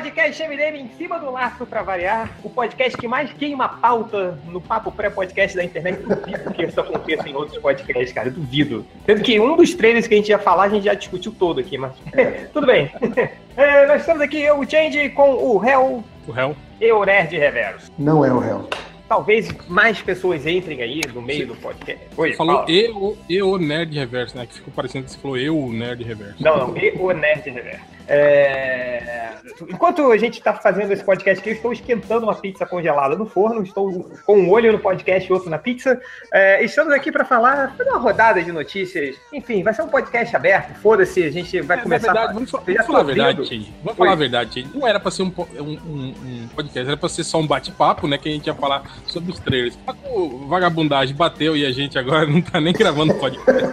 [0.00, 2.30] podcast MDM em cima do laço para variar.
[2.42, 6.00] O podcast que mais queima pauta no papo pré-podcast da internet.
[6.00, 8.28] Duvido que isso aconteça em outros podcasts, cara.
[8.28, 8.86] Eu duvido.
[9.04, 11.60] Sendo que um dos trailers que a gente ia falar, a gente já discutiu todo
[11.60, 11.92] aqui, mas
[12.52, 12.90] tudo bem.
[13.56, 16.02] É, nós estamos aqui, eu, o Change, com o Hell.
[16.26, 16.56] O Hell.
[16.80, 17.92] E o Nerd Reverso.
[17.98, 18.68] Não é o Hell
[19.06, 22.00] talvez mais pessoas entrem aí no meio do podcast.
[22.16, 24.46] Oi, falou eu, eu Nerd Reverso, né?
[24.46, 26.40] Que ficou parecendo que você falou eu Nerd Reverso.
[26.40, 27.82] Não, não, eu Nerd Reverso.
[28.10, 29.30] É...
[29.68, 33.24] Enquanto a gente está fazendo esse podcast aqui, eu estou esquentando uma pizza congelada no
[33.24, 36.00] forno, estou com um olho no podcast e outro na pizza.
[36.32, 39.16] É, estamos aqui para falar, fazer uma rodada de notícias.
[39.32, 42.12] Enfim, vai ser um podcast aberto, foda-se, a gente vai é, começar.
[42.12, 43.74] Verdade, vamos, vamos falar a verdade, Tid.
[43.82, 44.68] Vamos falar a verdade.
[44.74, 48.18] Não era para ser um, um, um, podcast, era para ser só um bate-papo, né?
[48.18, 49.78] Que a gente ia falar sobre os trailers.
[50.10, 53.70] O vagabundagem bateu e a gente agora não tá nem gravando podcast.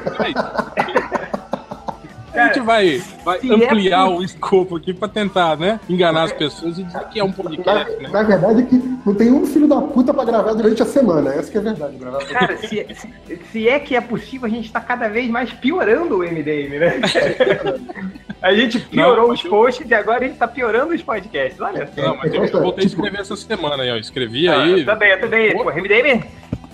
[2.37, 4.09] É a gente vai, vai é ampliar é...
[4.09, 5.79] o escopo aqui pra tentar, né?
[5.89, 8.09] Enganar as pessoas e dizer que é um podcast, na, né?
[8.09, 11.33] Na verdade é que não tem um filho da puta pra gravar durante a semana.
[11.33, 11.97] Essa que é a verdade.
[11.97, 15.51] Gravar Cara, se, se, se, é que é possível, a gente tá cada vez mais
[15.51, 17.01] piorando o MDM, né?
[18.39, 19.91] A gente piorou não, os posts eu...
[19.91, 21.59] e agora a gente tá piorando os podcasts.
[21.59, 22.01] Olha só.
[22.01, 23.95] Não, mas eu voltei a escrever essa semana aí, ó.
[23.95, 24.85] Escrevi ah, aí.
[24.85, 25.53] Também, também.
[25.53, 26.23] Pô, MDM,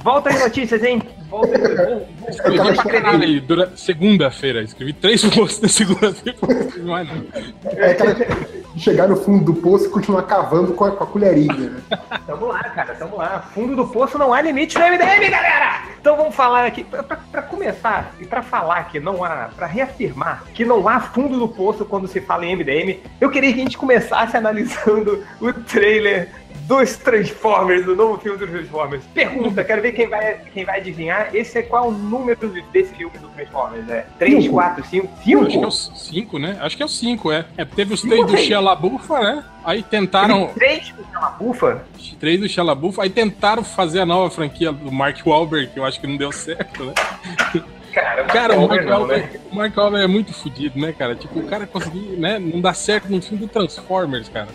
[0.03, 1.01] volta aí notícias, hein?
[1.33, 2.05] Volta aí.
[2.29, 4.61] Escrevi durante segunda-feira.
[4.61, 6.37] Escrevi três posts na segunda-feira.
[7.75, 8.15] É aquela
[8.77, 11.53] chegar no fundo do poço e continuar cavando com a, com a colherinha.
[11.53, 11.81] Né?
[12.27, 13.41] Tamo lá, cara, tamo lá.
[13.53, 15.83] Fundo do poço não há limite no MDM, galera!
[15.99, 19.67] Então vamos falar aqui, pra, pra, pra começar e pra falar que não há, pra
[19.67, 23.59] reafirmar que não há fundo do poço quando se fala em MDM, eu queria que
[23.59, 26.29] a gente começasse analisando o trailer
[26.67, 29.03] dos Transformers, do novo filme dos Transformers.
[29.13, 31.22] Pergunta, quero ver quem vai, quem vai adivinhar.
[31.33, 33.89] Esse é qual o número desse filme do Transformers?
[33.89, 35.09] É 3, 4, 5?
[35.23, 35.45] 5?
[35.45, 36.57] Acho que é o 5, né?
[36.59, 37.45] Acho que é o 5, é.
[37.57, 39.43] é teve os três do Shia LaBeouf, né?
[39.63, 40.47] Aí tentaram.
[40.47, 41.59] Três do Shia LaBeouf?
[42.19, 42.99] Três do Shia LaBeouf.
[42.99, 46.31] Aí tentaram fazer a nova franquia do Mark Wahlberg, que eu acho que não deu
[46.31, 46.93] certo, né?
[47.93, 49.29] Cara, cara o, Mark não, né?
[49.51, 51.15] o Mark Wahlberg é muito fodido, né, cara?
[51.15, 52.39] Tipo, o cara conseguiu, né?
[52.39, 54.47] Não dá certo no filme do Transformers, cara.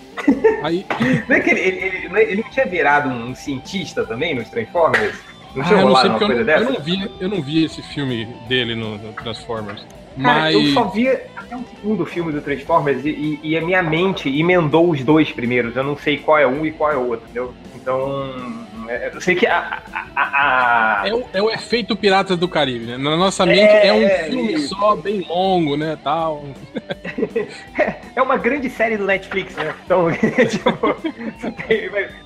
[0.63, 0.85] Aí...
[1.29, 5.17] não é que ele, ele, ele, ele não tinha virado um cientista também nos Transformers?
[5.59, 7.65] Não tinha ah, eu não sei porque eu não, eu não, vi, eu não vi
[7.65, 9.85] esse filme dele no, no Transformers.
[10.21, 10.55] Cara, mas...
[10.55, 14.29] eu só vi até o segundo filme do Transformers e, e, e, a minha mente
[14.29, 15.75] emendou os dois primeiros.
[15.75, 17.53] Eu não sei qual é um e qual é o outro, entendeu?
[17.75, 18.68] Então,
[19.13, 19.83] eu sei que a.
[20.15, 21.09] a, a...
[21.09, 22.97] É, o, é, o, efeito Piratas do Caribe, né?
[22.97, 25.99] Na nossa mente é, é um filme só, bem longo, né?
[26.03, 26.45] Tal.
[28.17, 29.73] É uma grande série do Netflix, né?
[29.85, 30.09] Então,
[30.51, 30.73] tipo,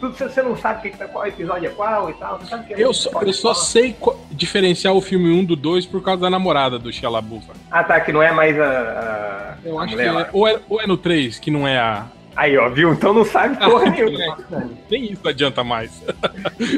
[0.01, 2.41] tudo você não sabe que, qual episódio é qual e tal.
[2.71, 3.95] É eu, só, eu só sei
[4.31, 7.47] diferenciar o filme 1 do 2 por causa da namorada do LaBeouf.
[7.71, 9.59] Ah, tá, que não é mais a.
[9.63, 12.57] eu acho que é, ou, é, ou é no 3, que não é a, Aí,
[12.57, 12.93] ó, viu?
[12.93, 14.39] Então não sabe porra nenhuma.
[14.91, 16.03] Nem isso adianta mais.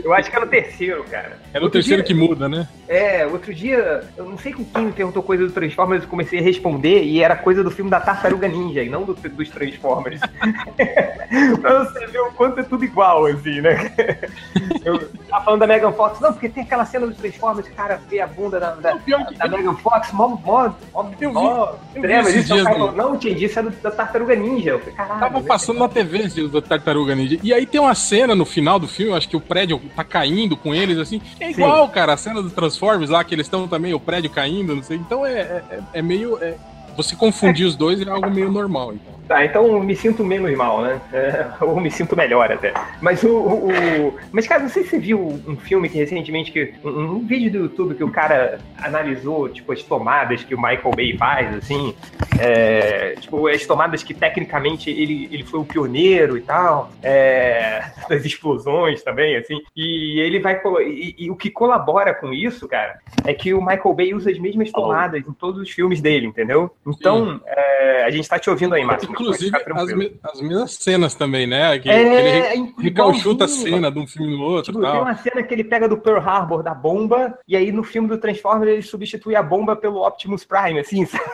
[0.02, 1.38] Eu acho que é no terceiro, cara.
[1.52, 2.68] É no outro terceiro dia, que muda, né?
[2.88, 6.40] É, outro dia, eu não sei com quem me perguntou coisa do Transformers, eu comecei
[6.40, 10.20] a responder e era coisa do filme da Tartaruga Ninja e não do, dos Transformers.
[11.60, 13.92] pra você ver o quanto é tudo igual, assim, né?
[14.84, 18.20] Eu tava falando da Megan Fox, não, porque tem aquela cena dos Transformers, cara, vê
[18.20, 22.30] a bunda da, da, da Megan Fox, mó, mó, mó, eu mó vi, treva.
[22.30, 22.92] Isso, no...
[22.92, 24.70] Não, tinha disso, é da Tartaruga Ninja.
[24.70, 27.38] Eu falei, caralho passando na TV do Tartaruga Ninja.
[27.42, 30.56] E aí tem uma cena no final do filme, acho que o prédio tá caindo
[30.56, 31.20] com eles, assim.
[31.40, 31.92] É igual, Sim.
[31.92, 34.96] cara, a cena do Transformers lá, que eles estão também, o prédio caindo, não sei.
[34.96, 36.38] Então é, é, é meio.
[36.42, 36.54] É,
[36.96, 38.94] você confundir os dois é algo meio normal.
[38.94, 39.14] Então.
[39.26, 41.00] Tá, então me sinto menos mal, né?
[41.12, 42.74] É, ou me sinto melhor até.
[43.00, 46.52] Mas o, o, o, Mas, cara, não sei se você viu um filme que recentemente,
[46.52, 50.58] que, um, um, vídeo do YouTube que o cara analisou, tipo, as tomadas que o
[50.60, 51.94] Michael Bay faz, assim.
[52.40, 56.90] É, tipo, as tomadas que tecnicamente ele, ele foi o pioneiro e tal.
[57.02, 59.60] É, das explosões também, assim.
[59.76, 60.60] E ele vai.
[60.82, 64.38] E, e, o que colabora com isso, cara, é que o Michael Bay usa as
[64.38, 65.30] mesmas tomadas oh.
[65.30, 66.70] em todos os filmes dele, entendeu?
[66.86, 69.10] Então, é, a gente tá te ouvindo aí, Márcio.
[69.10, 71.78] Inclusive, as, me, as mesmas cenas também, né?
[71.78, 74.72] Que, é, ele recalchuta a cena de um filme no outro.
[74.72, 74.92] Tipo, tal.
[74.92, 78.08] Tem uma cena que ele pega do Pearl Harbor, da bomba, e aí no filme
[78.08, 81.24] do Transformers ele substitui a bomba pelo Optimus Prime, assim, sabe?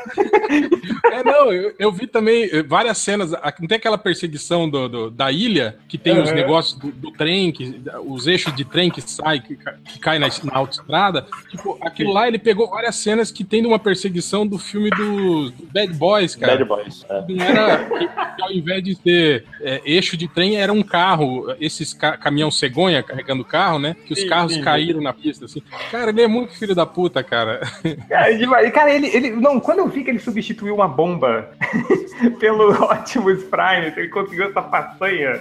[1.05, 3.33] É, não, eu, eu, vi também eh, várias cenas.
[3.33, 6.23] Não tem aquela perseguição do, do da ilha, que tem uhum.
[6.23, 10.19] os negócios do, do, trem, que, os eixos de trem que sai, que, que cai
[10.19, 11.27] na, na autoestrada.
[11.51, 15.51] Tipo, aquilo lá ele pegou várias cenas que tem de uma perseguição do filme do,
[15.51, 16.53] do Bad Boys, cara.
[16.53, 17.05] Bad Boys.
[17.09, 17.25] É.
[17.29, 21.55] Não era que, que, ao invés de ter é, eixo de trem, era um carro,
[21.61, 23.97] esses ca caminhão cegonha carregando carro, né?
[24.07, 25.05] Que os sim, carros sim, caíram sim.
[25.05, 25.63] na pista, assim.
[25.91, 27.61] Cara, ele é muito filho da puta, cara.
[28.09, 29.31] Cara, cara ele, ele.
[29.31, 31.51] Não, quando eu vi que ele substituiu uma bomba
[32.39, 35.41] pelo Optimus Prime, ele conseguiu essa façanha.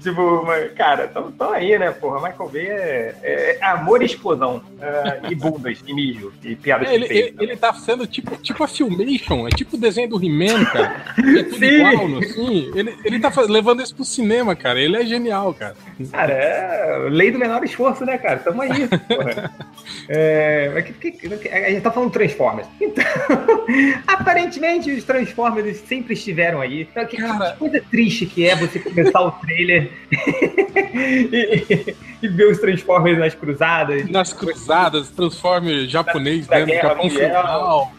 [0.00, 0.44] Tipo,
[0.76, 2.28] cara, tão, tão aí, né, porra?
[2.28, 4.56] Michael Bay é, é, é amor e explosão.
[4.56, 8.62] Uh, e bundas, e mijo, e piadas é, ele, ele, ele, tá sendo tipo, tipo
[8.62, 11.04] a Filmation, é tipo o desenho do He-Man, cara.
[11.18, 11.66] É tudo Sim.
[11.66, 12.70] igual, assim.
[12.74, 14.80] Ele, ele tá levando isso pro cinema, cara.
[14.80, 15.74] Ele é genial, cara.
[16.10, 18.38] Cara, é lei do menor esforço, né, cara?
[18.38, 19.52] Tamo aí, porra.
[20.08, 22.66] É, a gente tá falando Transformers.
[22.80, 23.04] Então,
[24.06, 26.82] aparentemente os Transformers sempre estiveram aí.
[26.82, 27.52] Então, que, Cara...
[27.52, 33.34] que coisa triste que é você começar o trailer e, e, ver os Transformers nas
[33.34, 34.08] cruzadas.
[34.08, 36.64] Nas cruzadas, Transformers japonês, né?
[36.64, 37.92] No Japão final.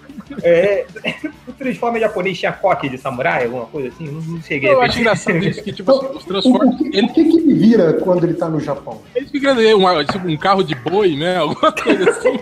[0.43, 0.85] É,
[1.47, 4.05] o Transformer japonês tinha coque de samurai, alguma coisa assim?
[4.05, 4.71] Não, não cheguei.
[4.71, 6.79] Eu acho engraçado isso, que tipo, os Transformers.
[6.79, 7.07] O, o, ele...
[7.07, 9.01] o que, que ele vira quando ele tá no Japão?
[9.15, 11.37] Ele fica um, tipo, um carro de boi, né?
[11.39, 12.39] Alguma coisa assim.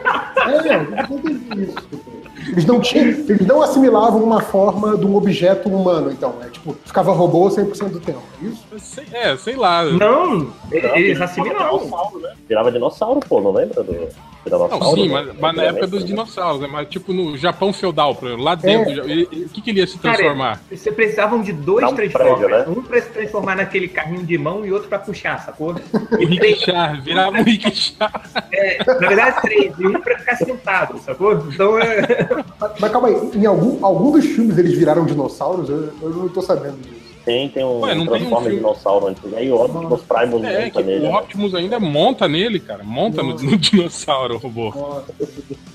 [0.67, 2.16] é, isso.
[2.45, 6.35] Eles não, tinham, eles não assimilavam uma forma de um objeto humano, então.
[6.41, 8.21] É tipo, ficava robô 100% do tempo.
[8.41, 9.01] É isso?
[9.11, 9.83] É, sei lá.
[9.83, 12.19] Não, eles assimilavam.
[12.19, 12.33] Né?
[12.47, 14.07] Virava dinossauro, pô, não lembra do.
[14.45, 16.69] Não, sim, mas, mas na época dos dinossauros, né?
[16.71, 19.23] Mas tipo no Japão feudal, lá dentro, é.
[19.23, 20.57] o que, que ele ia se transformar?
[20.57, 22.39] Cara, você precisavam de dois um transformers.
[22.39, 22.79] Prédio, né?
[22.79, 25.75] Um pra se transformar naquele carrinho de mão e outro pra puxar, sacou?
[26.17, 28.09] O rickshaw, virava um rickshaw.
[28.51, 31.33] É, na verdade, três, e um pra ficar sentado, sacou?
[31.33, 32.27] Então é.
[32.59, 35.69] Mas, mas calma aí, em algum, algum dos filmes eles viraram dinossauros?
[35.69, 37.06] Eu, eu não tô sabendo disso.
[37.27, 39.33] Tem, tem um Ué, Transformer um dinossauro antes.
[39.33, 40.99] Aí o Optimus Primus é, monta nele.
[41.05, 41.17] O né?
[41.17, 41.59] Optimus né?
[41.59, 42.85] ainda monta nele, cara.
[42.85, 44.73] Monta no, no, dinossauro, o robô.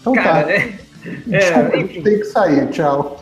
[0.01, 0.79] Então cara, tá.
[1.31, 1.37] É...
[1.37, 3.21] É, tem que sair, tchau.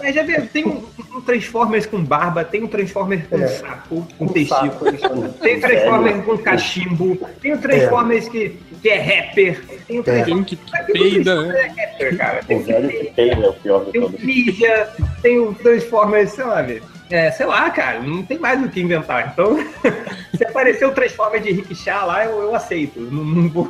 [0.00, 0.82] Mas já viu, tem um,
[1.14, 3.46] um, Transformers com barba, tem um Transformers com é.
[3.46, 5.00] saco, com, com testículos,
[5.40, 8.30] tem um Transformers com cachimbo, tem um Transformers é.
[8.30, 11.60] que, que é rapper, tem um Transformers que, que peida, né?
[11.60, 12.42] É rapper, cara.
[12.44, 14.88] Tem o velho que peida é o pior de Tem um Ninja,
[15.20, 16.91] tem um Transformers, sei lá, velho.
[17.12, 19.30] É, sei lá, cara, não tem mais o que inventar.
[19.30, 19.58] Então,
[20.34, 22.98] se aparecer o Transformer de Rickshaw lá, eu, eu aceito.
[23.00, 23.68] Não, não vou.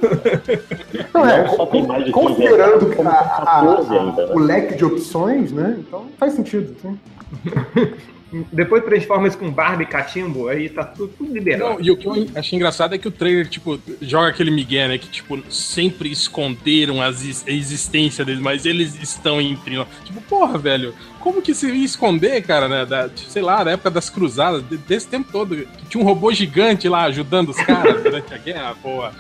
[1.13, 4.27] Não, é, só tem mais de considerando que a, a, a, né?
[4.33, 5.77] o leque de opções, né?
[5.81, 6.77] Então faz sentido.
[6.81, 6.97] Sim.
[8.51, 11.75] Depois Transformers com Barbie e Catimbo, aí tá tudo, tudo liberado.
[11.75, 14.89] Não, e o que eu achei engraçado é que o trailer, tipo, joga aquele migué,
[14.89, 14.97] né?
[14.97, 17.11] Que, tipo, sempre esconderam a
[17.47, 19.87] existência deles, mas eles estão entre nós.
[20.05, 22.85] Tipo, porra, velho, como que se ia esconder, cara, né?
[22.85, 26.89] Da, sei lá, da época das cruzadas, desse tempo todo, que tinha um robô gigante
[26.89, 29.13] lá ajudando os caras durante a guerra, porra.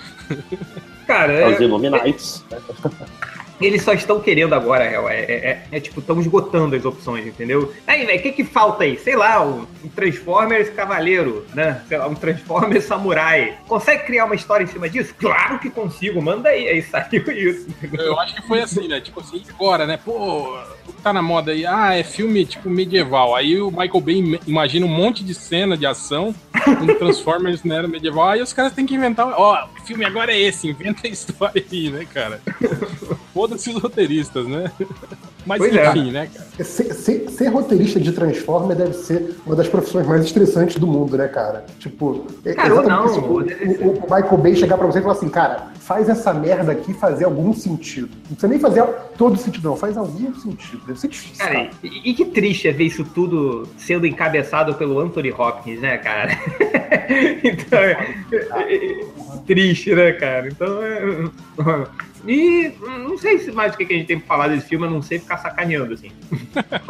[1.06, 1.48] Cara, é...
[1.48, 2.44] Os Illuminates.
[3.62, 7.72] Eles só estão querendo agora, é, é, é, é tipo, estão esgotando as opções, entendeu?
[7.86, 8.98] Aí, velho, o que que falta aí?
[8.98, 11.82] Sei lá, um, um Transformers Cavaleiro, né?
[11.88, 13.58] Sei lá, um Transformers Samurai.
[13.66, 15.14] Consegue criar uma história em cima disso?
[15.18, 16.68] Claro que consigo, manda aí.
[16.68, 17.68] Aí saiu isso.
[17.68, 18.06] Entendeu?
[18.06, 19.00] Eu acho que foi assim, né?
[19.00, 19.98] Tipo assim, agora, né?
[20.02, 20.58] Pô,
[21.02, 23.34] tá na moda aí, ah, é filme tipo medieval.
[23.34, 26.34] Aí o Michael Bay imagina um monte de cena de ação
[26.80, 28.28] no Transformers na era medieval.
[28.28, 31.64] Aí os caras têm que inventar, ó, o filme agora é esse, inventa a história
[31.70, 32.40] aí, né, cara?
[33.52, 34.70] Foda-se os roteiristas, né?
[35.44, 35.88] Mas pois é.
[35.88, 36.12] enfim, é.
[36.12, 36.64] né, cara?
[36.64, 41.16] Ser, ser, ser, roteirista de Transformer deve ser uma das profissões mais estressantes do mundo,
[41.16, 41.64] né, cara?
[41.80, 45.14] Tipo, é cara, não, assim, o, o, o, Michael Bay chegar pra você e falar
[45.14, 48.08] assim, cara, faz essa merda aqui fazer algum sentido.
[48.14, 48.84] Não precisa nem fazer
[49.18, 50.80] todo sentido, não, faz algum sentido.
[50.86, 51.44] Deve ser difícil.
[51.44, 51.70] Cara, cara.
[51.82, 56.38] E, e, que triste é ver isso tudo sendo encabeçado pelo Anthony Hopkins, né, cara?
[57.42, 59.06] então, é, é,
[59.44, 60.48] triste, né, cara?
[60.48, 60.78] Então,
[62.26, 64.90] e não sei se mais o que a gente tem pra falar desse filme, eu
[64.90, 66.12] não sei ficar sacaneando, assim.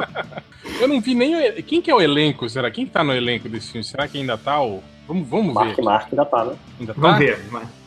[0.80, 1.34] eu não vi nem.
[1.34, 1.62] O...
[1.62, 2.48] Quem que é o elenco?
[2.48, 2.70] Será?
[2.70, 3.84] Quem tá no elenco desse filme?
[3.84, 4.82] Será que ainda tá o.
[5.06, 5.82] Vamos, vamos Mark, ver.
[5.82, 6.56] Mark ainda tá, né?
[6.80, 7.18] Ainda vamos tá?
[7.18, 7.38] ver.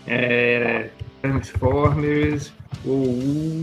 [0.08, 0.90] É...
[1.22, 2.92] Transformers, o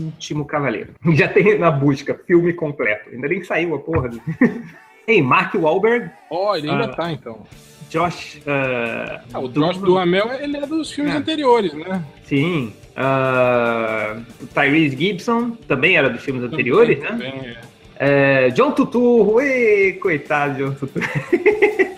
[0.07, 0.93] último cavaleiro.
[1.13, 3.09] Já tem na busca, filme completo.
[3.09, 4.09] Ainda nem saiu a porra.
[4.09, 4.21] Do...
[5.07, 6.09] Ei, Mark Wahlberg.
[6.29, 7.45] Ó, oh, ele ainda ah, tá, então.
[7.89, 8.37] Josh.
[8.37, 11.17] Uh, ah, o Josh do Amel, ele é dos filmes é.
[11.17, 12.03] anteriores, né?
[12.23, 12.73] Sim.
[12.95, 14.21] Uh,
[14.53, 17.07] Tyrese Gibson também era dos filmes anteriores, né?
[17.07, 17.31] também?
[17.31, 17.73] É.
[17.95, 21.07] É, John Tuturro, ui, coitado de John Tuturro.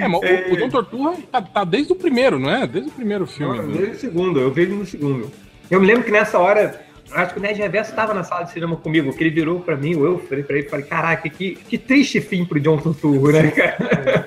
[0.00, 0.46] É, mas é...
[0.48, 2.66] o, o John Torturra tá, tá, desde o primeiro, não é?
[2.66, 3.58] Desde o primeiro filme.
[3.58, 3.76] Não, né?
[3.76, 5.30] Desde o segundo, eu vejo no segundo.
[5.70, 6.80] Eu me lembro que nessa hora,
[7.12, 9.76] acho que o Ned Reverso estava na sala de cinema comigo, que ele virou pra
[9.76, 13.50] mim, eu falei pra ele, falei, caraca, que, que triste fim pro John Tuturro, né,
[13.50, 14.26] cara?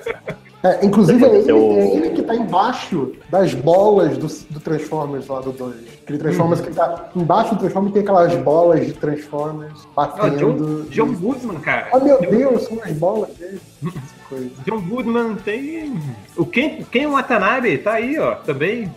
[0.62, 5.40] É, inclusive é ele, é ele, que tá embaixo das bolas do, do Transformers lá
[5.40, 5.74] do 2.
[6.02, 6.64] Aquele Transformers hum.
[6.64, 10.86] que tá embaixo do Transformers tem aquelas bolas de Transformers batendo.
[10.90, 11.88] John, John Goodman, cara.
[11.92, 13.60] Oh meu Deus, são as bolas dele.
[14.66, 15.96] John Goodman tem.
[16.36, 18.92] O Ken, Ken Watanabe tá aí, ó, também.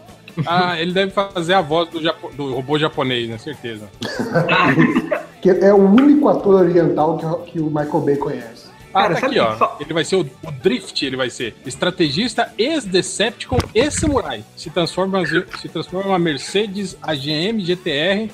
[0.48, 2.30] Ah, ele deve fazer a voz do, Japo...
[2.34, 3.38] do robô japonês, né?
[3.38, 3.88] Certeza.
[5.42, 8.71] que é o único ator oriental que, que o Michael Bay conhece.
[8.94, 9.56] Ah, Cara, tá aqui, ó.
[9.56, 9.78] Só...
[9.80, 14.44] Ele vai ser o, o, Drift, ele vai ser estrategista, ex-Decepticon e samurai.
[14.56, 18.30] Se transforma, se transforma uma Mercedes AGM GTR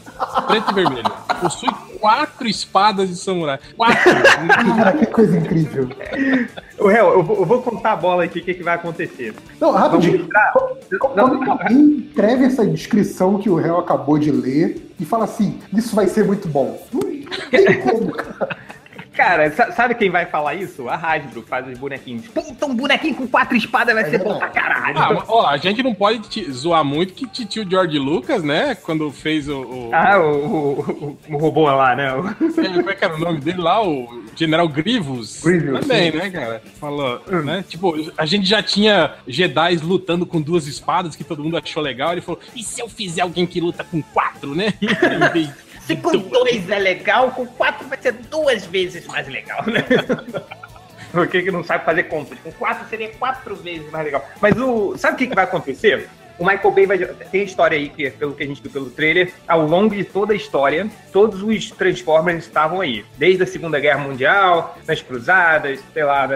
[0.48, 1.12] preto e vermelho.
[1.40, 3.60] Possui quatro espadas de samurai.
[3.76, 4.14] Quatro!
[4.76, 5.90] Cara, que coisa incrível.
[6.80, 9.34] O réu, eu, eu vou contar a bola aqui, o que, que vai acontecer.
[9.60, 10.30] Não, rapidinho.
[11.00, 15.96] Quando alguém escreve essa descrição que o réu acabou de ler e fala assim, isso
[15.96, 16.80] vai ser muito bom.
[16.94, 17.02] Não
[17.50, 18.58] tem como, cara.
[19.18, 20.88] Cara, sabe quem vai falar isso?
[20.88, 22.28] A Hasbro, que faz os bonequinhos.
[22.28, 24.96] Puta, um bonequinho com quatro espadas vai é ser bom pra caralho.
[24.96, 28.76] Ah, ó, a gente não pode te zoar muito que tio George Lucas, né?
[28.76, 29.62] Quando fez o.
[29.62, 32.10] o ah, o, o, o, robô lá, né?
[32.64, 33.84] É, como é que era o nome dele lá?
[33.84, 35.42] O General Grievous.
[35.42, 35.80] Grievous.
[35.80, 36.18] Também, sim.
[36.20, 36.62] né, cara?
[36.80, 37.42] Falou, hum.
[37.42, 37.66] né?
[37.68, 42.12] Tipo, a gente já tinha Jedi lutando com duas espadas que todo mundo achou legal.
[42.12, 44.76] Ele falou: e se eu fizer alguém que luta com quatro, né?
[45.88, 49.86] Se com dois é legal, com quatro vai ser duas vezes mais legal, né?
[51.10, 52.38] Porque que não sabe fazer contas.
[52.44, 54.28] Com quatro seria quatro vezes mais legal.
[54.42, 54.98] Mas o.
[54.98, 56.10] Sabe o que, que vai acontecer?
[56.38, 56.98] O Michael Bay vai.
[56.98, 60.34] Tem história aí, que, pelo que a gente viu pelo trailer, ao longo de toda
[60.34, 63.06] a história, todos os Transformers estavam aí.
[63.18, 66.28] Desde a Segunda Guerra Mundial, nas Cruzadas, sei lá,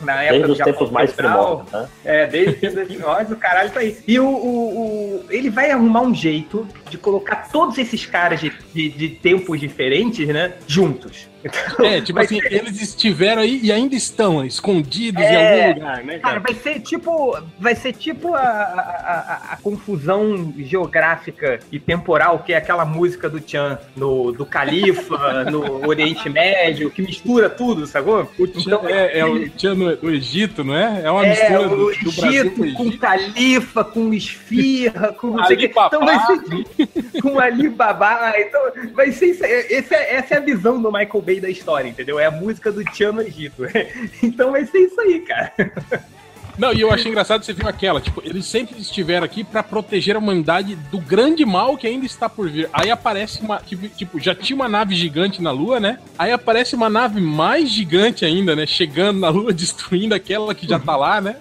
[0.00, 1.88] na, época desde os tempos mais primórdios, né?
[2.04, 3.96] É, desde os tempos primórdios, o caralho tá aí.
[4.06, 8.52] E o, o, o, ele vai arrumar um jeito de colocar todos esses caras de,
[8.72, 11.28] de, de tempos diferentes, né, juntos.
[11.46, 12.52] Então, é, tipo assim, ser...
[12.52, 15.32] eles estiveram aí e ainda estão escondidos é...
[15.32, 16.18] em algum lugar, né?
[16.18, 16.20] Cara?
[16.20, 17.38] cara, vai ser tipo.
[17.58, 23.28] Vai ser tipo a, a, a, a, confusão geográfica e temporal que é aquela música
[23.28, 28.28] do Chan no, do Califa, no Oriente Médio, que mistura tudo, sacou?
[28.38, 31.02] O Chan, então, é, é, o Chan no, Egito, não é?
[31.04, 32.76] É uma é, mistura do, do Egito, Brasil com, Egito.
[32.76, 35.66] com Califa, com esfirra, com não sei o que.
[35.66, 38.32] Então vai ser com Alibaba.
[38.38, 38.60] Então
[38.92, 39.44] vai ser isso.
[39.44, 42.18] Essa, é, essa é a visão do Michael Bay da história, entendeu?
[42.18, 43.62] É a música do Tchan no Egito.
[44.22, 45.52] então vai ser isso aí, cara.
[46.58, 50.16] Não, e eu achei engraçado você viu aquela, tipo, eles sempre estiveram aqui para proteger
[50.16, 52.68] a humanidade do grande mal que ainda está por vir.
[52.72, 53.60] Aí aparece uma,
[53.96, 55.98] tipo, já tinha uma nave gigante na Lua, né?
[56.18, 58.66] Aí aparece uma nave mais gigante ainda, né?
[58.66, 61.36] Chegando na Lua, destruindo aquela que já tá lá, né?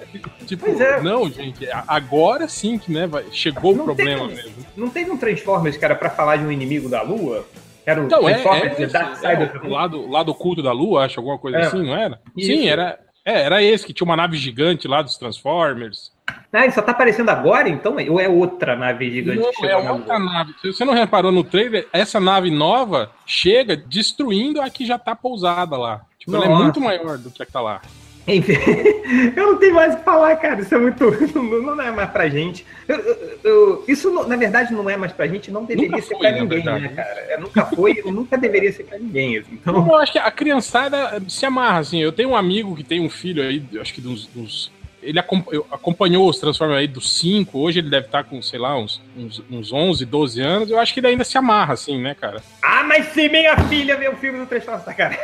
[0.46, 1.02] Tipo, é.
[1.02, 4.52] não, gente, agora sim que, né, chegou não o problema mesmo.
[4.76, 7.46] Não teve um Transformers, cara, para falar de um inimigo da Lua?
[7.86, 11.38] Era o então, é, é, Side é, o lado, lado oculto da Lua, acho, alguma
[11.38, 11.62] coisa é.
[11.62, 12.20] assim, não era?
[12.36, 12.48] Isso.
[12.48, 16.14] Sim, era, é, era esse, que tinha uma nave gigante lá dos Transformers.
[16.54, 17.96] Ah, ele só tá aparecendo agora, então?
[18.10, 19.40] Ou é outra nave gigante?
[19.40, 20.54] Não, é outra nave.
[20.62, 25.16] Se você não reparou no trailer, essa nave nova chega destruindo a que já tá
[25.16, 26.02] pousada lá.
[26.20, 27.82] Tipo, ela é muito maior do que a que tá lá.
[28.28, 28.54] Enfim,
[29.36, 30.62] eu não tenho mais o que falar, cara.
[30.62, 31.06] Isso é muito.
[31.36, 32.66] Não, não é mais pra gente.
[32.88, 36.16] Eu, eu, eu, isso, na verdade, não é mais pra gente, não deveria nunca ser
[36.16, 37.20] foi, pra ninguém, verdade, né, cara?
[37.30, 39.38] É, nunca foi e nunca deveria ser pra ninguém.
[39.38, 39.54] Assim.
[39.54, 39.76] Então...
[39.76, 42.02] Eu acho que a criançada se amarra, assim.
[42.02, 44.28] Eu tenho um amigo que tem um filho aí, acho que dos.
[44.28, 48.76] dos ele acompanhou os Transformers aí dos 5, hoje ele deve estar com, sei lá,
[48.76, 50.70] uns, uns, uns 11, 12 anos.
[50.72, 52.42] Eu acho que ele ainda se amarra, assim, né, cara?
[52.64, 55.16] Ah, mas se minha filha vê o filme do Transformers, cara.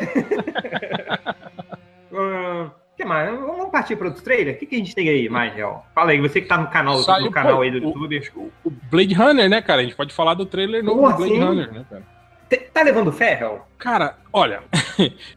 [2.11, 3.29] uh, que mais?
[3.39, 4.55] Vamos partir para outro trailer?
[4.55, 5.85] O que, que a gente tem aí mais, Real?
[5.93, 8.21] Fala aí, você que tá no canal, Saiu, no canal pô, aí do YouTube.
[8.35, 9.81] O, o, Blade Runner, né, cara?
[9.81, 12.03] A gente pode falar do trailer novo do Blade Runner, né, cara?
[12.73, 13.67] Tá levando fé, Real?
[13.77, 14.63] Cara, olha,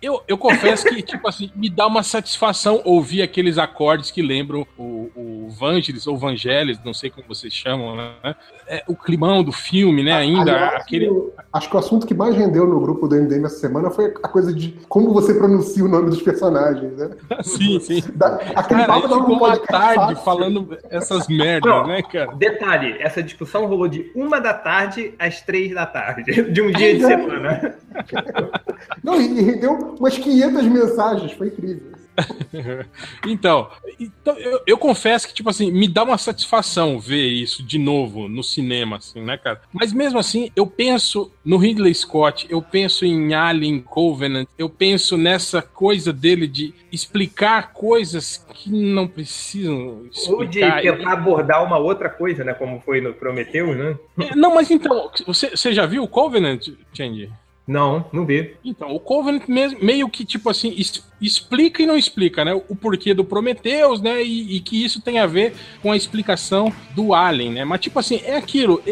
[0.01, 4.67] eu, eu confesso que, tipo assim, me dá uma satisfação ouvir aqueles acordes que lembram
[4.77, 8.35] o, o Vangelis ou Vangelis, não sei como vocês chamam, né?
[8.67, 10.13] É, o climão do filme, né?
[10.13, 11.11] Ainda Aliás, aquele.
[11.53, 14.29] acho que o assunto que mais rendeu no grupo do MDM essa semana foi a
[14.29, 17.11] coisa de como você pronuncia o nome dos personagens, né?
[17.43, 18.03] sim, sim.
[18.15, 20.17] Da, aquele cara, ficou uma tarde fácil.
[20.25, 22.35] falando essas merdas, não, né, cara?
[22.37, 26.95] Detalhe, essa discussão rolou de uma da tarde às três da tarde, de um dia
[26.95, 27.77] de semana.
[29.03, 31.95] Não, e rendeu umas 500 mensagens, foi incrível.
[33.27, 37.79] então, então eu, eu, confesso que, tipo assim, me dá uma satisfação ver isso de
[37.79, 39.61] novo no cinema, assim, né, cara?
[39.73, 45.17] Mas mesmo assim, eu penso no Ridley Scott, eu penso em Alien Covenant, eu penso
[45.17, 50.33] nessa coisa dele de explicar coisas que não precisam explicar.
[50.33, 52.55] Ou de tentar abordar uma outra coisa, né?
[52.55, 53.99] Como foi no Prometheus, né?
[54.21, 57.31] É, não, mas então, você, você já viu o Covenant, Change?
[57.67, 58.57] Não, não vi.
[58.63, 59.43] Então, o Covenant
[59.81, 60.75] meio que, tipo assim,
[61.21, 62.55] explica e não explica, né?
[62.69, 64.23] O porquê do Prometheus, né?
[64.23, 67.65] E, e, que isso tem a ver com a explicação do Alien, né?
[67.65, 68.83] Mas, tipo assim, é aquilo.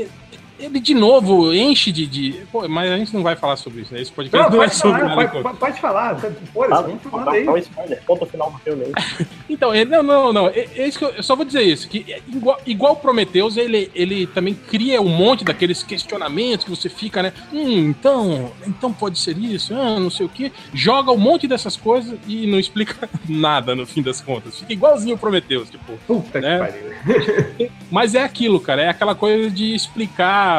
[0.64, 2.06] Ele de novo enche de.
[2.06, 2.32] de...
[2.50, 4.00] Pô, mas a gente não vai falar sobre isso, né?
[4.00, 6.14] Esse podcast não, não é sobre falar, pode, pode, falar.
[6.52, 7.44] Pô, ah, vamos falando aí.
[7.44, 8.02] Qual spoiler?
[8.06, 9.26] Conta o final do filme aí.
[9.50, 10.48] então, ele, não, não, não.
[10.48, 13.90] É, é isso que eu, eu, só vou dizer isso: que igual, igual Prometheus, ele,
[13.94, 17.32] ele também cria um monte daqueles questionamentos que você fica, né?
[17.52, 20.52] Hum, então, então pode ser isso, ah, não sei o quê.
[20.72, 24.60] Joga um monte dessas coisas e não explica nada no fim das contas.
[24.60, 25.92] Fica igualzinho o Prometheus, tipo.
[26.06, 26.58] Puta né?
[26.58, 27.14] que
[27.58, 27.70] pariu.
[27.90, 28.82] Mas é aquilo, cara.
[28.82, 30.51] É aquela coisa de explicar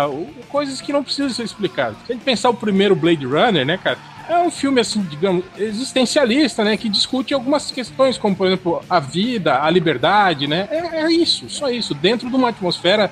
[0.50, 1.98] coisas que não precisam ser explicadas.
[2.06, 3.98] Se a gente pensar o primeiro Blade Runner, né, cara?
[4.28, 6.78] É um filme, assim, digamos, existencialista, né?
[6.78, 10.68] Que discute algumas questões, como, por exemplo, a vida, a liberdade, né?
[10.72, 11.94] É, é, isso, só isso.
[11.94, 13.10] Dentro de uma atmosfera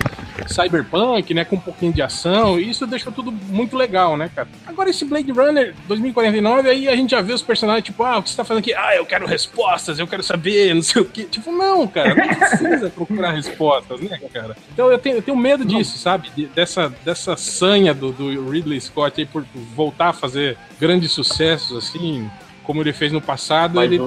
[0.47, 1.45] cyberpunk, né?
[1.45, 2.59] Com um pouquinho de ação.
[2.59, 4.47] E isso deixou tudo muito legal, né, cara?
[4.65, 8.23] Agora, esse Blade Runner 2049, aí a gente já vê os personagens, tipo, ah, o
[8.23, 8.73] que você tá fazendo aqui?
[8.73, 11.23] Ah, eu quero respostas, eu quero saber, não sei o quê.
[11.23, 14.55] Tipo, não, cara, não precisa procurar respostas, né, cara?
[14.73, 16.29] Então eu tenho, eu tenho medo disso, sabe?
[16.35, 19.45] De, dessa, dessa sanha do, do Ridley Scott aí por
[19.75, 22.29] voltar a fazer grandes sucessos, assim,
[22.63, 23.75] como ele fez no passado.
[23.75, 23.99] Mas ele...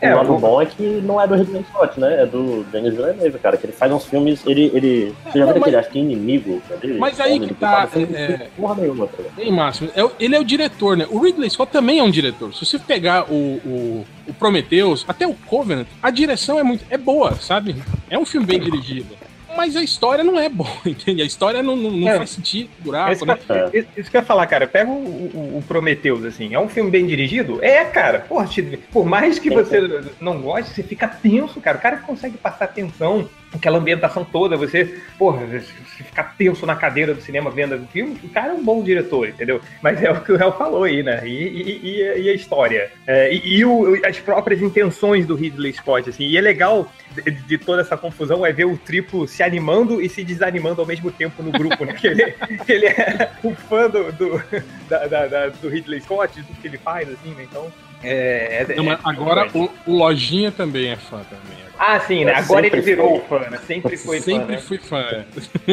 [0.00, 2.22] é, o lado bom é que não é do Ridley Scott, né?
[2.22, 4.70] É do Denis Villeneuve, cara, que ele faz uns filmes, ele...
[4.74, 6.62] ele você já viu aquele, acho que Inimigo?
[6.80, 7.88] Dele, mas aí que tá...
[8.12, 8.48] É...
[8.56, 11.06] Porra nenhuma, tá Ei, Márcio, é, ele é o diretor, né?
[11.10, 12.54] O Ridley Scott também é um diretor.
[12.54, 16.84] Se você pegar o, o, o Prometheus, até o Covenant, a direção é muito...
[16.90, 17.76] é boa, sabe?
[18.08, 19.27] É um filme bem dirigido
[19.58, 21.20] mas a história não é boa, entende?
[21.20, 22.16] A história não, não, não é.
[22.16, 23.36] faz sentido, buraco, isso né?
[23.72, 24.68] Que, isso que eu ia falar, cara.
[24.68, 26.54] Pega o, o, o, Prometheus, assim.
[26.54, 27.58] É um filme bem dirigido?
[27.60, 28.20] É, cara.
[28.20, 28.48] Porra,
[28.92, 31.76] por mais que você não goste, você fica tenso, cara.
[31.76, 35.72] O cara consegue passar tensão aquela ambientação toda, você, porra, você
[36.04, 39.28] ficar tenso na cadeira do cinema vendo o filme, o cara é um bom diretor,
[39.28, 39.60] entendeu?
[39.82, 41.22] Mas é o que o Hel falou aí, né?
[41.26, 42.90] E, e, e a história.
[43.06, 46.24] É, e, e o, as próprias intenções do Ridley Scott, assim.
[46.24, 50.08] E é legal de, de, toda essa confusão é ver o triplo se animando e
[50.08, 51.94] se desanimando ao mesmo tempo no grupo, né?
[51.98, 52.32] Que ele,
[52.64, 54.42] que ele é um fã do, do,
[54.88, 57.42] da, da, da, do Ridley Scott, do que ele faz, assim, né?
[57.42, 57.72] Então.
[58.02, 61.67] É, é, Não, agora o, o, Lojinha também é fã também.
[61.78, 62.34] Ah, sim, né?
[62.34, 63.58] Agora ele virou fã, né?
[63.66, 64.24] Sempre foi fã.
[64.24, 64.62] Sempre né?
[64.62, 65.24] fui fã.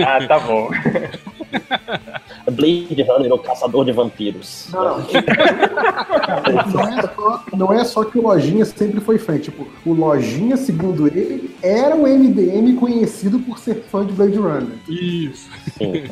[0.05, 0.69] Ah, tá bom.
[2.51, 4.69] Blade Runner, o caçador de vampiros.
[4.71, 4.99] Não, não,
[6.87, 9.37] é só, não é só que o Lojinha sempre foi fã.
[9.39, 14.77] Tipo, o Lojinha, segundo ele, era um MDM conhecido por ser fã de Blade Runner.
[14.87, 15.49] Isso.
[15.77, 16.03] Sim.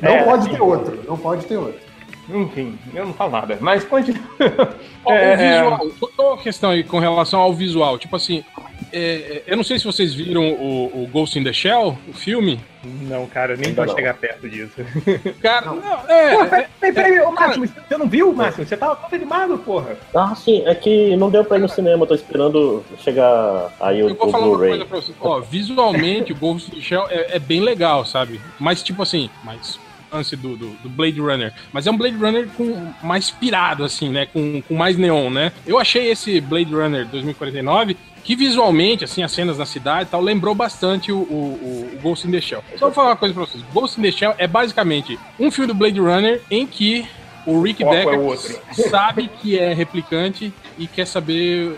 [0.00, 1.00] Não é, pode ter outro.
[1.06, 1.91] Não pode ter outro.
[2.28, 4.22] Enfim, eu não falo nada, mas continua.
[5.06, 6.22] é, o visual, é...
[6.22, 7.98] uma questão aí com relação ao visual.
[7.98, 8.44] Tipo assim,
[8.92, 12.60] é, eu não sei se vocês viram o, o, Ghost in the Shell, o filme.
[12.84, 14.74] Não, cara, nem pode chegar perto disso.
[15.40, 16.36] Cara, não, não é.
[16.36, 18.66] Pô, peraí, peraí, peraí ô, Máximo, você não viu, Máximo?
[18.66, 19.96] Você tava todo animado, porra.
[20.14, 24.08] Ah, sim, é que não deu pra ir no cinema, tô esperando chegar aí o,
[24.10, 25.12] eu vou falar uma coisa pra você.
[25.20, 28.40] Ó, visualmente, o Ghost in the Shell é, é bem legal, sabe?
[28.58, 29.78] Mas, tipo assim, mas
[30.12, 31.52] lance do, do, do, Blade Runner.
[31.72, 34.26] Mas é um Blade Runner com mais pirado, assim, né?
[34.26, 35.52] Com, com mais neon, né?
[35.66, 40.20] Eu achei esse Blade Runner 2049 que visualmente, assim, as cenas na cidade e tal,
[40.20, 42.62] lembrou bastante o, o, o, Ghost in the Shell.
[42.76, 43.64] Só vou falar uma coisa pra vocês.
[43.72, 47.04] Ghost in the Shell é basicamente um filme do Blade Runner em que
[47.44, 51.76] o Rick Decker é sabe que é replicante e quer saber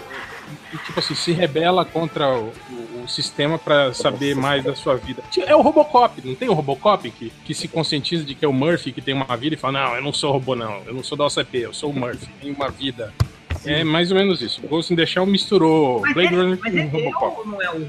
[0.73, 4.96] e, tipo assim, se rebela contra o, o, o sistema para saber mais da sua
[4.96, 5.22] vida.
[5.46, 8.52] É o Robocop, não tem o Robocop que, que se conscientiza de que é o
[8.52, 11.02] Murphy que tem uma vida e fala: Não, eu não sou robô, não, eu não
[11.02, 13.12] sou da OCP, eu sou o Murphy, tenho uma vida.
[13.66, 14.61] É mais ou menos isso.
[14.66, 17.48] Ghost in the Shell misturou mas Blade ele, Runner com é Robocop.
[17.48, 17.88] Não é um,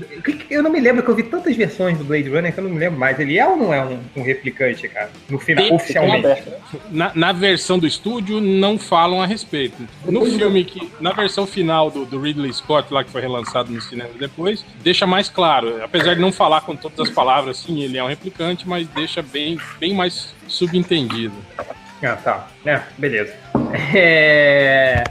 [0.50, 2.72] eu não me lembro, que eu vi tantas versões do Blade Runner que eu não
[2.72, 3.20] me lembro mais.
[3.20, 5.10] Ele é ou não é um, um replicante, cara?
[5.30, 6.44] No final, tem, oficialmente.
[6.92, 9.88] Na, na, versão do estúdio, não falam a respeito.
[10.06, 13.82] No filme, que na versão final do, do Ridley Scott, lá que foi relançado no
[13.82, 15.84] cinema depois, deixa mais claro.
[15.84, 19.22] Apesar de não falar com todas as palavras, sim, ele é um replicante, mas deixa
[19.22, 21.36] bem, bem mais subentendido.
[22.04, 22.48] Ah, tá.
[22.66, 23.34] É, beleza.
[23.94, 25.04] É...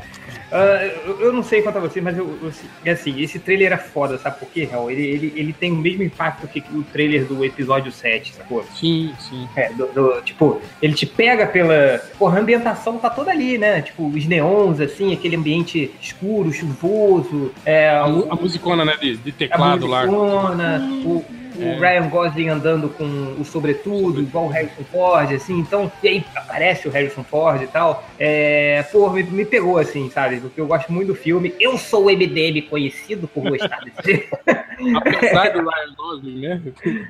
[0.55, 4.17] Uh, eu não sei quanto a você, mas eu, eu, assim, esse trailer era foda,
[4.19, 4.89] sabe por quê, Hel?
[4.89, 8.65] Ele, ele, ele tem o mesmo impacto que o trailer do episódio 7, sacou?
[8.73, 9.49] Sim, sim.
[9.57, 12.01] É, do, do, tipo, ele te pega pela.
[12.17, 13.83] Porra, a ambientação tá toda ali, né?
[13.83, 17.53] Tipo, os neons, assim, aquele ambiente escuro, chuvoso.
[17.67, 18.97] É, a, o, a musicona, né?
[18.97, 20.87] De, de teclado a musicona, lá.
[21.05, 21.25] O,
[21.57, 21.79] o é.
[21.79, 23.05] Ryan Gosling andando com
[23.41, 27.67] o sobretudo, igual o Harrison Ford, assim, então, e aí aparece o Harrison Ford e
[27.67, 31.79] tal, é, pô, me, me, pegou, assim, sabe, porque eu gosto muito do filme, eu
[31.79, 34.25] sou o MDM conhecido por gostar desse filme.
[34.97, 36.63] Apesar do Ryan Gosling, né?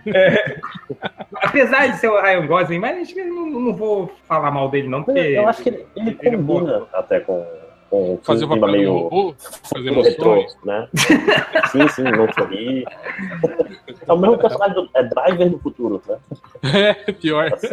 [0.07, 0.57] É,
[1.35, 5.18] apesar de ser o Ryan Gosling, mas não, não vou falar mal dele não, porque...
[5.18, 7.44] Eu acho que ele, ele combina até com
[7.94, 10.57] com fazer o papel meio robô, fazer emoções.
[10.64, 10.88] né?
[11.70, 12.85] sim, sim, não sorri.
[14.07, 16.18] É o mesmo personagem do é Driver do futuro, né?
[16.74, 17.50] É, pior.
[17.50, 17.68] Tá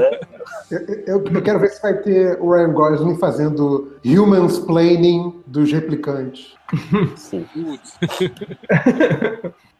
[0.70, 5.72] eu, eu, eu, quero ver se vai ter o Ryan Gosling fazendo humans planning dos
[5.72, 6.56] replicantes.
[7.16, 7.46] Sim.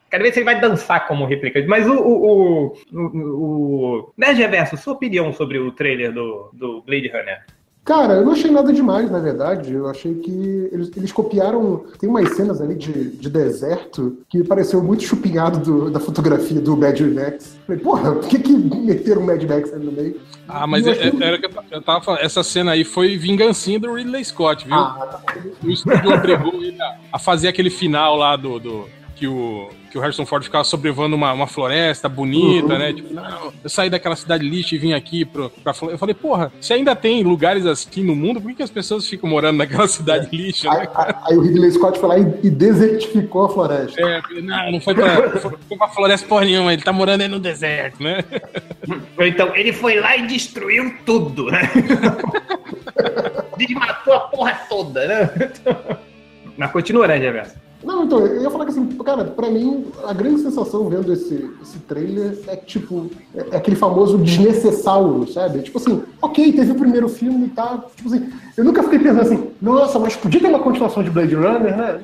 [0.10, 1.68] Quero ver se ele vai dançar como replicante.
[1.68, 1.94] Mas o.
[1.94, 4.14] o, o, o, o...
[4.18, 7.46] Nerd Reverso, sua opinião sobre o trailer do, do Blade Runner?
[7.84, 9.74] Cara, eu não achei nada demais, na verdade.
[9.74, 11.84] Eu achei que eles, eles copiaram.
[12.00, 16.78] Tem umas cenas ali de, de deserto que pareceu muito chupinhado do, da fotografia do
[16.78, 17.58] Mad Max.
[17.66, 20.22] Falei, porra, por que, que meteram o Mad Max ali no meio?
[20.48, 22.22] Ah, mas é, é, era que eu tava falando.
[22.22, 24.76] Essa cena aí foi vingancinha do Ridley Scott, viu?
[24.76, 25.34] Ah, tá.
[25.64, 26.78] O estúdio obrigou ele
[27.12, 31.16] a fazer aquele final lá do, do que o que o Harrison Ford ficava sobrevivendo
[31.16, 32.80] uma, uma floresta bonita, uhum.
[32.80, 32.94] né?
[32.94, 35.96] Tipo, não, eu saí daquela cidade lixo e vim aqui pro, pra floresta.
[35.96, 39.06] Eu falei, porra, se ainda tem lugares assim no mundo, por que, que as pessoas
[39.08, 40.36] ficam morando naquela cidade é.
[40.36, 44.02] lixo, né, aí, aí, o Ridley Scott foi lá e, e desertificou a floresta.
[44.02, 47.40] É, não, não foi pra, foi, pra floresta porra nenhuma, ele tá morando aí no
[47.40, 48.24] deserto, né?
[49.20, 51.70] Então, ele foi lá e destruiu tudo, né?
[53.58, 55.52] Desmatou a porra toda, né?
[56.58, 57.71] Mas continua, né, Jefferson?
[57.84, 61.50] Não, então, eu ia falar que assim, cara, pra mim, a grande sensação vendo esse,
[61.62, 65.62] esse trailer é tipo, é, é aquele famoso desnecessário, sabe?
[65.62, 69.22] Tipo assim, ok, teve o primeiro filme e tá, tipo assim, eu nunca fiquei pensando
[69.22, 72.02] assim, nossa, mas podia ter uma continuação de Blade Runner, né?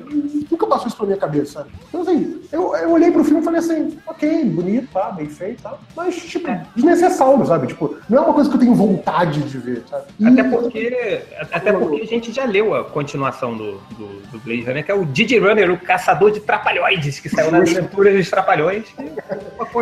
[0.50, 1.70] Nunca passou isso pela minha cabeça, sabe?
[1.88, 5.62] Então, assim, eu, eu olhei pro filme e falei assim, ok, bonito, tá, bem feito,
[5.62, 6.66] tá, mas, tipo, é.
[6.74, 7.68] desnecessário, sabe?
[7.68, 10.04] Tipo, não é uma coisa que eu tenho vontade de ver, sabe?
[10.18, 11.20] E, até porque,
[11.52, 14.94] até porque a gente já leu a continuação do, do, do Blade Runner, que é
[14.94, 18.84] o Didi Runner, o caçador de trapalhões, que saiu nas aventuras dos trapalhões.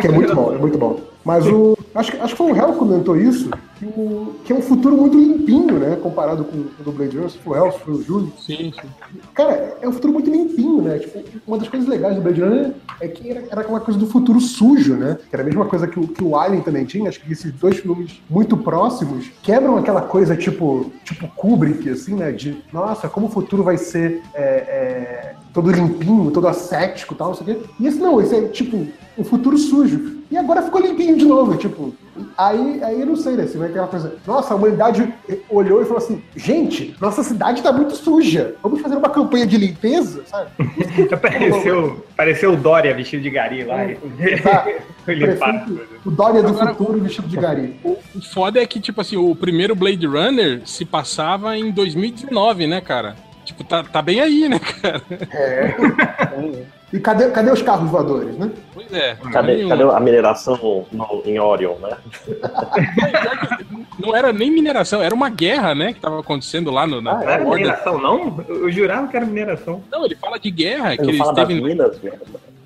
[0.01, 1.01] Que é muito bom, é muito bom.
[1.27, 1.77] Mas o.
[1.93, 4.95] Acho, acho que foi o Hell que comentou isso, que, o, que é um futuro
[4.95, 5.97] muito limpinho, né?
[6.01, 7.29] Comparado com o do Blade Runner.
[7.29, 8.33] Se foi o Hell, se foi o Júlio.
[8.37, 8.87] Sim, sim.
[9.33, 10.99] Cara, é um futuro muito limpinho, né?
[10.99, 12.71] Tipo, uma das coisas legais do Blade Runner
[13.01, 15.17] é que era, era aquela coisa do futuro sujo, né?
[15.29, 17.09] Que era a mesma coisa que o, que o Alien também tinha.
[17.09, 22.31] Acho que esses dois filmes muito próximos quebram aquela coisa tipo, tipo Kubrick, assim, né?
[22.31, 27.29] De, nossa, como o futuro vai ser é, é, todo limpinho, todo ascético e tal,
[27.29, 27.65] não sei o quê.
[27.79, 30.17] E esse não, esse é tipo um futuro sujo.
[30.29, 31.95] E agora ficou limpinho de novo, tipo.
[32.37, 33.47] Aí, aí eu não sei, né?
[33.47, 34.13] Se vai ter uma coisa.
[34.27, 35.11] Nossa, a humanidade
[35.49, 38.53] olhou e falou assim: gente, nossa cidade tá muito suja.
[38.61, 40.51] Vamos fazer uma campanha de limpeza, sabe?
[41.11, 43.81] apareceu, apareceu o Dória vestido de gari lá.
[43.81, 43.97] É,
[44.43, 44.65] tá.
[46.05, 47.79] o Dória do Agora, futuro vestido de gari.
[47.83, 52.67] O, o foda é que, tipo assim, o primeiro Blade Runner se passava em 2019,
[52.67, 53.15] né, cara?
[53.47, 55.01] Tipo, tá, tá bem aí, né, cara?
[55.31, 56.67] É.
[56.93, 58.49] E cadê, cadê os carros voadores, né?
[58.73, 59.15] Pois é.
[59.33, 61.97] Cadê, cadê a mineração no, em Orion, né?
[63.99, 65.91] não era nem mineração, era uma guerra, né?
[65.91, 67.19] Que tava acontecendo lá no, na.
[67.19, 68.41] Ah, era mineração, não?
[68.47, 69.83] Eu jurava que era mineração.
[69.91, 70.93] Não, ele fala de guerra.
[70.93, 71.61] Ele que ele esteve.
[71.61, 71.99] Minas,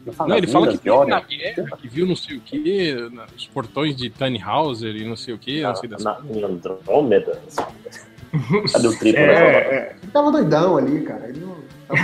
[0.06, 2.96] não, não ele fala que teve na guerra, que viu não sei o que,
[3.36, 7.42] os portões de Tannhauser e não sei o que, não sei das na, Em Andrômeda.
[8.72, 9.22] Cadê o triplo?
[9.22, 9.96] É, é.
[10.02, 11.28] Ele tava doidão ali, cara.
[11.28, 11.56] Ele não
[11.88, 12.02] tava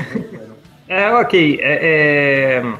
[0.87, 1.59] é, ok.
[1.61, 2.73] É, é...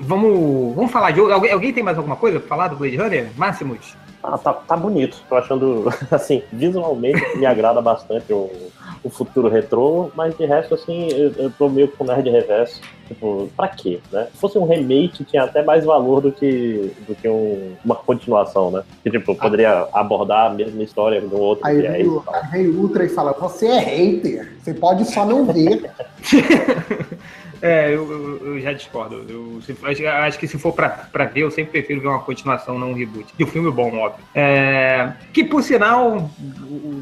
[0.00, 3.28] Vamos, vamos falar de alguém, alguém tem mais alguma coisa pra falar do Blade Runner?
[3.36, 3.96] Máximos?
[4.22, 5.22] Ah, tá, tá bonito.
[5.28, 8.50] Tô achando, assim, visualmente me agrada bastante o,
[9.02, 12.80] o futuro retrô, mas de resto, assim, eu, eu tô meio com nerd reverso.
[13.06, 14.26] Tipo, pra quê, né?
[14.32, 18.70] Se fosse um remake, tinha até mais valor do que, do que um, uma continuação,
[18.72, 18.82] né?
[19.02, 23.08] Que, tipo, poderia abordar a mesma história de um outro Aí o, vem Ultra e
[23.08, 25.88] fala, você é hater, você pode só não ver.
[27.60, 29.24] É, eu, eu, eu, já discordo.
[29.28, 32.78] Eu, eu, acho que se for pra, pra ver, eu sempre prefiro ver uma continuação,
[32.78, 33.26] não um reboot.
[33.38, 34.24] E o filme bom, óbvio.
[34.34, 36.30] É, que, por sinal,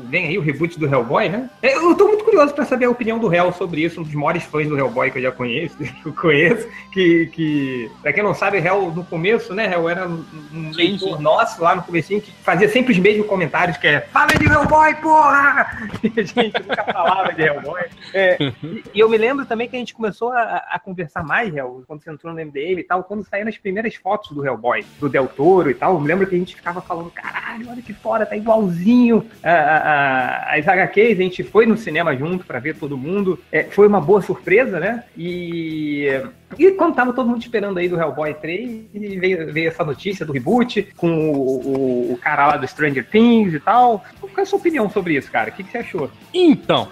[0.08, 1.50] vem aí o reboot do Hellboy, né?
[1.62, 4.14] É, eu tô muito curioso pra saber a opinião do Hell sobre isso, um dos
[4.14, 8.22] maiores fãs do Hellboy que eu já conheço, que eu conheço, que, que pra quem
[8.22, 12.20] não sabe, Hell, no começo, né, Hell era um, um leitor nosso lá no comecinho,
[12.20, 15.88] que fazia sempre os mesmos comentários, que é, fala de Hellboy, porra!
[16.04, 17.82] E a gente nunca falava de Hellboy.
[18.12, 21.54] É, e, e eu me lembro também que a gente começou a a, conversar mais,
[21.54, 24.84] Hell, quando você entrou no MDM e tal, quando saíram as primeiras fotos do Hellboy,
[24.98, 27.82] do Del Toro e tal, eu me lembro que a gente ficava falando, caralho, olha
[27.82, 32.58] que fora, tá igualzinho a, a, as HQs, a gente foi no cinema junto para
[32.58, 35.04] ver todo mundo, é, foi uma boa surpresa, né?
[35.16, 36.08] E
[36.58, 40.32] E quando tava todo mundo esperando aí do Hellboy 3, veio, veio essa notícia do
[40.32, 44.04] reboot com o, o, o, cara lá do Stranger Things e tal.
[44.20, 45.50] Qual é a sua opinião sobre isso, cara?
[45.50, 46.10] O que, que você achou?
[46.32, 46.88] Então,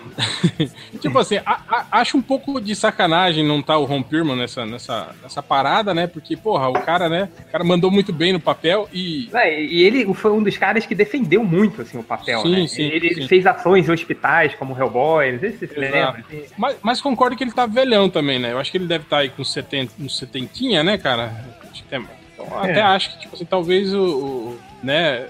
[1.00, 4.36] tipo assim, a, a, acho um pouco de sacanagem não estar tá o Ron Perlman
[4.36, 6.06] nessa, nessa, nessa parada, né?
[6.06, 7.28] Porque, porra, o cara, né?
[7.48, 9.28] O cara mandou muito bem no papel e.
[9.34, 12.66] É, e ele foi um dos caras que defendeu muito, assim, o papel, sim, né?
[12.66, 13.20] Sim, ele, sim.
[13.20, 16.24] ele fez ações em hospitais, como Hellboy, não sei se você lembra.
[16.26, 16.42] Assim.
[16.56, 18.52] Mas, mas concordo que ele tá velhão também, né?
[18.52, 21.32] Eu acho que ele deve estar tá aí com 70, uns 70, né, cara?
[22.34, 22.70] Então, é.
[22.70, 25.26] Até acho que, tipo assim, talvez o, o né,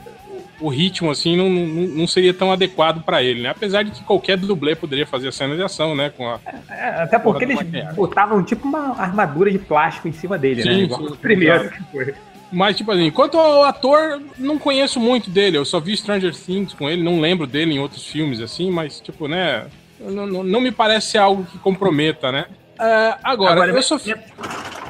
[0.61, 3.51] o ritmo, assim, não, não, não seria tão adequado para ele, né?
[3.51, 6.11] Apesar de que qualquer dublê poderia fazer a cena de ação, né?
[6.17, 6.39] Com a,
[6.71, 7.59] é, até porque eles
[7.95, 10.73] botavam tipo uma armadura de plástico em cima dele, né?
[10.73, 10.85] sim, né?
[10.85, 12.15] Igual sim, primeiro que foi.
[12.53, 15.57] Mas, tipo assim, quanto ao ator, não conheço muito dele.
[15.57, 19.01] Eu só vi Stranger Things com ele, não lembro dele em outros filmes, assim, mas,
[19.01, 19.67] tipo, né?
[19.99, 22.47] Não, não, não me parece algo que comprometa, né?
[22.83, 23.97] Uh, agora, agora, eu sou.
[24.05, 24.19] Minha,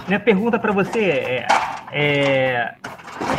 [0.07, 1.47] minha pergunta para você é,
[1.93, 2.75] é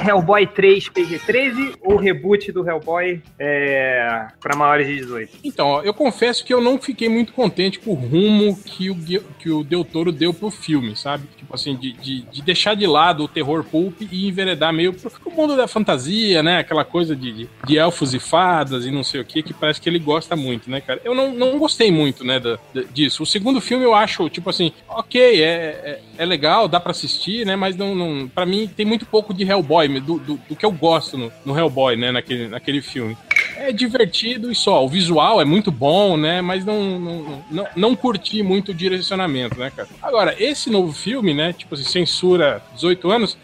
[0.06, 5.38] Hellboy 3 PG-13 ou reboot do Hellboy é, para maiores de 18?
[5.44, 8.96] Então, eu confesso que eu não fiquei muito contente com o rumo que o,
[9.40, 11.28] que o Del Toro deu pro filme, sabe?
[11.38, 15.10] Tipo assim, de, de, de deixar de lado o terror pulp e enveredar meio pro,
[15.10, 16.60] pro mundo da fantasia, né?
[16.60, 19.80] Aquela coisa de, de, de, elfos e fadas e não sei o que, que parece
[19.80, 21.00] que ele gosta muito, né, cara?
[21.04, 22.58] Eu não, não gostei muito, né, da,
[22.92, 23.24] disso.
[23.24, 27.46] O segundo filme eu acho, tipo assim, ok, é, é, é legal, dá para assistir,
[27.46, 27.56] né?
[27.56, 30.72] Mas não, não, pra mim tem muito pouco de Hellboy do, do, do, que eu
[30.72, 32.12] gosto no, no Hellboy, né?
[32.12, 33.18] Naquele, naquele filme.
[33.58, 34.84] É divertido e só.
[34.84, 36.42] O visual é muito bom, né?
[36.42, 39.88] Mas não, não, não, não curti muito o direcionamento, né, cara?
[40.02, 41.54] Agora, esse novo filme, né?
[41.54, 43.38] Tipo assim, censura 18 anos,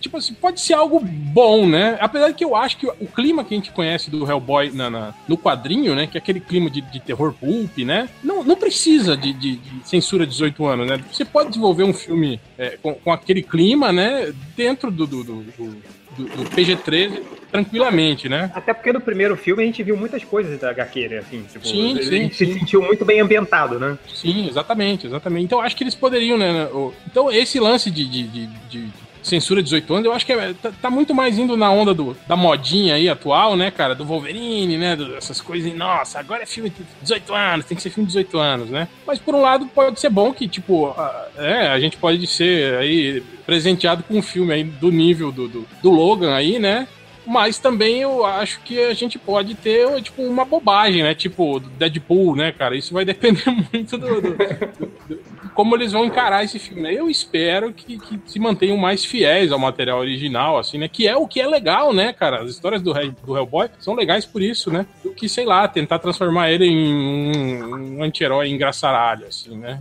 [0.00, 1.96] tipo assim, pode ser algo bom, né?
[2.00, 4.90] Apesar de que eu acho que o clima que a gente conhece do Hellboy na,
[4.90, 6.06] na no quadrinho, né?
[6.06, 8.08] Que é aquele clima de, de terror pulp, né?
[8.22, 11.00] Não, não precisa de, de, de, censura 18 anos, né?
[11.12, 14.32] Você pode desenvolver um filme é, com, com aquele clima, né?
[14.56, 18.50] Dentro do, do, do, do, do PG-13 tranquilamente, né?
[18.54, 21.18] Até porque no primeiro filme a gente viu muitas coisas da HQ, né?
[21.18, 22.46] Assim, tipo, sim, a gente sim.
[22.46, 23.98] se sentiu muito bem ambientado, né?
[24.14, 25.44] Sim, exatamente, exatamente.
[25.44, 26.68] Então acho que eles poderiam, né?
[27.06, 28.88] Então esse lance de, de, de, de
[29.22, 32.16] censura 18 anos, eu acho que é, tá, tá, muito mais indo na onda do,
[32.26, 33.94] da modinha aí atual, né, cara?
[33.94, 34.96] Do Wolverine, né?
[34.96, 38.12] Do, essas coisas, nossa, agora é filme de 18 anos, tem que ser filme de
[38.12, 38.88] 18 anos, né?
[39.06, 42.74] Mas por um lado pode ser bom que, tipo, a, é, a gente pode ser
[42.78, 46.86] aí presenteado com um filme aí do nível do, do, do Logan aí, né?
[47.30, 51.14] Mas também eu acho que a gente pode ter, tipo, uma bobagem, né?
[51.14, 52.76] Tipo, Deadpool, né, cara?
[52.76, 55.20] Isso vai depender muito do, do, do,
[55.54, 56.82] como eles vão encarar esse filme.
[56.82, 56.92] Né?
[56.92, 60.88] Eu espero que, que, se mantenham mais fiéis ao material original, assim, né?
[60.88, 62.42] Que é o que é legal, né, cara?
[62.42, 64.84] As histórias do, do Hellboy são legais por isso, né?
[65.04, 69.80] Do que, sei lá, tentar transformar ele em um, um anti-herói engraçaralho, assim, né?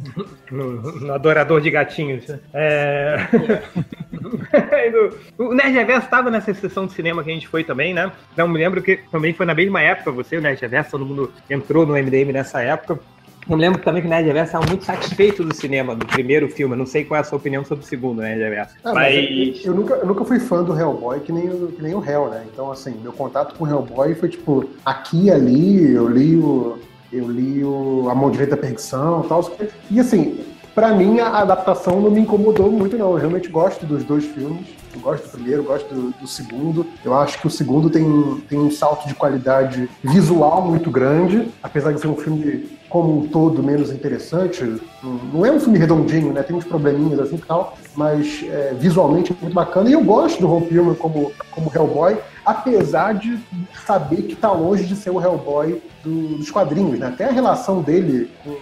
[0.51, 2.27] No, no, adorador de gatinhos.
[2.27, 2.39] Né?
[2.53, 3.27] É...
[5.37, 8.11] o Nerd Reverso estava nessa sessão de cinema que a gente foi também, né?
[8.35, 11.31] Não me lembro que também foi na mesma época, você, o Nerd Reverso, todo mundo
[11.49, 12.99] entrou no MDM nessa época.
[13.49, 16.75] Eu lembro também que o Nerd Reverso estava muito satisfeito do cinema, do primeiro filme.
[16.75, 18.75] Eu não sei qual é a sua opinião sobre o segundo, Nerd Reverso.
[18.83, 19.15] Ah, mas...
[19.15, 19.65] mas...
[19.65, 22.29] Eu, nunca, eu nunca fui fã do Hellboy, que nem, o, que nem o Hell,
[22.29, 22.45] né?
[22.53, 26.77] Então, assim, meu contato com o Hellboy foi tipo, aqui e ali, eu li o.
[27.11, 29.57] Eu li o A Mão Direita da Perdição e tal.
[29.89, 30.45] E assim,
[30.79, 33.11] para mim a adaptação não me incomodou muito, não.
[33.11, 34.65] Eu realmente gosto dos dois filmes.
[34.95, 36.87] Eu gosto do primeiro, gosto do, do, segundo.
[37.03, 41.91] Eu acho que o segundo tem, tem um salto de qualidade visual muito grande, apesar
[41.91, 44.63] de ser um filme como um todo menos interessante.
[45.33, 46.43] Não é um filme redondinho, né?
[46.43, 49.89] Tem uns probleminhas assim e tal, mas é, visualmente é muito bacana.
[49.89, 53.37] E eu gosto do Ron Perlman como, como Hellboy, apesar de
[53.85, 57.07] saber que está longe de ser o Hellboy do, dos quadrinhos, né?
[57.07, 58.55] Até a relação dele com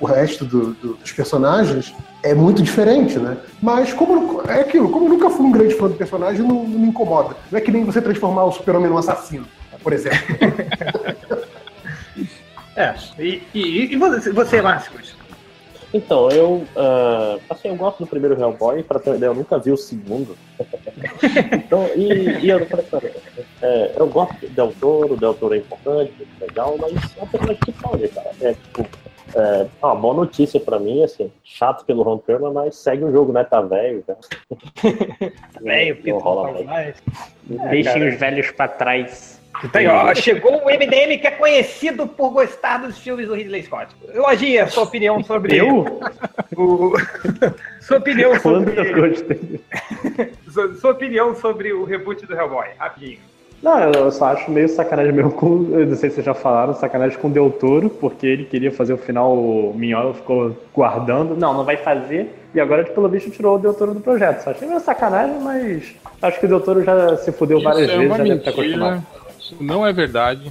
[0.00, 3.36] o resto do, do, dos personagens é muito diferente, né?
[3.62, 6.78] Mas como é aquilo, como eu nunca fui um grande fã do personagem, não, não
[6.78, 7.36] me incomoda.
[7.50, 9.46] Não é que nem você transformar o super-homem num assassino,
[9.82, 10.18] por exemplo.
[12.76, 15.16] É, e, e, e você, você Márcios?
[15.94, 19.58] Então, eu, uh, assim, eu gosto do primeiro Hellboy, pra ter uma ideia, eu nunca
[19.58, 20.36] vi o segundo.
[21.54, 22.58] então, e, e eu,
[23.62, 27.22] é, eu gosto do Del Toro, o Del Toro é importante, é legal, mas é
[27.22, 28.30] um personagem que pode, cara.
[28.42, 28.86] É, tipo,
[29.36, 33.32] é, uma boa notícia pra mim, assim, chato pelo Ron Perlman, mas segue o jogo,
[33.32, 33.44] né?
[33.44, 34.16] Tá velho, já.
[35.60, 36.96] velho, não rola mais.
[37.44, 39.36] Deixem os velhos pra trás.
[39.72, 43.94] Aí, ó, chegou o MDM que é conhecido por gostar dos filmes do Ridley Scott.
[44.14, 45.56] Lojinha, sua opinião sobre.
[45.56, 45.84] Eu?
[46.56, 46.94] O...
[47.80, 48.74] sua opinião sobre.
[48.78, 53.18] Eu sua opinião sobre o reboot do Hellboy, rapidinho.
[53.62, 55.48] Não, eu só acho meio sacanagem mesmo com.
[55.56, 58.92] Não sei se vocês já falaram, sacanagem com o Del Toro, porque ele queria fazer
[58.92, 61.34] o final, o Minhola ficou guardando.
[61.36, 64.42] Não, não vai fazer, E agora, pelo visto, tirou o Del Toro do projeto.
[64.44, 67.90] Só achei meio sacanagem, mas acho que o Del Toro já se fudeu Isso várias
[67.90, 68.76] é vezes, já deve estar mentira.
[68.86, 69.06] acostumado.
[69.46, 70.50] Isso não é verdade.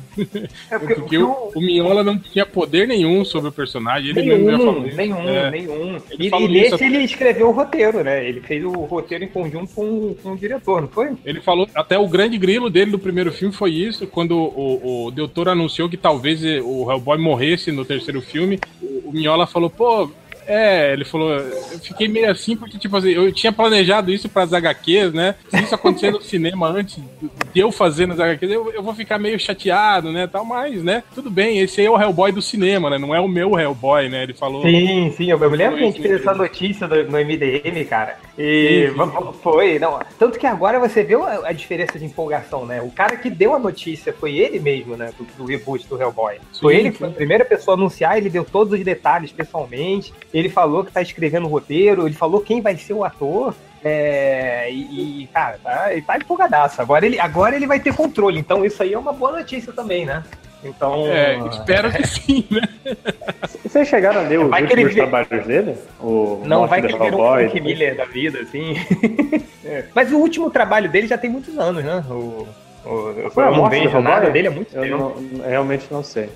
[0.71, 4.11] É porque, Porque o, o Mignola não tinha poder nenhum sobre o personagem.
[4.11, 4.97] Ele mesmo já Nenhum, falou isso.
[4.97, 5.51] nenhum, É.
[5.51, 5.97] nenhum.
[6.09, 8.27] Ele E, e nesse ele escreveu o roteiro, né?
[8.27, 11.11] Ele fez o roteiro em conjunto com, com o diretor, não foi?
[11.25, 15.11] Ele falou, até o grande grilo dele do primeiro filme foi isso, quando o, o
[15.11, 19.69] Del Toro anunciou que talvez o Hellboy morresse no terceiro filme, o, o Mignola falou,
[19.69, 20.09] pô,
[20.47, 24.53] é, ele falou, eu fiquei meio assim porque, tipo assim, eu tinha planejado isso pras
[24.53, 25.35] HQs, né?
[25.49, 26.99] Se isso acontecer no cinema antes
[27.53, 31.03] de eu fazer nas HQs, eu, eu vou ficar meio chateado, né, tal, mas, né,
[31.13, 34.09] tudo bem, esse aí é o Hellboy do cinema, né, não é o meu Hellboy,
[34.09, 34.61] né, ele falou...
[34.61, 37.17] Sim, sim, eu, eu me lembro que a gente Foi, fez essa notícia no, no
[37.17, 38.17] MDM, cara.
[38.37, 39.33] E Sim, sim.
[39.41, 39.99] foi, não.
[40.19, 42.81] Tanto que agora você vê a, a diferença de empolgação, né?
[42.81, 45.11] O cara que deu a notícia foi ele mesmo, né?
[45.17, 46.39] Do, do reboot do Hellboy.
[46.59, 49.31] foi Sim, ele que foi a primeira pessoa a anunciar, ele deu todos os detalhes
[49.31, 50.13] pessoalmente.
[50.37, 53.55] Ele falou que tá escrevendo o roteiro, ele falou quem vai ser o ator.
[53.83, 56.81] É, e, e, cara, tá, ele tá empolgadaço.
[56.81, 58.37] Agora ele, agora ele vai ter controle.
[58.39, 60.23] Então isso aí é uma boa notícia também, né?
[60.63, 61.05] Então.
[61.07, 62.61] É, espero que sim, né?
[63.63, 65.75] Vocês chegaram a ler os Vai ele últimos vê- trabalhos dele?
[66.01, 68.73] O Não Morte vai que ele vira um Frank Miller da vida, assim.
[69.67, 69.85] É.
[69.95, 72.03] Mas o último trabalho dele já tem muitos anos, né?
[72.07, 72.13] O,
[72.85, 74.97] o, eu, eu não morte do vejo nada dele há muito Eu tempo.
[75.39, 76.29] não- realmente não sei.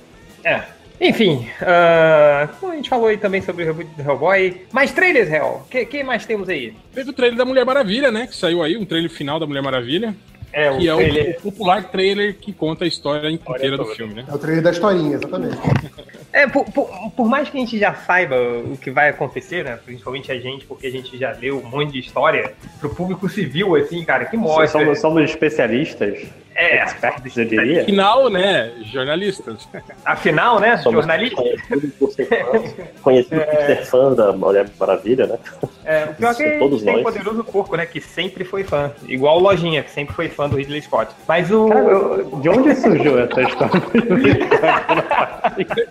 [0.44, 0.64] É.
[1.02, 4.62] Enfim, ah, como a gente falou aí também sobre o reboot do Hellboy.
[4.72, 5.62] Mais trailers, Hell.
[5.66, 6.74] O que, que mais temos aí?
[6.94, 9.62] Teve o trailer da Mulher Maravilha, né, que saiu aí, um trailer final da Mulher
[9.64, 10.14] Maravilha,
[10.52, 14.14] É, que é o, trailer- o popular trailer que conta a história inteira do filme,
[14.16, 14.26] né?
[14.28, 15.58] É o trailer da historinha, exatamente.
[16.32, 19.80] É, por, por, por mais que a gente já saiba o que vai acontecer, né?
[19.84, 23.76] Principalmente a gente, porque a gente já leu um monte de história, pro público civil,
[23.76, 24.68] assim, cara, que mostra.
[24.68, 27.86] Somos, somos especialistas, É, experts, eu diria.
[27.86, 29.68] Final, né, jornalistas.
[30.04, 30.76] Afinal, né?
[30.78, 31.38] Somos jornalista.
[31.38, 35.38] conhecidos por ser fãs, conhecidos por ser fã da Mulher Maravilha, né?
[35.86, 37.04] É, o pior é que Todos tem o nós.
[37.16, 37.86] poderoso porco, né?
[37.86, 38.92] Que sempre foi fã.
[39.08, 41.14] Igual o Lojinha, que sempre foi fã do Ridley Scott.
[41.28, 41.68] Mas o.
[41.70, 43.82] Cara, eu- de onde surgiu essa história?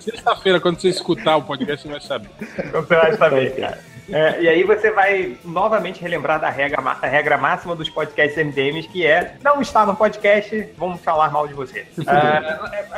[0.01, 2.29] Sexta-feira, quando você escutar o podcast, você vai saber.
[2.73, 3.79] Você vai saber, cara.
[4.11, 8.89] É, e aí você vai novamente relembrar da regra, a regra máxima dos podcasts MDMs,
[8.89, 11.87] que é não está no podcast, vamos falar mal de você.
[12.07, 12.41] Ah,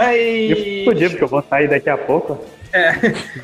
[0.01, 2.45] é, Eu é, podia, porque eu vou sair daqui a pouco.
[2.73, 2.93] É,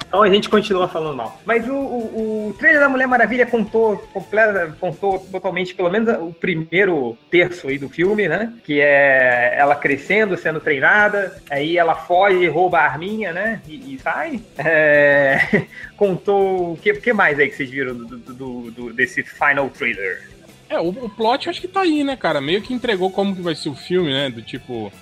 [0.06, 1.40] então a gente continua falando mal.
[1.44, 6.32] Mas o, o, o trailer da Mulher Maravilha contou, completa, contou totalmente, pelo menos o
[6.32, 8.52] primeiro terço aí do filme, né?
[8.64, 13.60] Que é ela crescendo, sendo treinada, aí ela foge, rouba a arminha, né?
[13.68, 14.40] E, e sai.
[14.58, 15.64] É,
[15.96, 16.72] contou.
[16.72, 20.28] O que, que mais aí que vocês viram do, do- do- desse final trailer?
[20.68, 22.40] É, o, o plot acho que tá aí, né, cara?
[22.40, 24.28] Meio que entregou como que vai ser o filme, né?
[24.30, 24.92] Do tipo.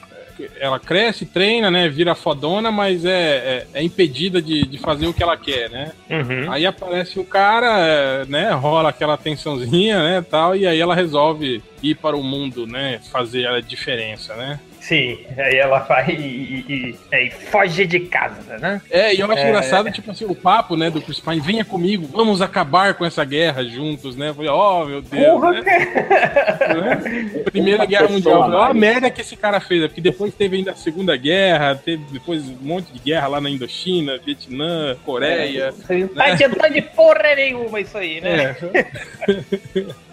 [0.58, 1.88] Ela cresce, treina, né?
[1.88, 5.92] Vira fodona, mas é, é, é impedida de, de fazer o que ela quer, né?
[6.10, 6.50] Uhum.
[6.50, 8.50] Aí aparece o cara, é, né?
[8.52, 10.26] Rola aquela tensãozinha, né?
[10.28, 13.00] Tal, e aí ela resolve ir para o mundo, né?
[13.10, 14.60] Fazer a diferença, né?
[14.86, 18.82] Sim, aí ela vai e, e- e- é, e foge de casa, né?
[18.90, 19.48] É, e eu acho É.
[19.48, 23.24] engraçado, tipo assim, o papo, né, do Chris Pine, venha comigo, vamos acabar com essa
[23.24, 24.28] guerra juntos, né?
[24.28, 25.62] Eu falei, oh, meu Deus, Porra, né?
[25.62, 27.42] Né?
[27.50, 28.42] Primeira Guerra Mundial.
[28.42, 28.76] Olha a mais.
[28.76, 29.88] merda que esse cara fez, né?
[29.88, 33.48] porque depois teve ainda a Segunda Guerra, teve depois um monte de guerra lá na
[33.48, 35.72] Indochina, Vietnã, Coreia.
[35.88, 38.54] Não tá adiantando de porra nenhuma isso aí, né?
[38.74, 39.84] É.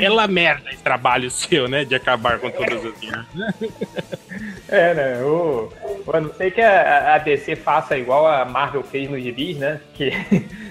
[0.00, 1.84] Ela merda esse trabalho seu, né?
[1.84, 3.26] De acabar com todas as guerras.
[4.68, 5.22] É, né?
[5.24, 5.68] O-
[6.12, 9.80] a não sei que a, a DC faça igual a Marvel fez no gibis, né?
[9.94, 10.12] Que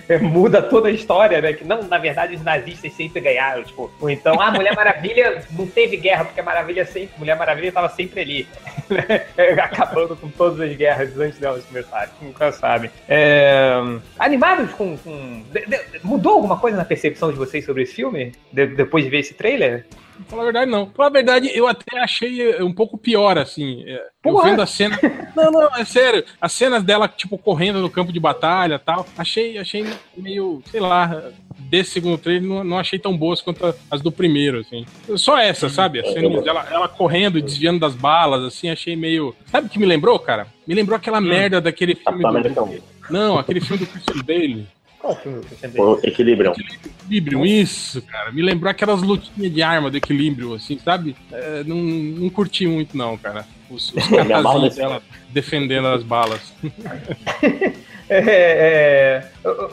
[0.21, 1.53] muda toda a história, né?
[1.53, 3.63] Que não, na verdade, os nazistas sempre ganharam.
[3.63, 7.11] Tipo, ou então, a Mulher Maravilha não teve guerra, porque a Maravilha sempre.
[7.17, 8.47] Mulher Maravilha estava sempre ali.
[9.63, 12.09] Acabando com todas as guerras antes delas começarem.
[12.21, 12.89] Nunca sabe.
[13.07, 13.71] É,
[14.17, 14.97] animados com.
[14.97, 18.31] com- de- de- mudou alguma coisa na percepção de vocês sobre esse filme?
[18.51, 19.85] De- depois de ver esse trailer?
[20.27, 20.87] Falar a verdade, não.
[20.91, 23.83] Falar a verdade, eu até achei eh, um pouco pior, assim.
[23.87, 24.49] eh, Eu Porra.
[24.49, 24.99] vendo a cena.
[25.35, 26.25] Não, não, é sério.
[26.41, 29.05] As cenas dela, tipo, correndo no campo de batalha e tal.
[29.17, 29.85] Achei, achei
[30.17, 31.23] meio, sei lá,
[31.57, 34.85] desse segundo trailer, não, não achei tão boas quanto as do primeiro, assim.
[35.15, 35.99] Só essa, sabe?
[36.01, 39.33] As cenas dela ela correndo, desviando das balas, assim, achei meio.
[39.45, 40.47] Sabe o que me lembrou, cara?
[40.67, 42.37] Me lembrou aquela merda daquele filme Capitão do.
[42.37, 42.83] Americano.
[43.09, 44.67] Não, aquele filme do Christian Bale.
[44.99, 45.81] Qual filme que você?
[45.81, 46.51] O equilíbrio.
[46.51, 48.31] Equilíbrio, isso, cara.
[48.31, 51.15] Me lembrou aquelas lutinhas de arma do equilíbrio, assim, sabe?
[51.31, 53.45] É, não, não curti muito, não, cara.
[53.69, 53.95] Os, os
[54.61, 56.53] nesse dela defendendo as balas.
[58.11, 59.69] É, é, eu,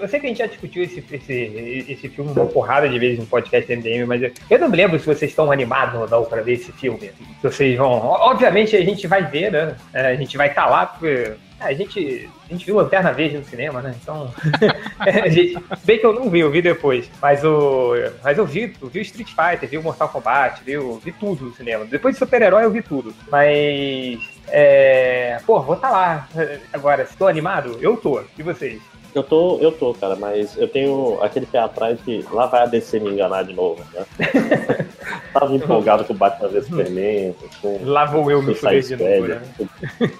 [0.00, 3.18] eu, sei que a gente já discutiu esse, esse, esse filme uma porrada de vezes
[3.18, 6.24] no podcast MDM, mas eu, eu não me lembro se vocês estão animados ou não
[6.24, 6.98] para ver esse filme.
[7.00, 7.90] Se vocês vão.
[7.90, 9.76] Obviamente a gente vai ver, né?
[9.92, 13.38] É, a gente vai estar tá lá, porque a gente, a gente viu Lanterna Verde
[13.38, 13.94] no cinema, né?
[14.00, 14.32] Então,
[14.98, 17.10] a gente, bem que eu não vi, eu vi depois.
[17.20, 17.92] Mas, o,
[18.22, 21.54] mas eu vi, eu vi Street Fighter, vi o Mortal Kombat, vi, vi tudo no
[21.54, 21.84] cinema.
[21.84, 23.14] Depois de super-herói eu vi tudo.
[23.30, 26.28] Mas, é, pô, vou estar tá lá.
[26.72, 27.78] Agora, estou animado?
[27.80, 28.22] Eu tô.
[28.38, 28.80] E vocês?
[29.16, 32.66] Eu tô, eu tô, cara, mas eu tenho aquele pé atrás que lá vai a
[32.66, 34.04] DC me enganar de novo, né?
[35.32, 39.26] Tava empolgado com o Batman vs Superman, com Lá vou eu me fuder de novo,
[39.26, 39.42] né?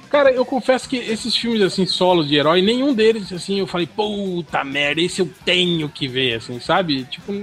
[0.09, 3.87] Cara, eu confesso que esses filmes, assim, solos de herói, nenhum deles, assim, eu falei,
[3.87, 7.05] puta merda, esse eu tenho que ver, assim, sabe?
[7.05, 7.35] Tipo,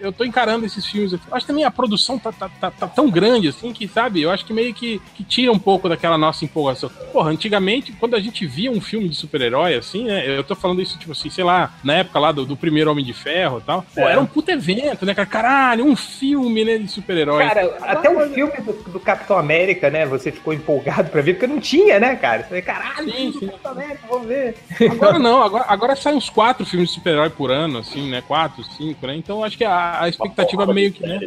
[0.00, 1.12] eu tô encarando esses filmes.
[1.12, 4.22] Eu acho que também a produção tá, tá, tá, tá, tão grande, assim, que, sabe?
[4.22, 6.88] Eu acho que meio que, que tira um pouco daquela nossa empolgação.
[7.12, 10.38] Porra, antigamente, quando a gente via um filme de super-herói, assim, né?
[10.38, 13.04] Eu tô falando isso tipo assim, sei lá, na época lá do, do primeiro Homem
[13.04, 13.84] de Ferro e tal.
[13.94, 14.12] Pô, é.
[14.12, 15.26] era um puto evento, né, cara?
[15.26, 17.48] Caralho, um filme, né, de super-heróis.
[17.48, 21.46] Cara, até o filme do, do, Capitão América, né, você ficou empolgado pra ver, porque
[21.46, 22.42] não tinha, né, cara?
[22.42, 23.46] Você falei, caralho, sim, sim.
[23.46, 24.54] Capitão América, vamos ver.
[24.90, 28.62] Agora não, agora, agora saem uns quatro filmes de super-herói por ano, assim, né, quatro,
[28.76, 29.16] cinco, né?
[29.16, 31.20] Então acho que a, a expectativa meio que, né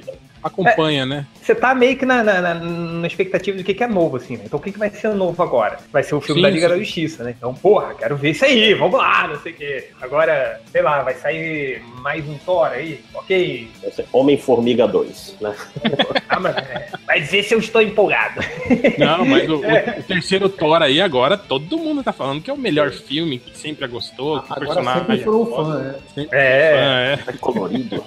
[0.43, 1.27] acompanha, é, né?
[1.41, 4.37] Você tá meio que na, na, na, na expectativa do que, que é novo, assim,
[4.37, 4.43] né?
[4.45, 5.77] Então o que, que vai ser novo agora?
[5.91, 6.73] Vai ser o filme sim, da Liga sim.
[6.73, 7.33] da Justiça, né?
[7.37, 9.89] Então, porra, quero ver isso aí, vamos lá, não sei o quê.
[10.01, 13.69] Agora, sei lá, vai sair mais um Thor aí, ok?
[14.11, 15.55] Homem-Formiga 2, né?
[16.29, 18.41] ah, mas, é, mas esse eu estou empolgado.
[18.97, 19.97] Não, mas o, é.
[19.99, 23.57] o, terceiro Thor aí agora, todo mundo tá falando que é o melhor filme, que
[23.57, 25.01] sempre gostou, que agora personagem.
[25.01, 26.13] Sempre foi um fã, é.
[26.13, 27.17] Sempre é.
[27.17, 27.35] Fã, é.
[27.35, 28.03] é colorido.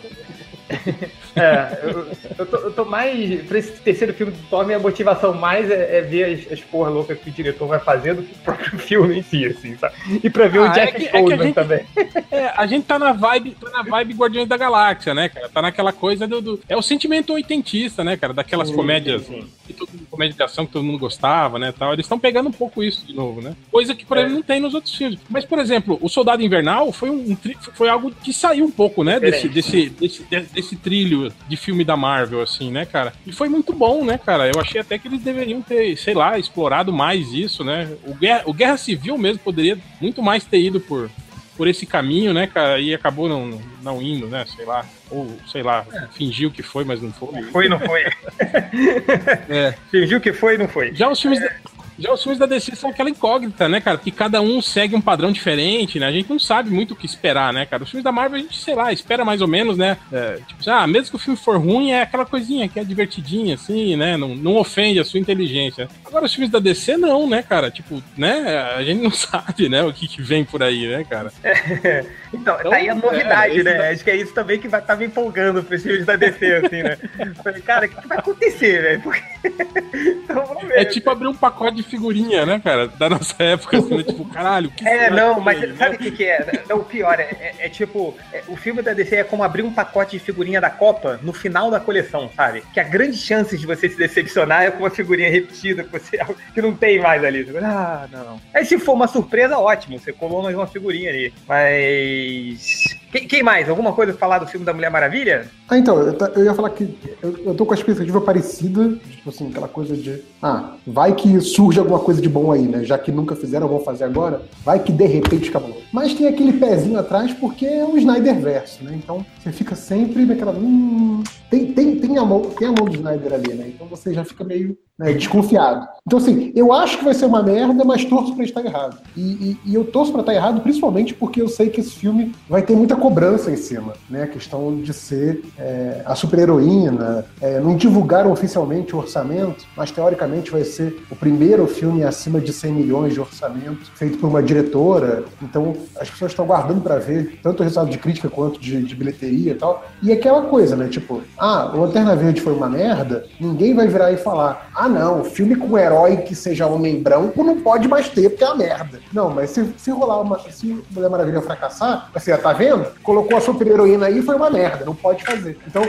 [1.36, 2.08] É, eu,
[2.38, 3.42] eu, tô, eu, tô, mais.
[3.42, 6.88] Pra esse terceiro filme do Thor, minha motivação mais é, é ver as, as porra
[6.88, 9.94] loucas que o diretor vai fazendo do que o próprio filme em si, assim, sabe?
[10.24, 11.86] E pra ver ah, o Jeff é Goldman é gente, também.
[12.30, 15.48] É, a gente tá na vibe, tá na vibe Guardiões da Galáxia, né, cara?
[15.50, 16.40] Tá naquela coisa do.
[16.40, 18.32] do é o sentimento oitentista, né, cara?
[18.32, 19.26] Daquelas sim, comédias.
[19.26, 20.06] Sim, sim.
[20.10, 21.72] comédia de ação que todo mundo gostava, né?
[21.78, 21.92] Tal.
[21.92, 23.54] Eles estão pegando um pouco isso de novo, né?
[23.70, 24.20] Coisa que, por é.
[24.20, 25.18] exemplo, não tem nos outros filmes.
[25.28, 27.36] Mas, por exemplo, o Soldado Invernal foi, um,
[27.74, 29.20] foi algo que saiu um pouco, né?
[29.20, 33.12] Desse, desse, desse, desse trilho de filme da Marvel, assim, né, cara?
[33.26, 34.48] E foi muito bom, né, cara?
[34.48, 37.88] Eu achei até que eles deveriam ter, sei lá, explorado mais isso, né?
[38.04, 41.10] O Guerra, o Guerra Civil mesmo poderia muito mais ter ido por,
[41.56, 42.78] por esse caminho, né, cara?
[42.78, 44.44] E acabou não, não indo, né?
[44.54, 44.84] Sei lá.
[45.10, 46.06] Ou, sei lá, é.
[46.12, 47.42] fingiu que foi, mas não foi.
[47.44, 48.02] Foi, não foi.
[49.48, 49.74] é.
[49.90, 50.94] Fingiu que foi, não foi.
[50.94, 51.40] Já os filmes.
[51.40, 51.48] É.
[51.48, 51.75] Da...
[51.98, 53.98] Já os filmes da DC são aquela incógnita, né, cara?
[53.98, 56.06] Que cada um segue um padrão diferente, né?
[56.06, 57.82] A gente não sabe muito o que esperar, né, cara?
[57.82, 59.96] Os filmes da Marvel a gente, sei lá, espera mais ou menos, né?
[60.12, 63.54] É, tipo, ah, mesmo que o filme for ruim, é aquela coisinha que é divertidinha,
[63.54, 64.16] assim, né?
[64.16, 65.88] Não, não ofende a sua inteligência.
[66.04, 67.70] Agora, os filmes da DC, não, né, cara?
[67.70, 68.74] Tipo, né?
[68.76, 71.32] A gente não sabe, né, o que, que vem por aí, né, cara?
[71.42, 73.90] É, então, então, tá aí a então, novidade, é, né?
[73.90, 76.82] Acho que é isso também que vai tá me empolgando pros filmes da DC, assim,
[76.82, 76.96] né?
[77.42, 79.00] Falei, cara, o que, que vai acontecer, velho?
[79.02, 79.22] Porque...
[79.94, 80.78] então, vamos ver.
[80.78, 82.88] É tipo abrir um pacote de figurinha, né, cara?
[82.88, 84.02] Da nossa época, assim, né?
[84.02, 86.04] tipo, caralho, que É, não, mas aí, sabe o né?
[86.04, 86.62] que, que é?
[86.68, 89.62] Não, o pior, é, é, é tipo, é, o filme da DC é como abrir
[89.62, 92.62] um pacote de figurinha da Copa no final da coleção, sabe?
[92.72, 96.18] Que a grande chance de você se decepcionar é com uma figurinha repetida que, você,
[96.54, 97.46] que não tem mais ali.
[97.62, 98.40] Ah, não.
[98.54, 101.32] Aí se for uma surpresa, ótimo, você colou mais uma figurinha ali.
[101.46, 103.68] Mas mas quem, quem, mais?
[103.68, 105.48] Alguma coisa pra falar do filme da Mulher Maravilha?
[105.68, 109.30] Ah, então, eu, eu ia falar que eu, eu tô com a expectativa parecida, tipo
[109.30, 112.84] assim, aquela coisa de, ah, vai que surge alguma coisa de bom aí, né?
[112.84, 115.80] Já que nunca fizeram, vão fazer agora, vai que de repente acabou.
[115.92, 118.92] Mas tem aquele pezinho atrás porque é o Snyder verso, né?
[119.02, 122.94] Então você fica sempre naquela, hum, tem, tem, tem, a mão, tem a mão do
[122.94, 123.70] Snyder ali, né?
[123.74, 125.86] Então você já fica meio né, desconfiado.
[126.06, 128.98] Então, assim, eu acho que vai ser uma merda, mas torço para estar errado.
[129.16, 132.32] E, e, e eu torço para estar errado principalmente porque eu sei que esse filme
[132.48, 134.24] vai ter muita cobrança em cima, né?
[134.24, 137.24] A questão de ser é, a super-heroína.
[137.40, 142.52] É, não divulgaram oficialmente o orçamento, mas teoricamente vai ser o primeiro filme acima de
[142.52, 145.24] 100 milhões de orçamento, feito por uma diretora.
[145.40, 148.96] Então, as pessoas estão guardando para ver tanto o resultado de crítica quanto de, de
[148.96, 149.84] bilheteria e tal.
[150.02, 150.88] E aquela coisa, né?
[150.88, 155.22] Tipo, ah, o Lanterna Verde foi uma merda, ninguém vai virar e falar, ah, não,
[155.22, 158.56] filme com um herói que seja homem branco não pode mais ter, porque é uma
[158.56, 158.98] merda.
[159.12, 160.40] Não, mas se, se rolar uma.
[160.50, 162.85] Se Mulher Maravilha fracassar, você já tá vendo?
[163.02, 165.58] Colocou a super-heroína aí e foi uma merda, não pode fazer.
[165.66, 165.82] Então,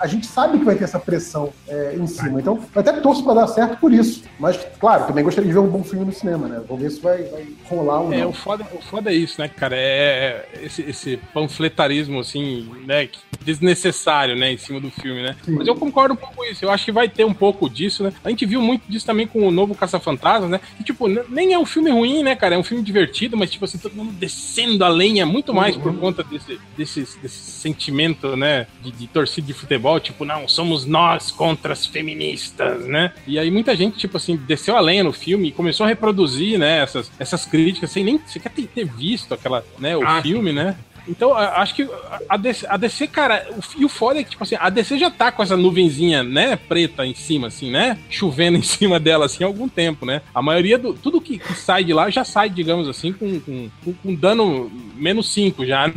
[0.00, 2.40] a gente sabe que vai ter essa pressão é, em cima.
[2.40, 4.24] Então, eu até torço pra dar certo por isso.
[4.38, 6.62] Mas, claro, também gostaria de ver um bom filme no cinema, né?
[6.66, 8.26] Vamos ver se vai, vai rolar ou é.
[8.26, 9.76] O foda, o foda é isso, né, cara?
[9.76, 13.08] É, é esse, esse panfletarismo, assim, né,
[13.44, 15.36] desnecessário, né, em cima do filme, né?
[15.44, 15.52] Sim.
[15.52, 16.64] Mas eu concordo um pouco com isso.
[16.64, 18.12] Eu acho que vai ter um pouco disso, né?
[18.24, 20.60] A gente viu muito disso também com o novo Caça-Fantasmas, né?
[20.76, 22.54] Que, tipo, nem é um filme ruim, né, cara?
[22.54, 25.94] É um filme divertido, mas, tipo assim, todo mundo descendo a lenha muito mais por
[25.96, 26.43] conta desse,
[26.76, 29.98] desse, desse sentimento, né, de, de torcida de futebol.
[30.00, 33.12] Tipo, não, somos nós contra as feministas, né?
[33.26, 36.58] E aí muita gente, tipo assim, desceu a lenha no filme e começou a reproduzir,
[36.58, 40.76] né, essas, essas críticas sem nem sequer ter, visto aquela, né, o ah, filme, né?
[41.06, 41.88] Então, acho que
[42.28, 43.46] a DC, a DC, cara,
[43.76, 46.56] e o foda é que, tipo assim, a DC já tá com essa nuvenzinha, né,
[46.56, 47.98] preta em cima, assim, né?
[48.08, 50.22] Chovendo em cima dela, assim, há algum tempo, né?
[50.34, 50.94] A maioria do.
[50.94, 53.70] Tudo que, que sai de lá já sai, digamos assim, com, com,
[54.02, 55.94] com dano menos 5 já, né?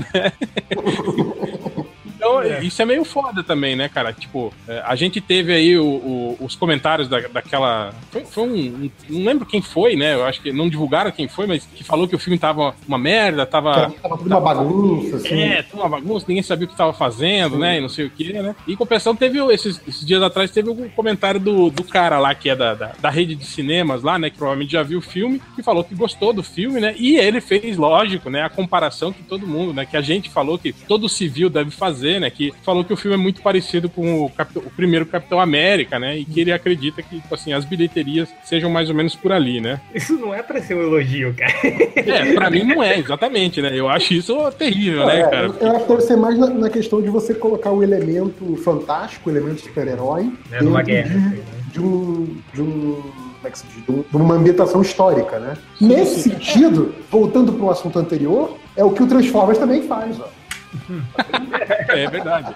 [2.28, 2.63] Então, é.
[2.63, 4.11] isso é meio foda também, né, cara?
[4.11, 7.93] Tipo, é, a gente teve aí o, o, os comentários da, daquela.
[8.11, 10.15] Foi, foi um, um, Não lembro quem foi, né?
[10.15, 12.97] Eu acho que não divulgaram quem foi, mas que falou que o filme tava uma
[12.97, 13.91] merda, tava.
[14.01, 15.41] Tava tudo uma bagunça, assim.
[15.41, 17.61] É, tudo uma bagunça, ninguém sabia o que tava fazendo, Sim.
[17.61, 17.78] né?
[17.78, 18.55] E não sei o que, né?
[18.67, 22.49] E compensação teve esses, esses dias atrás teve um comentário do, do cara lá, que
[22.49, 24.30] é da, da, da, rede de cinemas lá, né?
[24.30, 26.93] Que provavelmente já viu o filme, que falou que gostou do filme, né?
[26.97, 28.43] E ele fez, lógico, né?
[28.43, 29.86] A comparação que todo mundo, né?
[29.86, 32.30] Que a gente falou que todo civil deve fazer né?
[32.30, 35.99] Que falou que o filme é muito parecido com o, Capitão, o primeiro Capitão América,
[35.99, 36.18] né?
[36.18, 39.59] E que ele acredita que, tipo assim, as bilheterias sejam mais ou menos por ali,
[39.59, 39.80] né?
[39.93, 41.53] Isso não é pra ser um elogio, cara.
[41.95, 43.72] É, pra mim não é, exatamente, né?
[43.74, 45.47] Eu acho isso terrível, né, é, cara?
[45.59, 49.30] Eu acho que deve ser mais na, na, questão de você colocar o elemento fantástico,
[49.30, 51.09] o elemento super-herói, é, numa guerra.
[51.09, 51.43] De, assim, né?
[51.72, 52.38] de um.
[52.53, 55.53] De um é se diz, de uma ambientação histórica, né?
[55.80, 60.28] Nesse sentido, voltando para o assunto anterior, é o que o Transformers também faz, ó.
[61.89, 62.55] É verdade.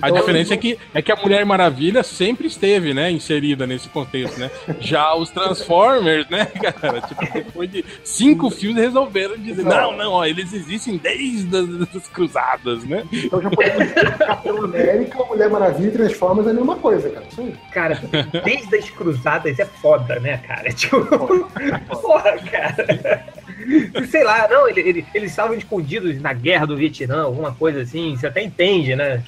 [0.00, 4.38] A diferença é que, é que a Mulher Maravilha sempre esteve, né, inserida nesse contexto,
[4.38, 4.50] né?
[4.80, 6.46] Já os Transformers, né,
[6.80, 7.00] cara?
[7.02, 12.08] Tipo, depois de cinco filmes resolveram dizer, não, não, ó, eles existem desde as, as
[12.08, 13.04] cruzadas, né?
[13.12, 17.26] Então já podemos Capitão América, Mulher Maravilha e Transformers é a mesma coisa, cara.
[17.72, 18.00] Cara,
[18.44, 20.72] desde as cruzadas é foda, né, cara?
[20.72, 21.04] Tipo,
[21.90, 23.26] porra, cara.
[24.08, 28.16] Sei lá, não, ele, ele, eles estavam escondidos na guerra do Vietnã, alguma coisa assim,
[28.16, 29.22] você até entende, né?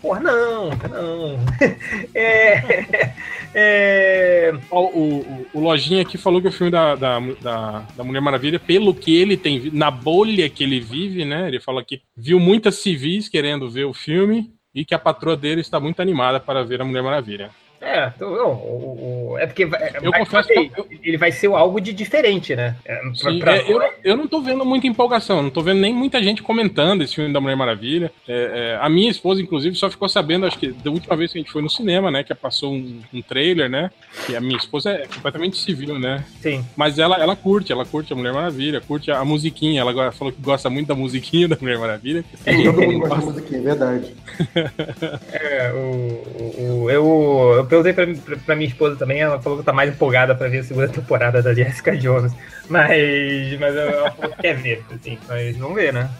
[0.00, 1.38] Porra, não, não.
[2.14, 3.12] É,
[3.54, 4.52] é...
[4.70, 8.58] O, o, o, Lojinha aqui falou que o filme da, da, da, da, Mulher Maravilha,
[8.58, 11.48] pelo que ele tem, na bolha que ele vive, né?
[11.48, 15.60] Ele falou que viu muitas civis querendo ver o filme e que a patroa dele
[15.60, 17.50] está muito animada para ver a Mulher Maravilha.
[17.80, 21.80] É, não, o, o, é porque é, eu confesso que eu, ele vai ser algo
[21.80, 22.76] de diferente, né?
[22.84, 25.94] É, sim, pra, é, eu, eu não tô vendo muita empolgação, não tô vendo nem
[25.94, 28.12] muita gente comentando esse filme da Mulher Maravilha.
[28.28, 31.38] É, é, a minha esposa, inclusive, só ficou sabendo, acho que da última vez que
[31.38, 32.22] a gente foi no cinema, né?
[32.22, 33.90] Que passou um, um trailer, né?
[34.26, 36.24] Que a minha esposa é completamente civil, né?
[36.40, 36.64] Sim.
[36.76, 39.80] Mas ela, ela curte, ela curte a Mulher Maravilha, curte a, a musiquinha.
[39.80, 42.24] Ela falou que gosta muito da musiquinha da Mulher Maravilha.
[42.44, 44.14] Sim, todo mundo gosta da musiquinha, é verdade.
[45.32, 49.64] é, o, o, eu, eu perguntei pra, pra pra minha esposa também, ela falou que
[49.64, 52.32] tá mais empolgada pra ver a segunda temporada da Jessica Jones.
[52.68, 56.10] Mas, mas ela falou que quer ver, assim, mas vamos ver, né?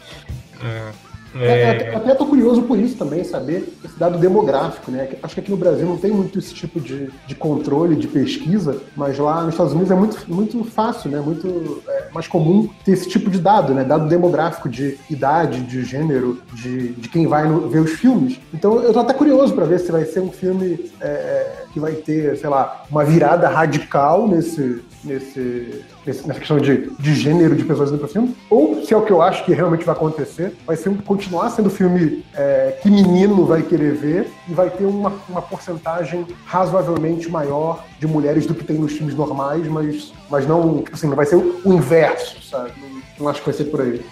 [0.64, 1.09] É.
[1.34, 1.90] É...
[1.90, 5.08] É, até tô curioso por isso também, saber esse dado demográfico, né?
[5.22, 8.80] Acho que aqui no Brasil não tem muito esse tipo de, de controle, de pesquisa,
[8.96, 11.20] mas lá nos Estados Unidos é muito, muito fácil, né?
[11.20, 13.84] Muito é, mais comum ter esse tipo de dado, né?
[13.84, 18.40] Dado demográfico de idade, de gênero, de, de quem vai no, ver os filmes.
[18.52, 21.92] Então eu tô até curioso para ver se vai ser um filme é, que vai
[21.92, 25.84] ter, sei lá, uma virada radical nesse, nesse,
[26.26, 29.12] nessa questão de, de gênero de pessoas indo pro filme, ou se é o que
[29.12, 33.44] eu acho que realmente vai acontecer, vai ser um, continuar sendo filme é, que menino
[33.44, 38.64] vai querer ver e vai ter uma, uma porcentagem razoavelmente maior de mulheres do que
[38.64, 42.72] tem nos filmes normais, mas, mas não, assim, não vai ser o, o inverso, sabe?
[42.80, 44.02] Não, não acho que vai ser por aí.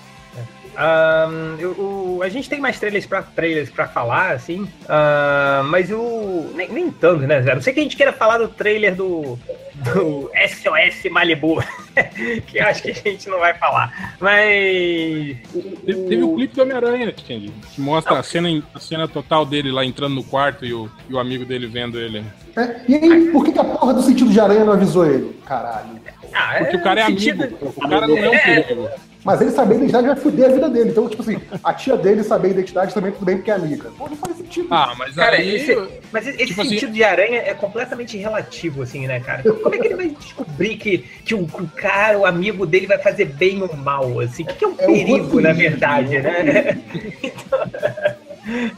[0.79, 5.91] Um, eu, o, a gente tem mais trailers pra, trailers pra falar, assim, uh, mas
[5.91, 6.53] o.
[6.55, 7.53] Nem, nem tanto, né, Zé?
[7.53, 9.37] Não sei que a gente queira falar do trailer do,
[9.75, 11.61] do SOS Malibu,
[12.47, 14.15] que eu acho que a gente não vai falar.
[14.21, 15.37] Mas.
[15.85, 19.85] Teve, teve o clipe do Homem-Aranha, que mostra a cena, a cena total dele lá
[19.85, 22.25] entrando no quarto e o, e o amigo dele vendo ele.
[22.57, 25.41] É, e aí, por que, que a porra do sentido de aranha não avisou ele?
[25.45, 26.01] Caralho.
[26.33, 27.43] Ah, Porque é, o cara é sentido...
[27.43, 27.75] amigo.
[27.77, 28.89] O cara não é um perigo.
[29.25, 30.91] Mas ele saber a identidade vai foder a vida dele.
[30.91, 33.91] Então, tipo assim, a tia dele saber a identidade também tudo bem porque é amiga.
[33.99, 34.69] Pô, não faz sentido.
[34.71, 35.57] Ah, mas Cara, aí...
[35.57, 35.77] esse,
[36.13, 39.43] mas esse tipo assim- sentido de aranha é completamente relativo, assim, né, cara?
[39.43, 42.99] Como é que ele vai descobrir que, que o, o cara, o amigo dele, vai
[42.99, 44.45] fazer bem ou mal, assim?
[44.45, 46.79] O que que é um É perigo, na verdade, é né?
[47.23, 47.59] Então,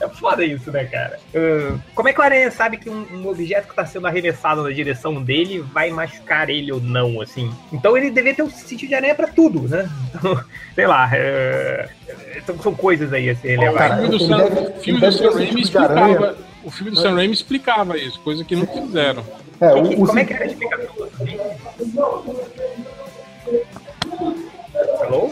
[0.00, 1.18] é foda isso, né, cara?
[1.34, 4.62] Uh, como é que o aranha sabe que um, um objeto que tá sendo arremessado
[4.62, 7.50] na direção dele vai machucar ele ou não, assim?
[7.72, 9.88] Então ele deveria ter um sentido de aranha pra tudo, né?
[10.14, 10.44] Então,
[10.74, 11.88] sei lá, é,
[12.36, 13.78] então são coisas aí a ser O levadas.
[13.88, 16.36] cara, filme do ele Sam, deve- o filme do Sam Raimi explicava.
[16.62, 19.24] O filme do Sam Raimi explicava isso, coisa que não fizeram.
[19.60, 20.90] É, Que- o, que- o, como é que era a explicação?
[25.02, 25.24] Alô?
[25.26, 25.30] O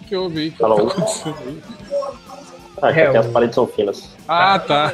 [0.00, 0.54] que, que houve aí?
[0.60, 0.90] Alô?
[2.84, 2.88] Tá?
[2.90, 4.14] Ah, que É, o- as paredes são finas.
[4.26, 4.92] Ah, tá.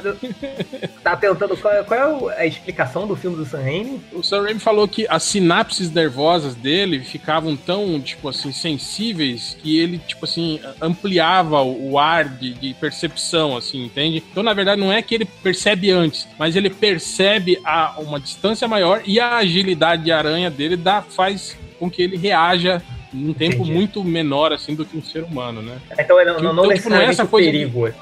[1.02, 4.00] Tá perguntando qual, é- qual é a explicação do filme do Sam Raimi?
[4.12, 9.78] O Sam Raimi falou que as sinapses nervosas dele ficavam tão, tipo assim, sensíveis que
[9.78, 14.22] ele, tipo assim, ampliava o o ar de, de percepção, assim, entende?
[14.30, 18.68] Então, na verdade, não é que ele percebe antes, mas ele percebe a uma distância
[18.68, 22.80] maior e a agilidade de aranha dele dá, faz com que ele reaja
[23.12, 23.72] num tempo Entendi.
[23.72, 25.78] muito menor, assim, do que um ser humano, né?
[25.98, 27.86] Então não, não, não Então, tipo, não é essa coisa de- perigo.
[27.86, 27.98] assim.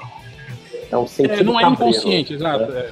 [0.91, 2.71] É um sentido É, não é cabreiro, inconsciente, exato.
[2.71, 2.85] né?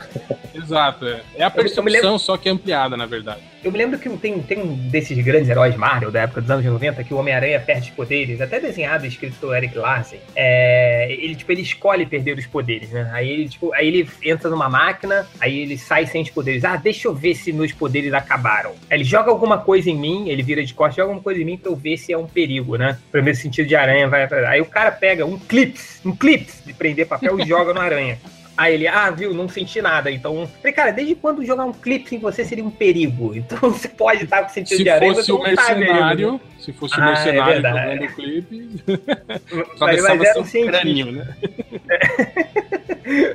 [0.54, 1.22] É, exato, é.
[1.36, 3.42] É a percepção, lembro- só que ampliada, na verdade.
[3.64, 6.64] Eu me lembro que tem, tem um desses grandes heróis Marvel da época dos anos
[6.64, 10.20] 90 que o Homem-Aranha perde os poderes, até desenhado e escrito pelo Eric Larsen.
[10.36, 13.10] É, ele, tipo, ele escolhe perder os poderes, né?
[13.12, 16.64] Aí ele, tipo, aí ele entra numa máquina, aí ele sai sem os poderes.
[16.64, 18.72] Ah, deixa eu ver se meus poderes acabaram.
[18.90, 21.46] Aí ele joga alguma coisa em mim, ele vira de costas, joga alguma coisa em
[21.46, 22.98] mim pra eu ver se é um perigo, né?
[23.12, 24.28] Pra ver se o sentido de aranha vai.
[24.48, 28.18] Aí o cara pega um clips, um clips de prender papel e joga no aranha.
[28.56, 30.10] Aí ele, ah, viu, não senti nada.
[30.12, 33.34] Então, falei, cara, desde quando jogar um clipe em você seria um perigo?
[33.38, 35.76] Então você pode estar com sentido Se de aranha, fosse você o sabe ainda.
[35.86, 38.70] mercenário, se fosse o Ah, é mercenário jogando o clipe,
[39.80, 41.36] Mas, mas era seu um crânio, né?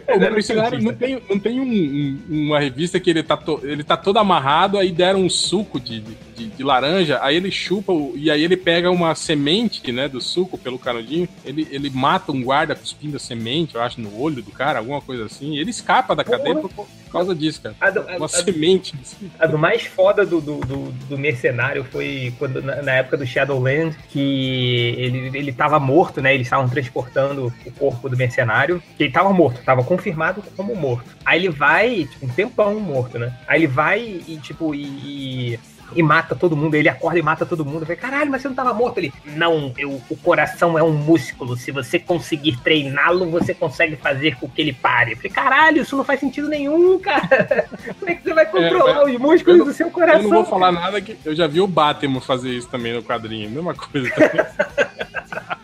[0.06, 3.60] O Era mercenário não tem, não tem um- um- uma revista que ele tá, to-
[3.64, 6.00] ele tá todo amarrado, aí deram um suco de,
[6.42, 10.20] de, de laranja, aí ele chupa o- e aí ele pega uma semente né, do
[10.20, 14.42] suco pelo canudinho, ele, ele mata um guarda cuspindo a semente, eu acho, no olho
[14.42, 17.74] do cara, alguma coisa assim, e ele escapa da cadeia por, por causa disso, cara.
[17.80, 18.94] A do, a- Uma a- semente.
[19.38, 23.26] a do mais foda do, do, do- do mercenário foi quando, na, na época do
[23.26, 26.34] Shadowland, que ele, ele tava morto, né?
[26.34, 31.10] Eles estavam transportando o corpo do mercenário, que ele tava morto, tava confirmado como morto.
[31.24, 33.36] Aí ele vai, tipo, um tempão morto, né?
[33.46, 34.82] Aí ele vai e, tipo, e.
[34.84, 35.58] e-
[35.94, 37.80] e mata todo mundo, ele acorda e mata todo mundo.
[37.80, 38.98] Eu falei, caralho, mas você não tava morto?
[38.98, 41.56] Ele, não, eu, o coração é um músculo.
[41.56, 45.12] Se você conseguir treiná-lo, você consegue fazer com que ele pare.
[45.12, 47.68] Eu falei, caralho, isso não faz sentido nenhum, cara.
[47.98, 50.22] Como é que você vai controlar os músculos eu não- do seu Eu coração?
[50.22, 53.50] não vou falar nada que eu já vi o Batman fazer isso também no quadrinho,
[53.50, 54.10] mesma coisa.
[54.10, 54.46] também.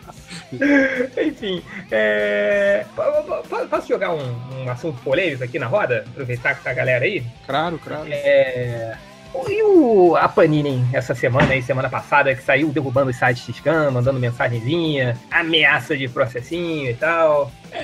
[1.27, 1.61] Enfim,
[1.91, 2.83] é...
[2.95, 6.05] po- po- posso jogar um, um assunto polêmico aqui na roda?
[6.09, 7.23] Aproveitar que tá a galera aí?
[7.45, 8.07] claro, claro.
[8.09, 8.97] É...
[9.47, 13.53] E o, a Panini essa semana aí, semana passada, que saiu derrubando os sites de
[13.53, 17.51] scam, mandando mensagenzinha, ameaça de processinho e tal.
[17.71, 17.83] É,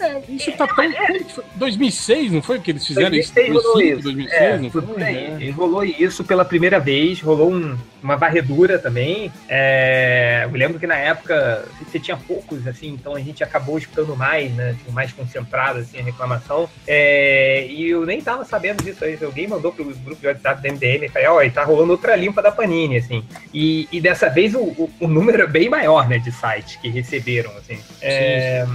[0.00, 0.74] é, isso tá tão.
[0.76, 0.92] quando
[1.24, 1.44] que foi?
[1.56, 3.54] 2006, não foi que eles fizeram 2006 isso?
[3.62, 4.02] rolou 2005, isso.
[4.02, 5.02] 2006, É, não foi?
[5.02, 5.48] aí.
[5.48, 5.50] É.
[5.50, 9.32] Rolou isso pela primeira vez, rolou um- uma varredura também.
[9.48, 14.16] É, eu lembro que na época você tinha poucos, assim, então a gente acabou escutando
[14.16, 14.74] mais, né?
[14.78, 16.68] tipo, Mais concentrado, assim, a reclamação.
[16.86, 19.16] É, e eu nem tava sabendo disso aí.
[19.22, 22.14] Alguém mandou pro grupo de WhatsApp da MDM e falei, ó, e tá rolando outra
[22.16, 23.24] limpa da Panini, assim.
[23.54, 26.88] E, e dessa vez o, o- o número é bem maior, né, de sites que
[26.88, 27.78] receberam, assim.
[28.00, 28.66] É,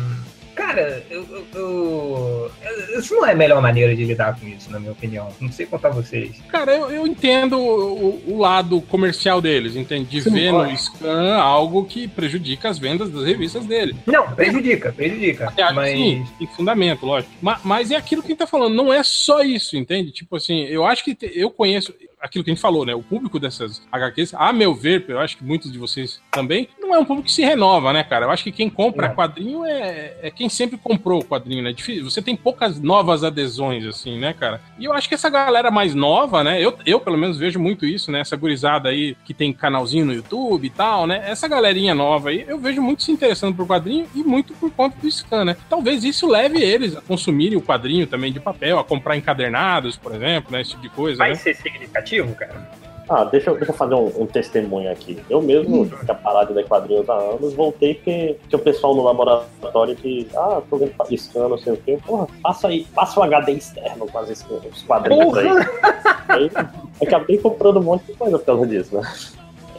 [0.57, 4.79] Cara, eu, eu- eu- Isso não é a melhor maneira de lidar com isso, na
[4.79, 5.29] minha opinião.
[5.39, 6.31] Não sei contar vocês.
[6.49, 10.05] Cara, eu, eu entendo o, o lado comercial deles, entende?
[10.09, 10.69] De Sim, ver claro.
[10.71, 13.95] no scan algo que prejudica as vendas das revistas dele.
[14.05, 15.47] Não, prejudica, prejudica.
[15.47, 15.91] Até mas.
[15.91, 17.31] Sim, tem fundamento, lógico.
[17.41, 20.11] Ma- Mas, é aquilo que gente tá falando, não é só isso, entende?
[20.11, 22.93] Tipo assim, eu acho que te- eu conheço aquilo que a gente falou, né?
[22.95, 26.93] O público dessas HQs, a meu ver, eu acho que muitos de vocês também, não
[26.93, 28.25] é um público que se renova, né, cara?
[28.25, 29.15] Eu acho que quem compra Não.
[29.15, 31.71] quadrinho é, é quem sempre comprou o quadrinho, né?
[31.71, 34.61] Difícil, você tem poucas novas adesões, assim, né, cara?
[34.79, 36.63] E eu acho que essa galera mais nova, né?
[36.63, 38.21] Eu, eu pelo menos vejo muito isso, né?
[38.21, 41.23] Essa gurizada aí que tem canalzinho no YouTube e tal, né?
[41.25, 44.97] Essa galerinha nova aí, eu vejo muito se interessando por quadrinho e muito por conta
[44.97, 45.57] do scan, né?
[45.69, 50.15] Talvez isso leve eles a consumirem o quadrinho também de papel, a comprar encadernados, por
[50.15, 50.61] exemplo, né?
[50.61, 51.35] Esse tipo de coisa, Vai né?
[51.35, 52.69] ser significativo, cara?
[53.09, 55.17] Ah, deixa, eu- deixa eu fazer um, um testemunho aqui.
[55.29, 59.01] Eu mesmo, tinha parado de ler quadrinhos há anos, voltei porque tinha o pessoal no
[59.03, 61.97] laboratório que, ah, tô vendo scan, não sei o quê.
[62.05, 65.47] Porra, passa aí, passa o HD externo com as os quadrinhos aí.
[66.27, 66.51] aí.
[67.01, 69.01] Acabei comprando um monte de coisa por causa disso, né?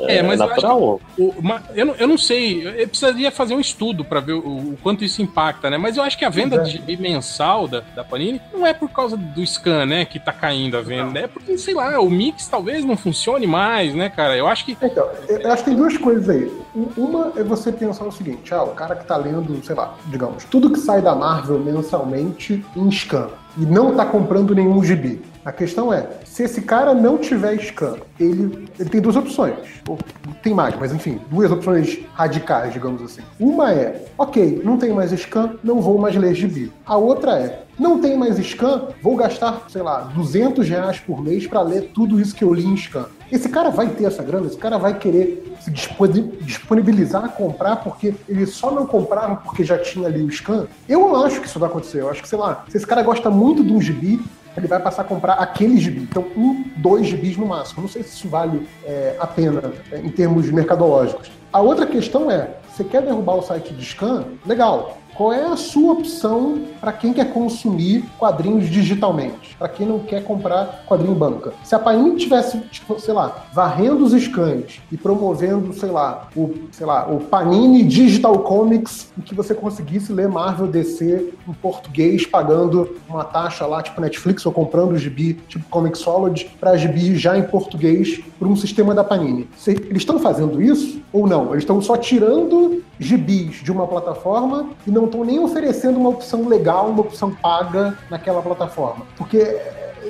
[0.06, 1.00] É, é mas natural.
[1.18, 1.34] Eu, o,
[1.74, 5.04] eu, não, eu não sei, eu precisaria fazer um estudo para ver o, o, quanto
[5.04, 5.78] isso impacta, né?
[5.78, 6.58] Mas eu acho que a venda é.
[6.60, 10.32] de gibi mensal da, da Panini não é por causa do scan, né, que tá
[10.32, 11.20] caindo a venda.
[11.20, 11.20] Não.
[11.20, 14.36] É porque, sei lá, o mix talvez não funcione mais, né, cara?
[14.36, 14.76] Eu acho que.
[14.80, 16.50] Então, eu acho que tem duas coisas aí.
[16.96, 20.44] Uma é você pensar o seguinte: ah, o cara que tá lendo, sei lá, digamos,
[20.44, 25.20] tudo que sai da Marvel mensalmente em scan e não tá comprando nenhum gibi.
[25.48, 29.54] A questão é, se esse cara não tiver scan, ele, ele tem duas opções.
[29.88, 29.98] Ou,
[30.42, 33.22] tem mais, mas enfim, duas opções radicais, digamos assim.
[33.40, 36.70] Uma é, ok, não tem mais scan, não vou mais ler gibi.
[36.84, 41.46] A outra é, não tem mais scan, vou gastar, sei lá, 200 reais por mês
[41.46, 43.06] para ler tudo isso que eu li em scan.
[43.32, 48.14] Esse cara vai ter essa grana, esse cara vai querer se disponibilizar a comprar porque
[48.28, 50.66] ele só não comprava porque já tinha ali o scan.
[50.86, 52.02] Eu não acho que isso vai acontecer.
[52.02, 54.20] Eu acho que, sei lá, se esse cara gosta muito de um gibi,
[54.58, 56.00] ele vai passar a comprar aquele gibi.
[56.00, 57.82] Então, um, dois gibis no máximo.
[57.82, 61.30] Não sei se isso vale é, a pena é, em termos mercadológicos.
[61.52, 64.24] A outra questão é, você quer derrubar o site de scan?
[64.46, 64.98] Legal.
[65.18, 69.56] Qual é a sua opção para quem quer consumir quadrinhos digitalmente?
[69.58, 71.54] Para quem não quer comprar quadrinho em banca?
[71.64, 76.54] Se a Panini tivesse, tipo, sei lá, varrendo os scans e promovendo, sei lá, o,
[76.70, 82.24] sei lá, o Panini Digital Comics, em que você conseguisse ler Marvel DC em português,
[82.24, 87.36] pagando uma taxa lá, tipo Netflix, ou comprando o gibi, tipo Comixology, para gibi já
[87.36, 89.48] em português, por um sistema da Panini.
[89.66, 91.50] Eles estão fazendo isso ou não?
[91.50, 96.48] Eles estão só tirando gibis de uma plataforma e não estão nem oferecendo uma opção
[96.48, 99.06] legal, uma opção paga naquela plataforma.
[99.16, 99.38] Porque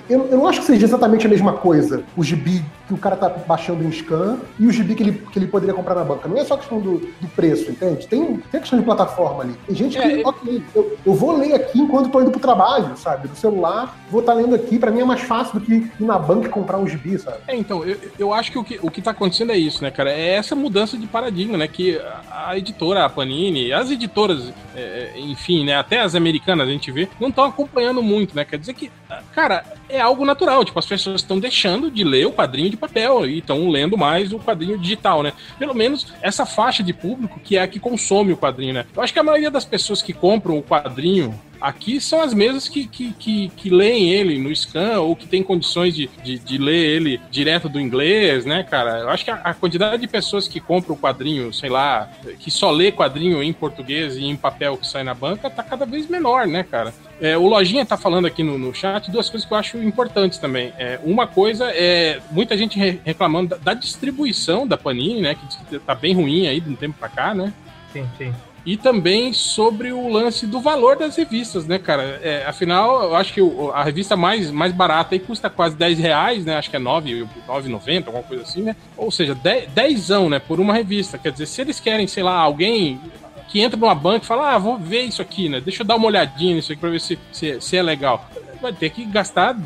[0.09, 3.17] eu, eu, não acho que seja exatamente a mesma coisa o gibi que o cara
[3.17, 6.27] tá baixando em scan e o gibi que ele, que ele poderia comprar na banca.
[6.27, 8.09] Não é só questão do, do preço, entende?
[8.09, 9.55] Tem, tem questão de plataforma ali.
[9.67, 12.97] Tem gente que, é, ok, eu, eu, vou ler aqui enquanto tô indo pro trabalho,
[12.97, 13.29] sabe?
[13.29, 14.79] Do celular, vou estar tá lendo aqui.
[14.79, 17.39] Para mim é mais fácil do que ir na banca e comprar um gibi, sabe?
[17.47, 19.91] É, então, eu, eu acho que o, que o que tá acontecendo é isso, né,
[19.91, 20.11] cara?
[20.11, 21.69] É essa mudança de paradigma, né?
[21.69, 25.77] Que a, a editora, a Panini, as editoras, é, é enfim, né?
[25.77, 28.47] Até as americanas a gente vê, não estão acompanhando muito, né?
[28.47, 28.91] Quer dizer que,
[29.35, 30.65] cara, é algo natural.
[30.65, 34.33] Tipo, as pessoas estão deixando de ler o quadrinho de papel e estão lendo mais
[34.33, 35.33] o quadrinho digital, né?
[35.59, 38.87] Pelo menos essa faixa de público que é a que consome o quadrinho, né?
[38.95, 42.69] Eu acho que a maioria das pessoas que compram o quadrinho Aqui são as mesas
[42.69, 46.59] que, que, que, que leem ele no scan ou que tem condições de, de, de,
[46.59, 49.01] ler ele direto do inglês, né, cara?
[49.01, 52.51] Eu acho que a, a, quantidade de pessoas que compram o quadrinho, sei lá, que
[52.51, 56.09] só lê quadrinho em português e em papel que sai na banca, tá cada vez
[56.09, 56.95] menor, né, cara?
[57.21, 60.39] É, o Lojinha tá falando aqui no, no chat duas coisas que eu acho importantes
[60.39, 60.73] também.
[60.79, 65.35] É, uma coisa é muita gente re reclamando da, da, distribuição da Panini, né?
[65.35, 67.53] Que tá bem ruim aí de um tempo pra cá, né?
[67.93, 68.33] Sim, sim
[68.69, 72.21] e também sobre o lance do valor das revistas, né, cara?
[72.23, 73.41] É, afinal, eu acho que
[73.73, 76.59] a revista mais, mais barata aí custa quase 10 reais, né?
[76.59, 78.77] Acho que é 9,90, alguma coisa assim, né?
[78.95, 81.17] Ou seja, 10, 10 né, por uma revista.
[81.17, 83.01] Quer dizer, se eles querem, sei lá, alguém
[83.49, 85.63] que entra numa banca e fala, ah, vou ver isso aqui, né?
[85.63, 88.29] Deixa eu dar uma olhadinha nisso aqui pra ver se, se, se é legal.
[88.61, 89.57] Vai ter que gastar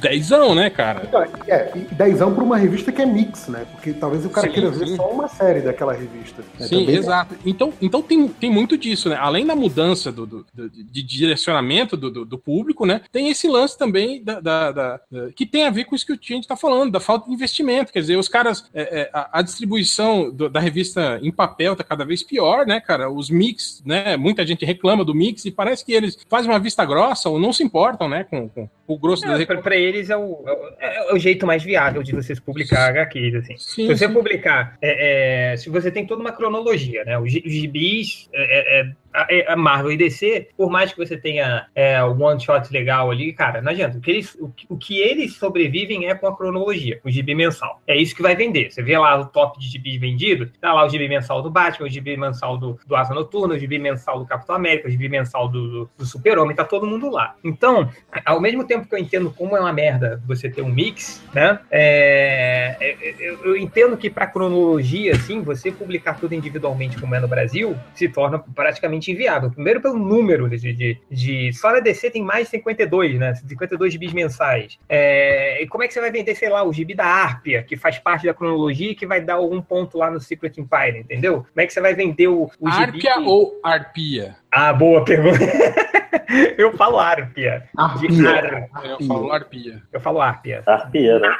[0.00, 1.02] dezão, né, cara?
[1.04, 3.66] Então, é, e dezão pra uma revista que é mix, né?
[3.72, 4.78] Porque talvez o cara sim, queira sim.
[4.78, 6.42] ver só uma série daquela revista.
[6.58, 6.66] Né?
[6.66, 7.34] Sim, Também exato.
[7.34, 7.38] É.
[7.44, 9.16] Então, então tem, tem muito disso, né?
[9.16, 13.00] Além da mudança do, do, do de direcionamento do, do, do, público, né?
[13.10, 16.12] Tem esse lance também da, da, da, da, que tem a ver com isso que
[16.12, 17.92] o gente tá falando, da falta de investimento.
[17.92, 22.04] Quer dizer, os caras, é, é, a, a, distribuição da revista em papel tá cada
[22.04, 23.10] vez pior, né, cara?
[23.10, 24.16] Os mix, né?
[24.16, 27.52] Muita gente reclama do mix e parece que eles fazem uma vista grossa ou não
[27.52, 30.42] se importam, né, com, com o grosso é, da Para eles é o,
[30.80, 33.34] é, é o, jeito mais viável de vocês publicar HQs.
[33.34, 33.56] Assim.
[33.58, 34.14] Sim, se você sim.
[34.14, 37.18] publicar, é, é, se você tem toda uma cronologia, né?
[37.18, 42.22] Os gibis é, é a, Marvel e DC, por mais que você tenha é, um
[42.22, 43.98] one shot legal ali, cara, não adianta.
[43.98, 47.80] O que, eles, o, o, que eles sobrevivem é com a cronologia, o gibi mensal.
[47.86, 48.70] É isso que vai vender.
[48.70, 51.86] Você vê lá o top de gibi vendido, tá lá o gibi mensal do Batman,
[51.86, 55.08] o gibi mensal do, do Asa Noturna, o gibi mensal do Capitão América, o gibi
[55.08, 57.34] mensal do, do, do Super-Homem, tá todo mundo lá.
[57.42, 57.90] Então,
[58.24, 61.58] ao mesmo tempo que eu entendo como é uma merda você ter um mix, né?
[61.70, 67.14] É, é, é eu, eu, entendo que para cronologia, assim, você publicar tudo individualmente, como
[67.14, 69.50] é no Brasil, se torna praticamente inviável.
[69.50, 71.52] Primeiro pelo número de, de, de...
[71.52, 73.34] Só na DC tem mais de 52, né?
[73.34, 74.78] 52 gibis mensais.
[74.88, 75.62] É...
[75.62, 77.98] E como é que você vai vender, sei lá, o gibi da Arpia, que faz
[77.98, 81.38] parte da cronologia e que vai dar algum ponto lá no Secret Empire, entendeu?
[81.38, 82.82] Como é que você vai vender o, o gibi...
[82.82, 84.36] Arpia ou Arpia?
[84.52, 85.38] Ah, boa pergunta.
[86.56, 87.64] eu falo arpia.
[87.76, 88.68] Arpia.
[88.82, 89.82] Eu falo arpia.
[89.92, 90.62] Eu falo arpia.
[90.66, 91.36] Arpia, né?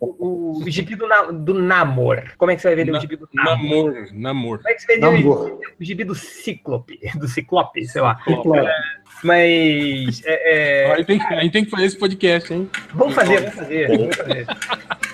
[0.00, 2.22] O, o gibi do, do Namor.
[2.36, 3.92] Como é que você vai vender Na, o gibi do Namor?
[3.92, 4.08] Namor.
[4.12, 4.58] Namor.
[4.58, 6.98] Como é que você vai vender o, o gibi do Ciclope?
[7.16, 8.18] Do Ciclope, sei lá.
[8.24, 8.58] Ciclope.
[8.58, 8.74] É,
[9.22, 10.22] mas.
[10.24, 10.92] É, é...
[10.92, 12.70] A, gente tem, a, gente tem, que fazer esse podcast, hein?
[12.92, 13.88] Vamos fazer, vamos fazer.
[13.88, 14.46] Vamos fazer.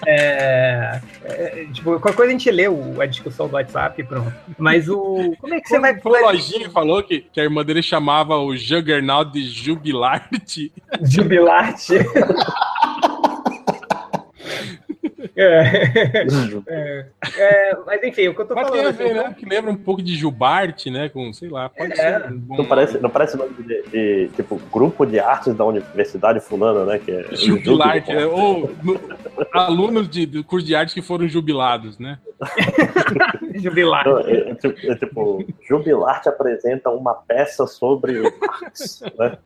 [0.07, 4.33] É, é, tipo, qualquer coisa a gente lê o, a discussão do WhatsApp pronto.
[4.59, 5.35] Mas o.
[5.41, 5.99] Como é que você vai.
[6.03, 10.73] O Lojinha falou que, que a irmã dele chamava o Juggernaut de Jubilarte.
[11.03, 11.95] Jubilarte.
[15.37, 16.27] É.
[16.69, 17.07] é.
[17.39, 17.77] é.
[17.85, 18.97] mas enfim, o que eu tô mas falando.
[18.97, 19.35] Tem a ver, assim, né?
[19.37, 21.09] Que lembra um pouco de Jubarte, né?
[21.09, 21.97] Com, sei lá, pode é.
[21.97, 22.33] ser.
[22.33, 22.57] Um bom...
[22.59, 26.99] não, parece, não parece nome de, de, tipo grupo de artes da Universidade Fulana, né?
[26.99, 29.01] Que é Jubilarte, é, ou no,
[29.53, 32.19] alunos de, do curso de artes que foram jubilados, né?
[33.57, 34.31] Jubilarte.
[34.31, 39.37] É, é, tipo, é, tipo, Jubilarte apresenta uma peça sobre artes, né?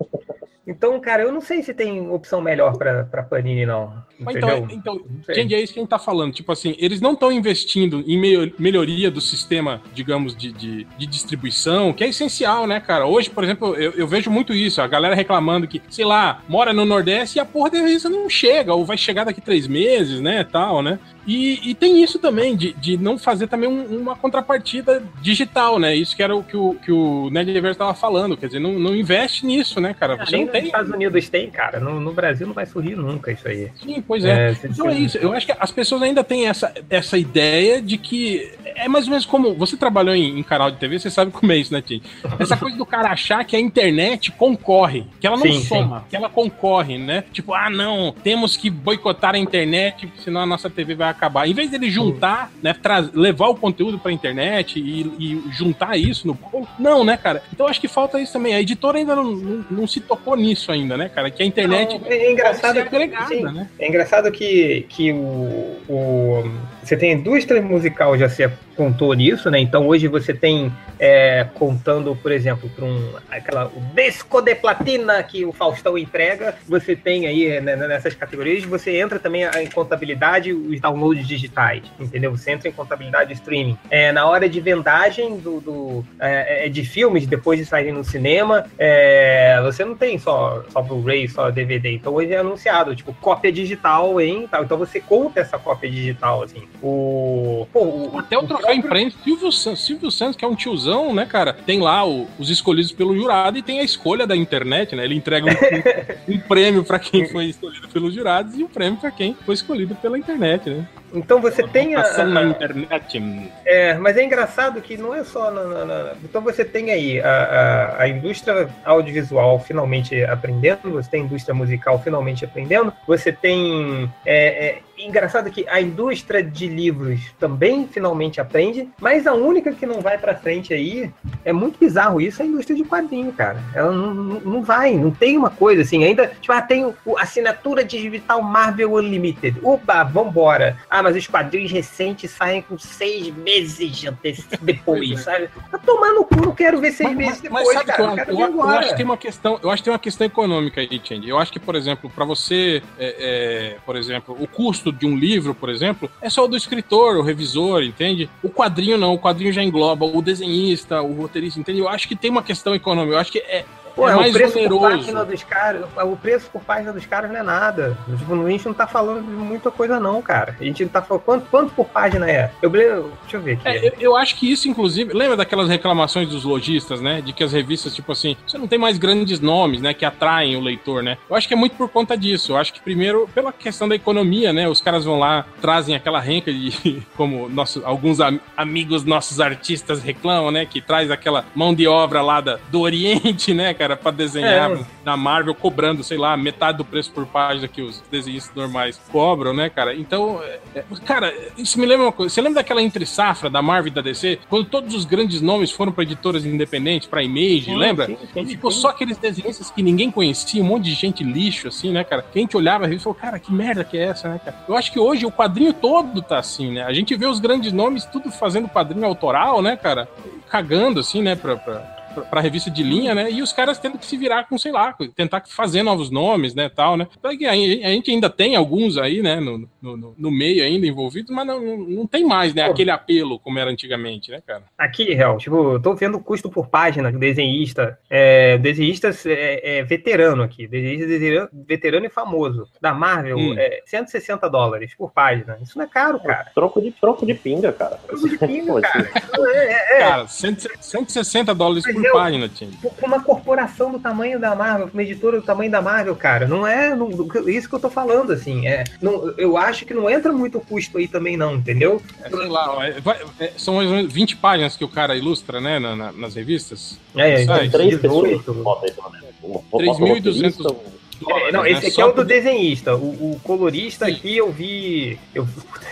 [0.68, 4.04] Então, cara, eu não sei se tem opção melhor pra, pra Panini, não.
[4.20, 6.32] Então, então Change, é isso que a gente tá falando.
[6.32, 8.18] Tipo assim, eles não estão investindo em
[8.58, 13.06] melhoria do sistema, digamos, de, de, de, distribuição, que é essencial, né, cara?
[13.06, 16.72] Hoje, por exemplo, eu, eu, vejo muito isso, a galera reclamando que, sei lá, mora
[16.72, 20.20] no Nordeste e a porra da revista não chega, ou vai chegar daqui três meses,
[20.20, 20.98] né, tal, né?
[21.28, 25.94] E, e tem isso também, de, de não fazer também um, uma contrapartida digital, né?
[25.94, 28.78] Isso que era o que o, que o Nerd Reverso estava falando, quer dizer, não,
[28.78, 30.16] não investe nisso, né, cara?
[30.16, 30.62] Você não tem...
[30.62, 33.70] nos Estados Unidos tem, cara, no, no, Brasil não vai surgir nunca isso aí.
[33.82, 34.52] Sim, pois é.
[34.52, 37.98] é então é isso, eu acho que as pessoas ainda têm essa, essa ideia de
[37.98, 41.30] que é mais ou menos como, você trabalhou em, em canal de TV, você sabe
[41.30, 42.00] como é isso, né, Tim?
[42.38, 46.04] Essa coisa do cara achar que a internet concorre, que ela não sim, soma, sim.
[46.10, 47.24] que ela concorre, né?
[47.32, 51.48] Tipo, ah, não, temos que boicotar a internet, senão a nossa TV vai acabar.
[51.48, 52.74] Em vez dele juntar, né,
[53.12, 57.42] levar o conteúdo pra internet e, e, juntar isso no bolo, não, né, cara?
[57.52, 58.54] Então acho que falta isso também.
[58.54, 61.30] A editora ainda não, não, não se tocou nisso ainda, né, cara?
[61.30, 63.68] Que a internet não, é engraçado agregada, né?
[63.78, 66.50] É engraçado que, que o, o
[66.88, 69.58] você tem a indústria musical já se contou nisso, né?
[69.58, 75.20] Então hoje você tem é, contando, por exemplo, para um aquela o disco de platina
[75.22, 80.52] que o Faustão entrega, você tem aí né, nessas categorias, você entra também em contabilidade
[80.52, 82.30] os downloads digitais, entendeu?
[82.30, 83.76] Você entra em contabilidade streaming.
[83.90, 88.04] É, na hora de vendagem do, do é, é de filmes depois de saírem no
[88.04, 91.92] cinema, é, você não tem só só Blu-ray, só DVD.
[91.92, 94.14] Então hoje é anunciado tipo cópia digital
[94.50, 94.64] tal.
[94.64, 96.62] Então você conta essa cópia digital assim.
[96.82, 100.54] O, pô, o até o, o troféu imprensa, Silvio Santos, Silvio Santos, que é um
[100.54, 101.52] tiozão, né, cara?
[101.52, 105.04] Tem lá o, os escolhidos pelo jurado e tem a escolha da internet, né?
[105.04, 109.10] Ele entrega um, um prêmio para quem foi escolhido pelos jurados e um prêmio para
[109.10, 110.86] quem foi escolhido pela internet, né?
[111.12, 113.22] Então você Uma tem a, na internet.
[113.64, 116.12] É, mas é engraçado que não é só na, na, na...
[116.22, 121.54] então você tem aí a, a, a, indústria audiovisual finalmente aprendendo, você tem a indústria
[121.54, 128.40] musical finalmente aprendendo, você tem é, é, engraçado que a indústria de livros também finalmente
[128.40, 131.10] aprende, mas a única que não vai para frente aí
[131.44, 133.62] é muito bizarro isso, é a indústria de quadrinho, cara.
[133.74, 137.22] Ela não, não, não vai, não tem uma coisa assim, ainda, tipo, ah, tem a
[137.22, 139.58] assinatura digital Marvel Unlimited.
[139.62, 140.76] Opa, vambora.
[140.98, 144.08] Ah, mas os quadrinhos recentes saem com seis meses de
[144.60, 145.48] depois, sabe?
[145.70, 148.24] Tá tomando cu, não quero ver seis mas, meses depois, mas sabe cara.
[148.24, 150.26] Que eu, eu, eu, acho que tem uma questão, eu acho que tem uma questão
[150.26, 151.28] econômica aí, Change.
[151.28, 155.16] Eu acho que, por exemplo, para você, é, é, por exemplo, o custo de um
[155.16, 158.28] livro, por exemplo, é só o do escritor, o revisor, entende?
[158.42, 161.78] O quadrinho não, o quadrinho já engloba o desenhista, o roteirista, entende?
[161.78, 163.64] Eu acho que tem uma questão econômica, eu acho que é,
[163.98, 164.80] Pô, é, é mais o preço oneroso.
[164.80, 167.98] Por página dos caras, o preço por página dos caras não é nada.
[168.16, 170.56] Tipo, a gente não tá falando de muita coisa, não, cara.
[170.60, 171.22] A gente não tá falando.
[171.24, 172.52] Quanto, quanto por página é?
[172.62, 173.68] Eu, deixa eu ver aqui.
[173.68, 177.20] É, eu, eu, acho que isso, inclusive, lembra daquelas reclamações dos lojistas, né?
[177.20, 179.92] De que as revistas, tipo assim, você não tem mais grandes nomes, né?
[179.92, 181.18] Que atraem o leitor, né?
[181.28, 182.52] Eu acho que é muito por conta disso.
[182.52, 184.68] Eu acho que, primeiro, pela questão da economia, né?
[184.68, 187.02] Os caras vão lá, trazem aquela renca de.
[187.16, 190.64] Como nossos, alguns am amigos nossos artistas reclamam, né?
[190.64, 193.87] Que traz aquela mão de obra lá da, do Oriente, né, cara?
[193.96, 194.72] Pra desenhar.
[194.72, 199.00] É, da Marvel cobrando, sei lá, metade do preço por página que os desenhistas normais
[199.10, 199.94] cobram, né, cara?
[199.94, 202.34] Então, é, é, cara, isso me lembra uma coisa.
[202.34, 204.38] Você lembra daquela entre safra da Marvel e da DC?
[204.48, 208.06] Quando todos os grandes nomes foram para editoras independentes, para Image, sim, lembra?
[208.06, 211.90] Sim, sim, ficou só aqueles desenhistas que ninguém conhecia, um monte de gente lixo, assim,
[211.90, 212.22] né, cara?
[212.22, 214.64] Que a gente olhava e falou, cara, que merda que é essa, né, cara?
[214.68, 216.82] Eu acho que hoje o quadrinho todo tá assim, né?
[216.82, 220.08] A gente vê os grandes nomes tudo fazendo quadrinho autoral, né, cara?
[220.48, 221.97] Cagando, assim, né, pra, pra
[222.30, 223.30] pra revista de linha, né?
[223.30, 226.68] E os caras tendo que se virar com, sei lá, tentar fazer novos nomes, né,
[226.68, 227.06] tal, né?
[227.22, 227.54] A
[227.90, 232.06] gente ainda tem alguns aí, né, no, no, no meio ainda envolvidos, mas não, não
[232.06, 232.72] tem mais, né, Pô.
[232.72, 234.62] aquele apelo como era antigamente, né, cara?
[234.76, 239.78] Aqui, real, tipo, eu tô vendo o custo por página do desenhista, é, desenhista é,
[239.78, 243.54] é veterano aqui, desenhista veterano e famoso, da Marvel, hum.
[243.56, 245.58] é 160 dólares por página.
[245.62, 246.50] Isso não é caro, cara.
[246.54, 247.98] Troco de, troco de pinga, cara.
[248.06, 249.10] Troco de pinga, cara.
[249.54, 249.98] é, é.
[249.98, 252.70] Cara, 160 dólares por por página, Tim.
[252.96, 256.66] Pra uma corporação do tamanho da Marvel, uma editora do tamanho da Marvel, cara, não
[256.66, 257.10] é não,
[257.46, 258.66] isso que eu tô falando, assim.
[258.66, 262.00] É, não, eu acho que não entra muito custo aí também, não, entendeu?
[262.22, 265.16] É, sei lá, é, vai, é, são mais ou menos 20 páginas que o cara
[265.16, 266.98] ilustra, né, na, na, nas revistas.
[267.16, 268.42] É, é, três pessoas.
[268.42, 272.94] 3.200 é, não, esse aqui é o do desenhista.
[272.94, 274.12] O, o colorista Sim.
[274.12, 275.18] aqui eu vi.
[275.34, 275.48] Eu,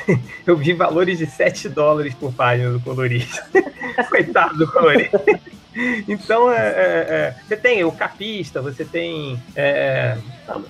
[0.46, 3.44] eu vi valores de 7 dólares por página do colorista.
[4.08, 5.20] Coitado do colorista.
[6.08, 9.40] Então, é, é, é, você tem o capista, você tem.
[9.54, 10.16] É,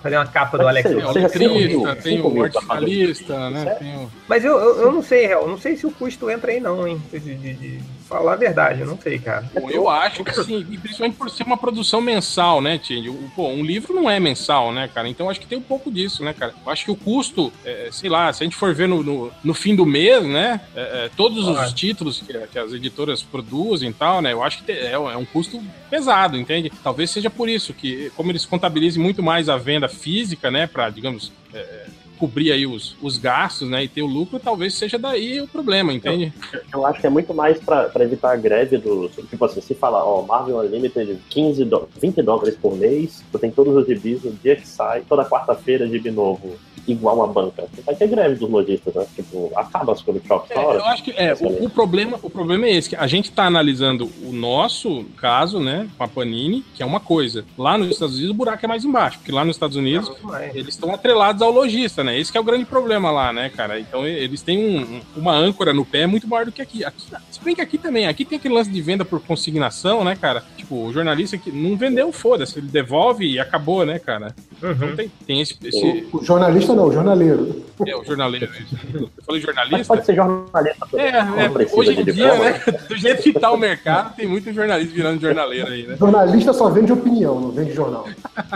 [0.03, 0.89] fazer uma capa do Alex.
[0.89, 3.65] Tem o letrista, tem o artificialista, né?
[3.79, 4.11] Tem o...
[4.29, 5.47] Mas eu, eu, eu, não sei, real.
[5.47, 7.01] Não sei se o custo entra aí, não, hein?
[7.11, 9.45] De, de, de falar a verdade, eu não sei, cara.
[9.53, 13.11] Pô, eu acho que sim, principalmente por ser uma produção mensal, né, Tindy?
[13.35, 15.09] Pô, um livro não é mensal, né, cara?
[15.09, 16.55] Então acho que tem um pouco disso, né, cara?
[16.65, 19.33] Eu acho que o custo, é, sei lá, se a gente for ver no, no,
[19.43, 23.91] no fim do mês, né, é, é todos os títulos que, que, as editoras produzem
[23.91, 26.71] e tal, né, eu acho que é, é um custo pesado, entende?
[26.83, 30.91] Talvez seja por isso que, como eles contabilizem muito mais a venda física, né, para,
[30.91, 31.87] digamos, é,
[32.19, 35.93] cobrir aí os, os gastos, né, e ter o lucro, talvez seja daí o problema,
[35.93, 36.33] entende?
[36.53, 39.09] Eu, eu acho que é muito mais para evitar a greve do.
[39.09, 43.51] Tipo assim, se falar, ó, Marvel Unlimited 15 do, 20 dólares por mês, tu tem
[43.51, 46.57] todos os gibis no dia que sai, toda quarta-feira gibi novo
[46.87, 47.69] igual uma banca.
[47.85, 49.07] Vai ter greve dos lojistas, né?
[49.15, 52.67] Tipo, acaba as comic shops é, Eu acho que é, o, o, problema, o problema
[52.67, 56.83] é esse, que a gente tá analisando o nosso caso, né, com a Panini, que
[56.83, 57.45] é uma coisa.
[57.59, 60.11] Lá nos Estados Unidos o buraco é mais embaixo, porque lá nos Estados Unidos
[60.55, 62.19] eles estão atrelados ao lojista, né?
[62.19, 63.79] Esse é o grande problema lá, né, cara?
[63.79, 66.85] Então eles têm um, uma âncora no pé muito maior do que aqui.
[66.85, 67.07] aqui.
[67.31, 70.43] Se bem que aqui também, aqui tem aquele lance de venda por consignação, né, cara?
[70.57, 74.35] Tipo, o jornalista que não vendeu, foda-se, ele devolve e acabou, né, cara?
[74.63, 74.73] Uhum.
[74.73, 76.09] Então tem, tem esse, esse...
[76.13, 77.65] O jornalista não, o jornaleiro.
[77.87, 78.49] É, o jornaleiro.
[78.95, 79.77] Eu falei jornalista?
[79.77, 80.87] Mas pode ser jornalista.
[80.95, 82.63] É, é hoje em dia, né?
[82.89, 85.97] Do jeito que tá o mercado, tem muito jornalista virando jornaleiro aí, né?
[85.97, 88.09] Jornalista só vende opinião, não vende jornal.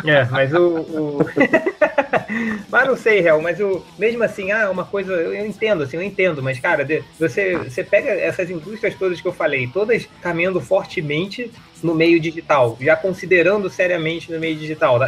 [0.04, 0.78] É, mas o.
[0.78, 1.18] o...
[2.70, 6.02] mas não sei, Real, mas o, mesmo assim, ah, uma coisa, eu entendo, assim, eu
[6.02, 6.86] entendo, mas, cara,
[7.18, 11.50] você, você pega essas indústrias todas que eu falei, todas caminhando fortemente
[11.82, 14.98] no meio digital, já considerando seriamente no meio digital.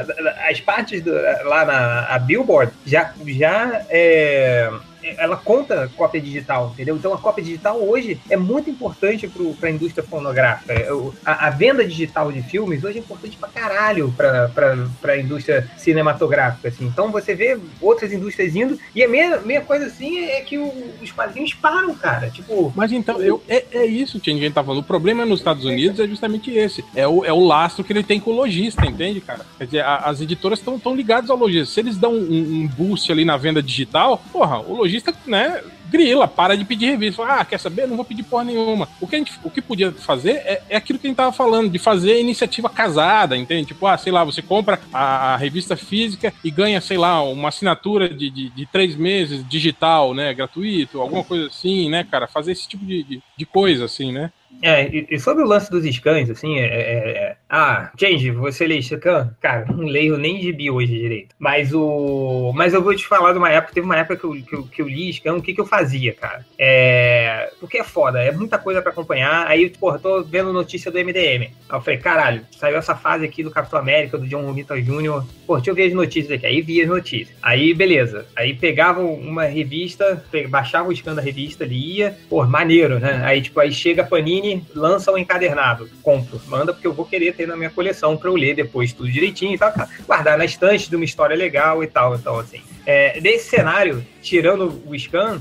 [0.49, 1.12] As partes do,
[1.45, 4.70] lá na Billboard já, já é,
[5.03, 6.96] ela conta cópia digital, entendeu?
[6.96, 10.72] Então a cópia digital hoje é muito importante para a indústria fonográfica.
[10.72, 10.88] É,
[11.24, 16.68] a, a, venda digital de filmes hoje é importante pra caralho para a indústria cinematográfica.
[16.68, 16.86] Assim.
[16.86, 20.72] Então você vê outras indústrias indo, e a meia, meia coisa assim é que o,
[21.03, 22.30] os quadrinhos param, cara.
[22.30, 22.72] Tipo.
[22.74, 24.80] Mas então, eu, é, é isso que a gente tá falando.
[24.80, 26.84] O problema nos Estados Unidos é justamente esse.
[26.94, 29.44] É o, é o lastro que ele tem com o lojista, entende, cara?
[29.59, 31.74] Quer dizer, a, as editoras estão tão ligadas ao lojista.
[31.74, 35.62] Se eles dão um, um boost ali na venda digital, porra, o lojista lojista, né,
[35.90, 37.22] grila, para de pedir revista.
[37.22, 37.86] Fala, ah, quer saber?
[37.86, 38.88] Não vou pedir porra nenhuma.
[39.01, 41.32] O que, a gente, o que podia fazer é, é aquilo que a gente tava
[41.32, 43.68] falando, de fazer iniciativa casada, entende?
[43.68, 47.49] Tipo, ah, sei lá, você compra a, a revista física e ganha, sei lá, uma
[47.49, 50.32] assinatura de, de, de, três meses digital, né?
[50.32, 52.26] Gratuito, alguma coisa assim, né, cara?
[52.26, 54.32] Fazer esse tipo de, de, de coisa, assim, né?
[54.62, 58.80] É, e, sobre o lance dos scans, assim, é, é, é ah, Change, você lê
[58.80, 59.36] scan?
[59.40, 61.34] Cara, não leio nem gibi hoje direito.
[61.38, 62.50] Mas o.
[62.55, 64.62] Mas eu vou te falar de uma época, teve uma época que eu, que eu,
[64.64, 66.46] que eu li scan, o que, que eu fazia, cara?
[66.59, 67.50] É.
[67.61, 69.46] Porque é foda, é muita coisa para acompanhar.
[69.46, 71.42] Aí, porra, tô vendo notícia do MDM.
[71.42, 75.22] Aí eu falei, caralho, saiu essa fase aqui do Capitão América, do John Romita Jr.
[75.46, 76.46] Pô, deixa eu ver as notícias aqui.
[76.46, 77.36] Aí vi as notícias.
[77.42, 78.26] Aí, beleza.
[78.34, 83.20] Aí pegava uma revista, baixava o scan da revista, lia, pô, maneiro, né?
[83.24, 84.41] Aí, tipo, aí chega a Panini
[84.74, 85.88] lança um encadernado.
[86.03, 89.11] Compro, manda porque eu vou querer ter na minha coleção para eu ler depois tudo
[89.11, 89.72] direitinho e tal,
[90.07, 92.14] guardar na estante de uma história legal e tal.
[92.14, 95.40] Então, assim, é, desse cenário, tirando o scan,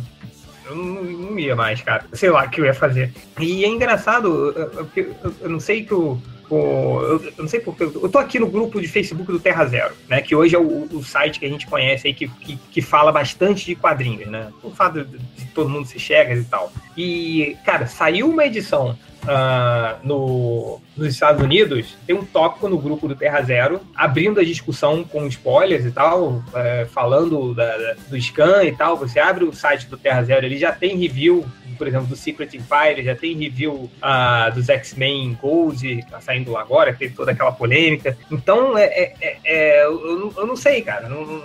[0.66, 2.06] eu não, não, ia mais, cara.
[2.14, 3.14] Sei lá o que eu ia fazer.
[3.40, 6.22] E é engraçado, eu, eu, eu não sei que o.
[6.56, 7.84] eu, eu, não sei porque.
[7.84, 10.22] Eu tô aqui no grupo de Facebook do Terra Zero, né?
[10.22, 13.12] Que hoje é o, o site que a gente conhece aí, que, que, que, fala
[13.12, 14.52] bastante de quadrinhos, né?
[14.64, 16.72] O fato de, de todo mundo se chega e tal.
[16.98, 23.08] E, cara, saiu uma edição uh, no, nos Estados Unidos, tem um tópico no grupo
[23.08, 26.44] do Terra Zero, abrindo a discussão com spoilers e tal, uh,
[26.92, 28.98] falando da, da, do scan e tal.
[28.98, 31.46] Você abre o site do Terra Zero, ele já tem review
[31.82, 36.94] por exemplo, do Secret Empire, já tem review uh, dos X-Men Gold, tá saindo agora,
[36.94, 38.16] que teve toda aquela polêmica.
[38.30, 41.10] Então, é, é, é, é eu, eu, não sei, cara.
[41.10, 41.44] Não,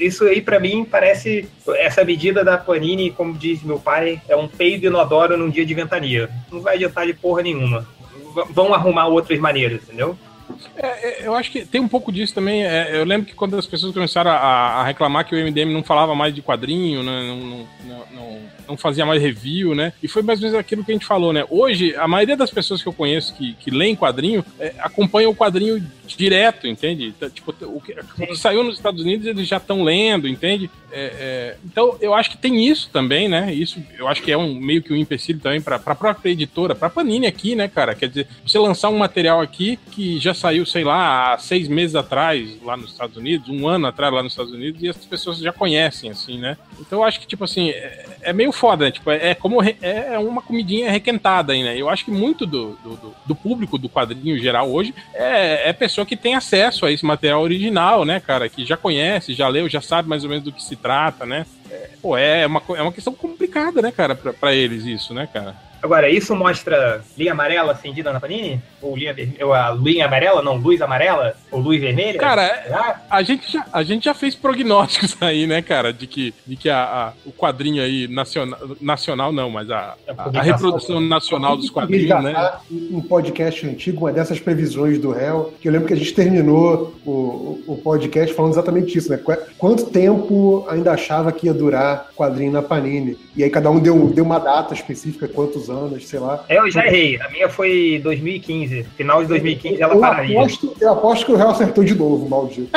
[0.00, 4.48] isso aí, para mim, parece essa medida da Panini, como diz meu pai, é um
[4.48, 6.28] peido inodoro num dia de ventania.
[6.50, 7.86] Não vai adiantar de porra nenhuma.
[8.34, 10.18] V vão arrumar outras maneiras, entendeu?
[10.76, 12.66] É, é, eu acho que tem um pouco disso também.
[12.66, 15.84] É, eu lembro que quando as pessoas começaram a, a, reclamar que o MDM não
[15.84, 17.66] falava mais de quadrinho, né, não, não,
[18.12, 19.92] não, não, fazia mais review, né?
[20.02, 21.44] E foi mais ou menos aquilo que a gente falou, né?
[21.48, 25.34] Hoje, a maioria das pessoas que eu conheço que, que leem quadrinho é, acompanham o
[25.34, 27.06] quadrinho direto, entende?
[27.06, 30.70] Então, tipo, o que, o que saiu nos Estados Unidos eles já estão lendo, entende?
[30.92, 33.52] É, é, então, eu acho que tem isso também, né?
[33.52, 36.74] Isso eu acho que é um meio que um empecilho também para a própria editora,
[36.74, 37.94] para Panini aqui, né, cara?
[37.94, 41.96] Quer dizer, você lançar um material aqui que já saiu, sei lá, há seis meses
[41.96, 45.38] atrás lá nos Estados Unidos, um ano atrás lá nos Estados Unidos, e as pessoas
[45.38, 46.56] já conhecem, assim, né?
[46.80, 48.90] Então, eu acho que, tipo assim, é, é meio foda, né?
[48.90, 51.80] Tipo, é, é como é, é uma comidinha requentada aí, né?
[51.80, 56.04] Eu acho que muito do, do, do público do quadrinho geral hoje é, é pessoa
[56.04, 58.48] que tem acesso a esse material original, né, cara?
[58.48, 61.46] Que já conhece, já leu, já sabe mais ou menos do que se trata, né?
[61.70, 65.65] É, pô, é uma, é uma questão complicada, né, cara, pra eles isso, né, cara?
[65.82, 68.60] Agora, isso mostra linha amarela acendida na Panini?
[68.80, 69.46] Ou linha vermelha?
[69.54, 71.34] a linha amarela, não, luz amarela?
[71.50, 72.18] Ou luz vermelha?
[72.18, 75.92] Cara, a gente, já, a gente já fez prognósticos aí, né, cara?
[75.92, 80.38] De que, de que a, a o quadrinho aí nacional, nacional não, mas a, a,
[80.38, 82.52] a reprodução nacional dos quadrinhos, né?
[82.70, 86.94] Um podcast antigo, uma dessas previsões do réu, que eu lembro que a gente terminou
[87.04, 89.20] o, o podcast falando exatamente isso, né?
[89.58, 93.16] Quanto tempo ainda achava que ia durar quadrinho na Panini?
[93.36, 96.42] E aí cada um deu, deu uma data específica, quantos anos, sei lá.
[96.48, 97.20] É, eu já errei.
[97.20, 98.84] A minha foi 2015.
[98.96, 100.38] Final de 2015 ela eu pararia.
[100.38, 102.70] Aposto, eu aposto que o Real acertou de novo, maldito.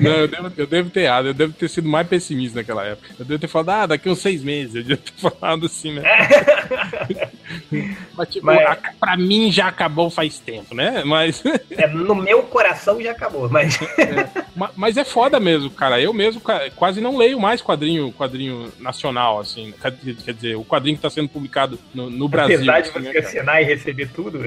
[0.00, 1.26] Não, eu devo, eu devo ter errado.
[1.26, 3.08] Eu devo ter sido mais pessimista naquela época.
[3.18, 4.76] Eu devo ter falado, ah, daqui uns seis meses.
[4.76, 6.02] Eu devo ter falado assim, né?
[8.16, 8.78] Mas, tipo, mas...
[9.00, 11.02] Pra mim já acabou faz tempo, né?
[11.04, 11.42] Mas.
[11.76, 13.78] É, no meu coração já acabou, mas.
[13.98, 16.00] É, mas é foda mesmo, cara.
[16.00, 16.40] Eu mesmo
[16.76, 19.74] quase não leio mais quadrinho, quadrinho nacional, assim.
[20.24, 22.56] Quer dizer, o quadrinho que tá sendo publicado no, no Brasil.
[22.56, 24.44] Apesar de assim, você né, assinar e receber tudo.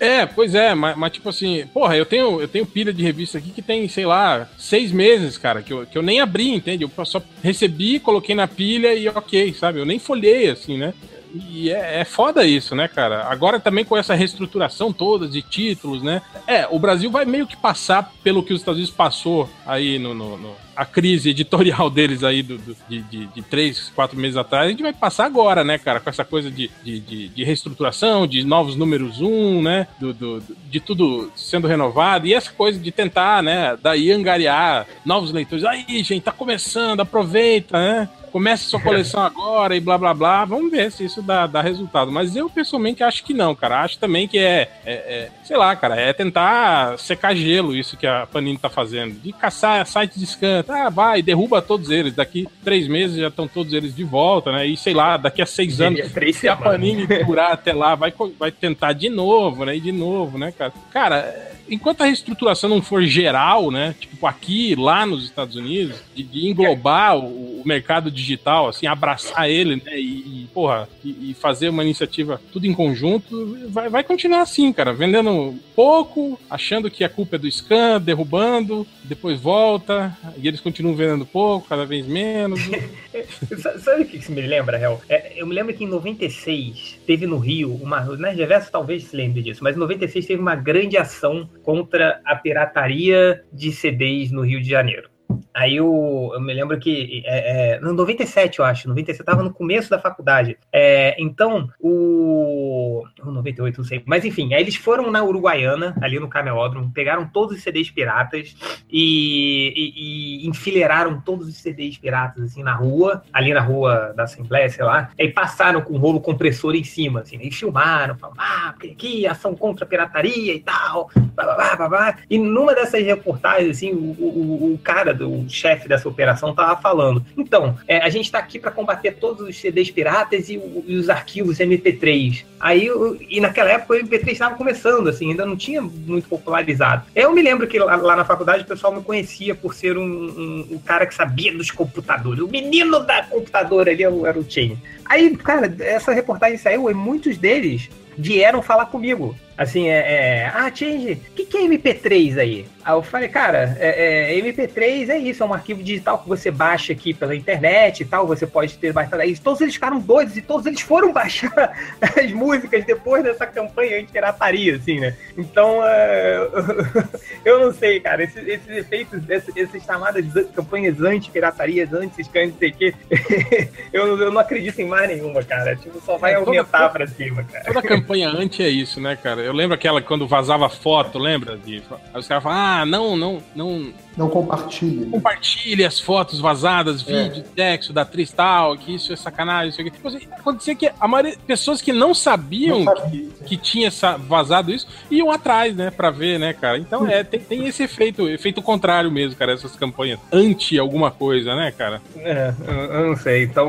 [0.00, 3.38] É, pois é, mas, mas, tipo assim, porra, eu tenho, eu tenho pilha de revista
[3.38, 6.84] aqui que tem, sei lá, seis meses, cara, que eu, que eu nem abri, entende?
[6.84, 9.80] Eu só recebi, coloquei na pilha e ok, sabe?
[9.80, 10.94] Eu nem folhei, assim, né?
[11.34, 13.24] E é, é foda isso, né, cara?
[13.24, 16.22] Agora também com essa reestruturação toda de títulos, né?
[16.46, 20.14] É, o Brasil vai meio que passar pelo que os Estados Unidos passou aí no,
[20.14, 24.36] no, no a crise editorial deles aí do, do de, de, de, três, quatro meses
[24.36, 25.98] atrás, a gente vai passar agora, né, cara?
[25.98, 29.88] Com essa coisa de, de, de, reestruturação, de novos números um, né?
[29.98, 35.32] Do, do, de tudo sendo renovado e essa coisa de tentar, né, daí angariar novos
[35.32, 35.64] leitores.
[35.64, 38.08] Aí, gente, tá começando, aproveita, né?
[38.28, 40.44] Comece sua coleção agora e blá blá blá.
[40.44, 42.10] Vamos ver se isso dá, dá resultado.
[42.12, 43.82] Mas eu pessoalmente acho que não, cara.
[43.82, 48.06] Acho também que é, é, é, sei lá, cara, é tentar secar gelo isso que
[48.06, 49.14] a Panini tá fazendo.
[49.20, 50.64] De caçar site de scan.
[50.68, 52.14] Ah, vai, derruba todos eles.
[52.14, 54.66] Daqui três meses já estão todos eles de volta, né?
[54.66, 56.00] E sei lá, daqui a seis anos,
[56.34, 59.76] se a Panini durar até lá, vai, vai tentar de novo, né?
[59.76, 60.72] E de novo, né, cara?
[60.92, 63.94] Cara, enquanto a reestruturação não for geral, né?
[63.98, 69.48] Tipo aqui, lá nos Estados Unidos, de, de englobar o, o, mercado digital, assim, abraçar
[69.48, 69.98] ele, né?
[69.98, 74.72] E, e porra, e, e, fazer uma iniciativa tudo em conjunto, vai, vai continuar assim,
[74.72, 80.60] cara, vendendo pouco, achando que a culpa é do scan, derrubando, depois volta, e eles
[80.60, 82.60] continuam vendendo pouco, cada vez menos.
[83.80, 85.00] Sabe o que isso me lembra, Real?
[85.08, 88.00] É, eu me lembro que em 96 teve no Rio uma.
[88.16, 92.34] Na Reverso talvez se lembre disso, mas em 96 teve uma grande ação contra a
[92.34, 95.10] pirataria de CDs no Rio de Janeiro.
[95.54, 99.42] Aí eu, eu me lembro que, é, é, no 97, eu acho, 97, eu tava
[99.42, 100.56] no começo da faculdade.
[100.72, 103.04] É, então, o.
[103.24, 104.02] 98, não sei.
[104.06, 108.56] Mas enfim, aí eles foram na Uruguaiana, ali no Camelódromo, pegaram todos os CDs piratas
[108.90, 114.24] e, e, e, enfileiraram todos os CDs piratas, assim, na rua, ali na rua da
[114.24, 115.10] Assembleia, sei lá.
[115.18, 119.54] Aí passaram com um rolo compressor em cima, assim, e filmaram, falaram, ah, aqui ação
[119.54, 122.16] contra a pirataria e tal, blá, blá, blá, blá.
[122.30, 127.24] E numa dessas reportagens, assim, o, o, o cara do chefe dessa operação estava falando.
[127.36, 131.08] Então, é, a gente está aqui para combater todos os CDs piratas e, e, os
[131.08, 132.44] arquivos MP3.
[132.60, 132.88] Aí,
[133.28, 137.04] e naquela época o MP3 estava começando, assim, ainda não tinha muito popularizado.
[137.14, 140.02] Eu me lembro que lá, lá na faculdade o pessoal me conhecia por ser um,
[140.02, 142.40] um, um, cara que sabia dos computadores.
[142.42, 144.78] O menino da computadora ali era o Chain.
[145.04, 149.36] Aí, cara, essa reportagem saiu e muitos deles vieram falar comigo.
[149.58, 149.98] Assim, é.
[149.98, 152.66] é ah, Change, o que, que é MP3 aí?
[152.84, 156.50] Aí eu falei, cara, é, é, MP3 é isso, é um arquivo digital que você
[156.50, 159.36] baixa aqui pela internet e tal, você pode ter baixado aí.
[159.36, 164.76] Todos eles ficaram doidos e todos eles foram baixar as músicas depois dessa campanha anti-pirataria,
[164.76, 165.14] assim, né?
[165.36, 166.48] Então, é,
[167.44, 172.58] eu não sei, cara, esses, esses efeitos, esses, essas chamadas de campanhas anti-piratarias, anti-scan, não
[172.58, 172.94] sei o quê,
[173.92, 175.74] eu, eu não acredito em mais nenhuma, cara.
[175.74, 177.64] Tipo, só vai é, aumentar toda, pra cima, cara.
[177.64, 179.47] Toda campanha anti é isso, né, cara?
[179.48, 181.56] Eu lembro aquela quando vazava foto, lembra?
[181.56, 181.82] De...
[182.12, 183.94] Aí os caras falam, ah, não, não, não.
[184.18, 185.06] Não compartilhe.
[185.06, 185.12] Né?
[185.12, 187.28] Compartilhe as fotos vazadas, é.
[187.28, 189.92] vídeo, texto da atriz tal, que isso é sacanagem, isso aqui.
[189.92, 193.90] Tipo assim, acontecia que a maioria, pessoas que não sabiam não que, que, tinha
[194.26, 196.78] vazado isso iam atrás, né, pra ver, né, cara?
[196.78, 201.54] Então é, tem, tem esse efeito, efeito contrário mesmo, cara, essas campanhas anti alguma coisa,
[201.54, 202.02] né, cara?
[202.16, 203.44] É, eu, eu não sei.
[203.44, 203.68] Então,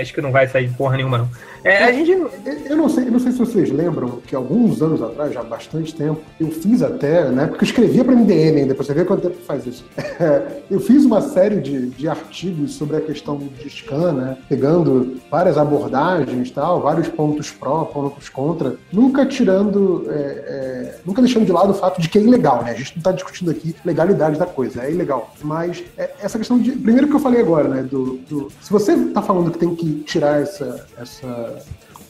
[0.00, 1.30] acho que não vai sair porra nenhuma, não.
[1.64, 2.10] É, a gente...
[2.10, 5.44] eu, não sei, eu não sei se vocês lembram que alguns anos atrás, já há
[5.44, 7.46] bastante tempo, eu fiz até, né?
[7.46, 9.61] Porque eu escrevia para MDM ainda, pra você ver quanto tempo faz
[10.70, 14.36] eu fiz uma série de, de artigos sobre a questão de scan, né?
[14.48, 21.46] Pegando várias abordagens tal, vários pontos pró, pontos contra, nunca tirando, é, é, nunca deixando
[21.46, 22.72] de lado o fato de que é ilegal, né?
[22.72, 25.32] A gente não está discutindo aqui legalidade da coisa, é ilegal.
[25.42, 26.72] Mas é, essa questão de.
[26.72, 27.82] Primeiro que eu falei agora, né?
[27.82, 31.62] Do, do se você está falando que tem que tirar essa, essa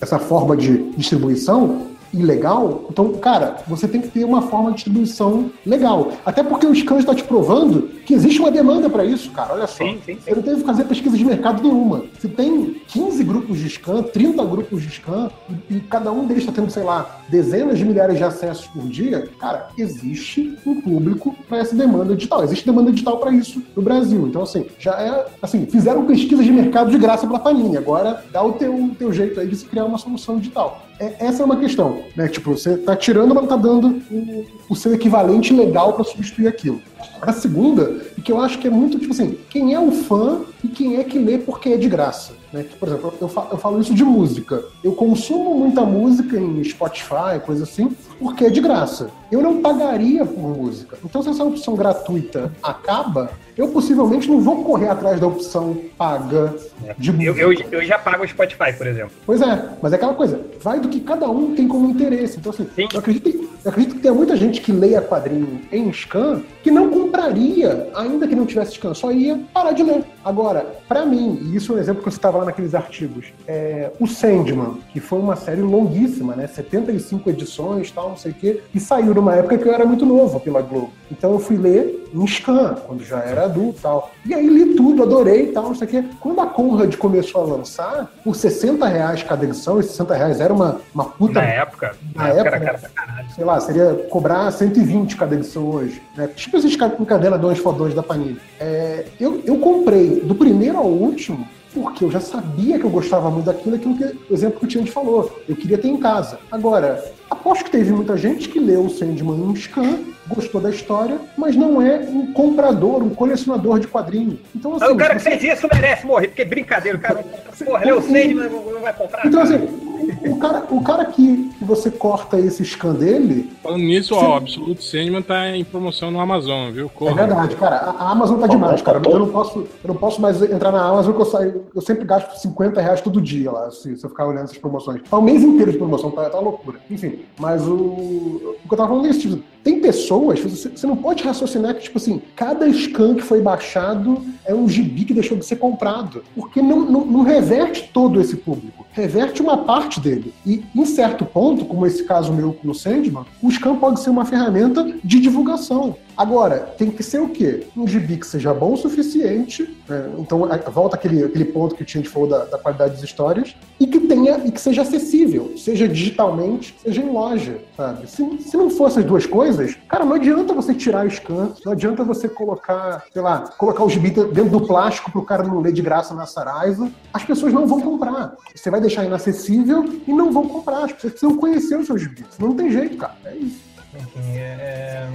[0.03, 5.51] essa forma de distribuição, ilegal, então, cara, você tem que ter uma forma de distribuição
[5.65, 6.13] legal.
[6.25, 9.55] Até porque o Scan está te provando que existe uma demanda para isso, cara.
[9.55, 9.85] Olha só.
[9.85, 10.21] Sim, sim, sim.
[10.21, 12.05] Você não teve que fazer pesquisa de mercado nenhuma.
[12.19, 15.31] Se tem 15 grupos de Scan, 30 grupos de Scan,
[15.71, 18.83] e, e cada um deles está tendo, sei lá, dezenas de milhares de acessos por
[18.89, 22.43] dia, cara, existe um público para essa demanda digital.
[22.45, 24.27] Existe demanda digital para isso no Brasil.
[24.27, 25.27] Então, assim, já é.
[25.41, 27.77] Assim, fizeram pesquisa de mercado de graça para a Panini.
[27.77, 30.83] Agora dá o teu, teu jeito aí de se criar uma solução digital.
[31.03, 32.29] É, essa é uma questão, né?
[32.29, 36.47] Tipo, você tá tirando, mas não tá dando o, o seu equivalente legal para substituir
[36.47, 36.81] aquilo.
[37.20, 40.43] A segunda, e que eu acho que é muito, tipo assim, quem é o fã
[40.62, 42.35] e quem é que lê porque é de graça.
[42.53, 42.65] Né?
[42.79, 44.62] Por exemplo, eu falo, eu falo isso de música.
[44.85, 49.11] Eu consumo muita música em Spotify, coisa assim, porque é de graça.
[49.31, 50.99] Eu não pagaria por música.
[51.03, 56.55] Então, se essa opção gratuita acaba, eu possivelmente não vou correr atrás da opção paga
[56.99, 57.41] de música.
[57.41, 59.12] Eu, eu, eu, já pago o Spotify, por exemplo.
[59.24, 62.39] Pois é, mas é aquela coisa, vai do que cada um tem como interesse.
[62.39, 63.29] Então, assim, eu acredito,
[63.65, 68.28] eu acredito, que tem muita gente que leia quadrinho em scan que não compraria, ainda
[68.28, 70.05] que não tivesse scan, só ia parar de ler.
[70.24, 73.90] Agora, para mim, e isso é um exemplo que você estava lá naqueles artigos, é,
[73.98, 76.47] o Sandman, que foi uma série longuíssima, né?
[76.47, 80.05] 75 edições, tal, não sei o quê, e saiu numa época que eu era muito
[80.05, 80.93] novo pela Globo.
[81.13, 84.11] Então eu fui ler em scan, quando já era adulto tal.
[84.25, 86.05] E aí li tudo, adorei tal, não sei o quê.
[86.19, 90.53] Quando a Conrad começou a lançar, por 60 reais cada edição, e 60 reais era
[90.53, 91.41] uma, uma puta.
[91.41, 91.95] Na época?
[92.15, 96.03] Na, na época, época era cara Sei lá, seria cobrar 120 cada edição hoje.
[96.17, 96.29] Né?
[96.29, 98.39] Tipo esses encadenadores fodões da Panini.
[98.59, 103.31] É, eu, eu comprei do primeiro ao último porque eu já sabia que eu gostava
[103.31, 105.43] muito daquilo, aquilo que o exemplo que o Tiante falou.
[105.49, 106.39] Eu queria ter em casa.
[106.51, 111.19] Agora, aposto que teve muita gente que leu o Sandman em scan, gostou da história,
[111.36, 114.39] mas não é um comprador, um colecionador de quadrinhos.
[114.55, 117.24] Então, assim, o cara que fez isso merece morrer, porque é brincadeira, o cara,
[117.65, 119.27] porra, leu o Sandman, não vai comprar.
[119.27, 119.91] Então, assim,
[120.29, 123.53] o cara, o cara que você corta esse scan dele.
[123.62, 126.89] Falando nisso, ó, o Absolute Sandman tá em promoção no Amazon, viu?
[126.89, 127.12] Corra.
[127.12, 127.77] É verdade, cara.
[127.77, 129.01] A Amazon tá demais, cara.
[129.05, 132.05] Eu não posso, eu não posso mais entrar na Amazon porque eu, saio, eu sempre
[132.05, 135.03] gasto 50 reais todo dia lá, se, se eu ficar olhando essas promoções.
[135.09, 136.79] Tá o mês inteiro de promoção, tá, tá loucura.
[136.91, 138.53] Enfim, mas o.
[138.62, 141.83] O que eu tava falando é isso, tipo, tem pessoas, você não pode raciocinar que,
[141.83, 146.25] tipo assim, cada scan que foi baixado é um gibi que deixou de ser comprado.
[146.35, 148.85] Porque não, não, não reverte todo esse público.
[148.93, 150.35] Reverte uma parte dele.
[150.45, 154.25] E, em certo ponto, como esse caso meu no Sandman, o scan pode ser uma
[154.25, 155.97] ferramenta de divulgação.
[156.17, 157.67] Agora, tem que ser o quê?
[157.77, 160.11] Um gibi que seja bom o suficiente, né?
[160.19, 163.87] então volta aquele, aquele ponto que o Tinha falou da, da, qualidade das histórias, e
[163.87, 168.09] que tenha e que seja acessível, seja digitalmente, seja em loja, sabe?
[168.09, 171.73] Se, se não for essas duas coisas, cara, não adianta você tirar o scan, não
[171.73, 175.61] adianta você colocar, sei lá, colocar o gibi dentro do plástico para o cara não
[175.61, 178.35] ler de graça na Saraiva, as pessoas não vão comprar.
[178.55, 180.85] Você vai deixar inacessível e não vão comprar.
[180.85, 182.25] As pessoas precisam conhecer o seu gibi.
[182.39, 183.15] Não tem jeito, cara.
[183.25, 183.61] É isso.
[183.95, 185.09] Enfim, é...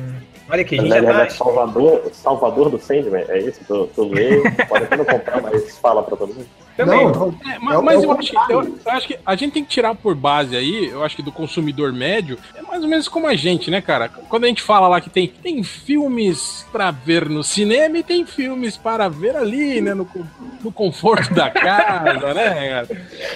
[0.50, 1.30] Olha aqui, a gente já tá...
[1.30, 3.60] Salvador, Salvador do Sandman, é isso?
[3.68, 6.48] Tu, tu lê, pode até não comprar, mas fala pra todo mundo.
[6.78, 7.06] Também.
[7.06, 9.64] Não, é, mas, é, mas eu, acho que, eu, eu, acho que, a gente tem
[9.64, 13.08] que tirar por base aí, eu acho que do consumidor médio, é mais ou menos
[13.08, 14.08] como a gente, né, cara?
[14.08, 18.26] Quando a gente fala lá que tem, tem filmes para ver no cinema e tem
[18.28, 20.08] filmes para ver ali, né, no,
[20.64, 22.88] no conforto da casa, né, cara?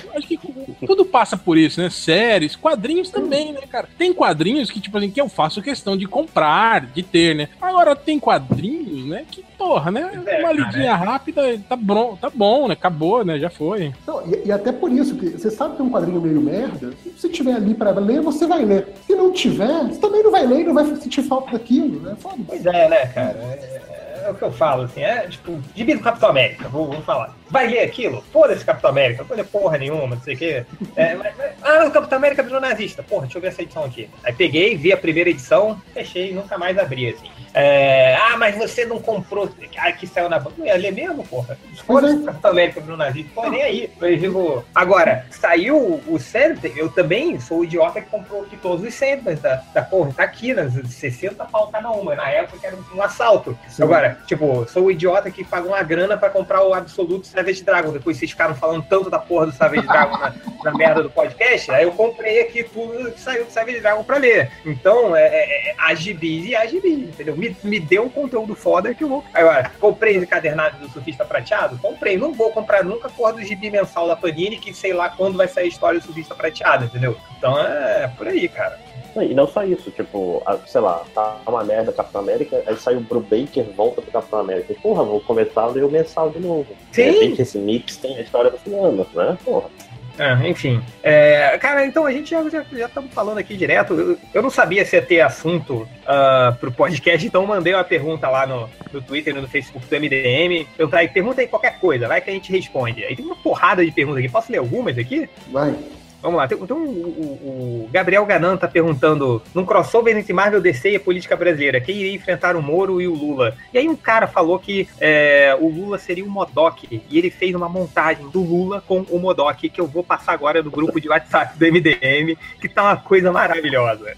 [0.06, 0.40] Eu acho que
[0.86, 1.90] tudo passa por isso, né?
[1.90, 3.90] Séries, quadrinhos também, né, cara?
[3.98, 7.50] Tem quadrinhos que, tipo assim, que eu faço questão de comprar, de ter, né?
[7.60, 10.24] Agora tem quadrinhos, né, que, porra, né?
[10.28, 12.74] É, uma lidinha rápida, tá bom, tá bom, né?
[12.74, 13.31] Acabou, né?
[13.32, 13.40] Né?
[13.40, 13.94] Já foi.
[14.06, 16.94] Não, e, e, até por isso, que você sabe que é um quadrinho meio merda,
[17.18, 18.88] se tiver ali para ler, você vai ler.
[19.06, 22.16] Se não tiver, você também não vai ler e não vai sentir falta daquilo, né?
[22.20, 23.38] Foda pois é, né, cara?
[23.38, 26.88] É, é, é, o que eu falo, assim, é tipo, gibi do Capitão América, vou,
[26.88, 27.36] vou falar.
[27.52, 28.24] Vai ler aquilo?
[28.32, 30.66] Foda-se Capitão América, não porra nenhuma, não sei o quê.
[30.96, 33.04] É, mas, mas Ah, o Capitão América virou nazista.
[33.04, 34.10] Porra, deixa eu ver essa edição aqui.
[34.24, 37.30] Aí peguei, vi a primeira edição, fechei e nunca mais abri, assim.
[37.54, 39.50] É, ah, mas você não comprou.
[39.78, 40.56] Ah, que saiu na banca.
[40.58, 41.58] Não ia ler mesmo, porra.
[41.86, 43.30] Fora o Capitão América virou nazista.
[43.36, 43.92] Pô, nem aí.
[44.00, 44.64] Eu digo.
[44.74, 49.42] Agora, saiu o Sandman, eu também sou o idiota que comprou aqui todos os Sandmans
[49.42, 50.14] da, da porra.
[50.14, 52.16] Tá aqui, nas 60 pau cada uma.
[52.16, 53.58] Na época era um assalto.
[53.68, 53.84] Sim.
[53.84, 57.92] Agora, tipo, sou o idiota que pagou uma grana pra comprar o Absoluto Savage Dragon.
[57.92, 61.72] Depois vocês ficaram falando tanto da porra do Savage Dragon na, na merda do podcast.
[61.72, 64.52] Aí eu comprei aqui tudo que saiu do Savage Dragon pra ler.
[64.66, 67.36] Então, é, é, é a e a gibis, entendeu?
[67.36, 69.24] Me, me deu um conteúdo foda que eu vou.
[69.34, 71.78] Agora, comprei encadernado do Surfista Prateado?
[71.80, 72.18] Comprei.
[72.18, 75.48] Não vou comprar nunca porra do gibi mensal da Panini, que sei lá quando vai
[75.48, 77.18] sair a história do Surfista Prateado, entendeu?
[77.38, 78.80] Então é por aí, cara.
[79.18, 83.02] E não só isso, tipo, sei lá, tá uma merda Capitão América, aí sai o
[83.02, 84.72] Brubaker, volta pro Capitão América.
[84.72, 86.68] E, porra, vou começar a ler o mensal de novo.
[86.92, 87.04] Sim.
[87.04, 89.38] De repente esse mix tem a história do fulano, né?
[89.44, 89.70] Porra.
[90.18, 90.82] É, enfim.
[91.02, 92.42] É, cara, então a gente já
[92.86, 93.94] estamos falando aqui direto.
[93.94, 98.30] Eu, eu, não sabia se ia ter assunto uh, pro podcast, então mandei uma pergunta
[98.30, 100.68] lá no, no Twitter e no Facebook do MDM.
[100.78, 103.04] Perguntar aí, pergunta aí qualquer coisa, vai que a gente responde.
[103.04, 104.32] Aí tem uma porrada de perguntas aqui.
[104.32, 105.30] Posso ler algumas aqui?
[105.48, 105.76] Vai.
[106.22, 106.46] Vamos lá.
[106.46, 111.00] Então, o, o, o, Gabriel Ganan tá perguntando: num crossover entre Marvel DC e a
[111.00, 113.56] política brasileira, quem iria enfrentar o Moro e o Lula?
[113.74, 117.02] E aí um cara falou que é, o Lula seria o Modok.
[117.10, 120.62] E ele fez uma montagem do Lula com o Modok, que eu vou passar agora
[120.62, 124.16] no grupo de WhatsApp do MDM, que tá uma coisa maravilhosa.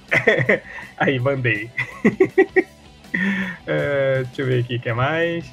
[0.97, 1.69] aí, mandei.
[3.65, 5.45] É, deixa eu ver aqui o que é mais.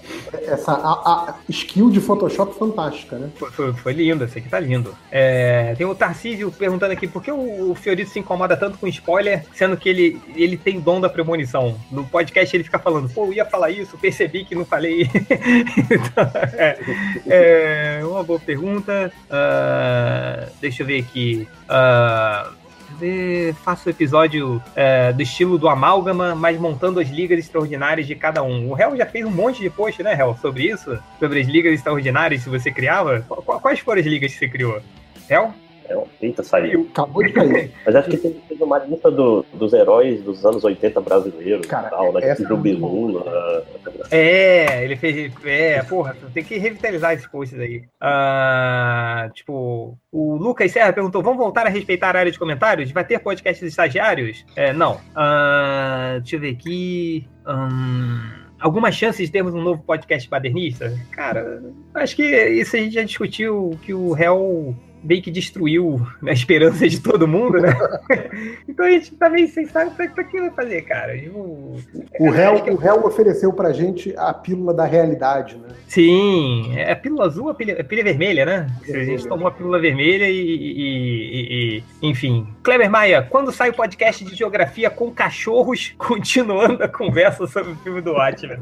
[0.47, 3.31] Essa a, a skill de Photoshop fantástica, né?
[3.37, 4.97] Foi, foi, foi lindo, esse aqui tá lindo.
[5.11, 8.87] É, tem o Tarcísio perguntando aqui por que o, o Fiorito se incomoda tanto com
[8.89, 11.78] spoiler, sendo que ele, ele tem dom da premonição.
[11.91, 15.03] No podcast ele fica falando, pô, eu ia falar isso, percebi que não falei.
[15.11, 16.78] então, é,
[17.27, 19.12] é, uma boa pergunta.
[19.27, 21.49] Uh, deixa eu ver aqui.
[21.65, 22.60] Uh,
[23.01, 28.14] fazer, faço o episódio é, do estilo do Amálgama, mas montando as ligas extraordinárias de
[28.14, 28.70] cada um.
[28.70, 30.98] O Hel já fez um monte de post, né, Hel, sobre isso?
[31.18, 33.24] Sobre as ligas extraordinárias que você criava?
[33.62, 34.82] Quais foram as ligas que você criou?
[35.28, 35.55] Hel?
[35.91, 36.87] É, eita, saiu.
[36.93, 37.73] Acabou de cair.
[37.85, 41.89] Mas acho que tem, tem uma lista do, dos heróis dos anos 80 brasileiros Cara,
[41.89, 42.35] e tal, né?
[42.37, 43.67] Do Bilula.
[44.09, 45.33] É, ele fez.
[45.45, 47.79] É, porra, tem que revitalizar esses posts aí.
[48.01, 52.93] Uh, tipo, o Lucas Serra perguntou: vamos voltar a respeitar a área de comentários?
[52.93, 54.45] Vai ter podcasts estagiários?
[54.55, 54.95] É, não.
[54.95, 57.27] Uh, deixa eu ver aqui.
[57.49, 60.97] Um, alguma chance de termos um novo podcast badernista?
[61.11, 61.62] Cara,
[61.95, 66.89] acho que isso a gente já discutiu que o réu meio que destruiu a esperança
[66.89, 67.72] de todo mundo, né?
[68.68, 71.16] então a gente tá meio sem saber pra, pra que vai fazer, cara.
[71.16, 71.77] Eu,
[72.18, 72.70] o, réu, que...
[72.70, 75.68] o réu ofereceu pra gente a pílula da realidade, né?
[75.86, 78.66] Sim, é a pílula azul a pílula, a pílula vermelha, né?
[78.89, 82.47] A gente tomou a pílula vermelha e, e, e, enfim.
[82.62, 87.77] Kleber Maia, quando sai o podcast de geografia com cachorros continuando a conversa sobre o
[87.77, 88.59] filme do Watchmen?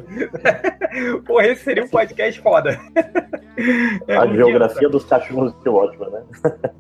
[1.27, 2.79] Porra, esse seria um podcast foda.
[4.07, 6.23] É, a geografia dia, dos cachorros de Watchmen, né?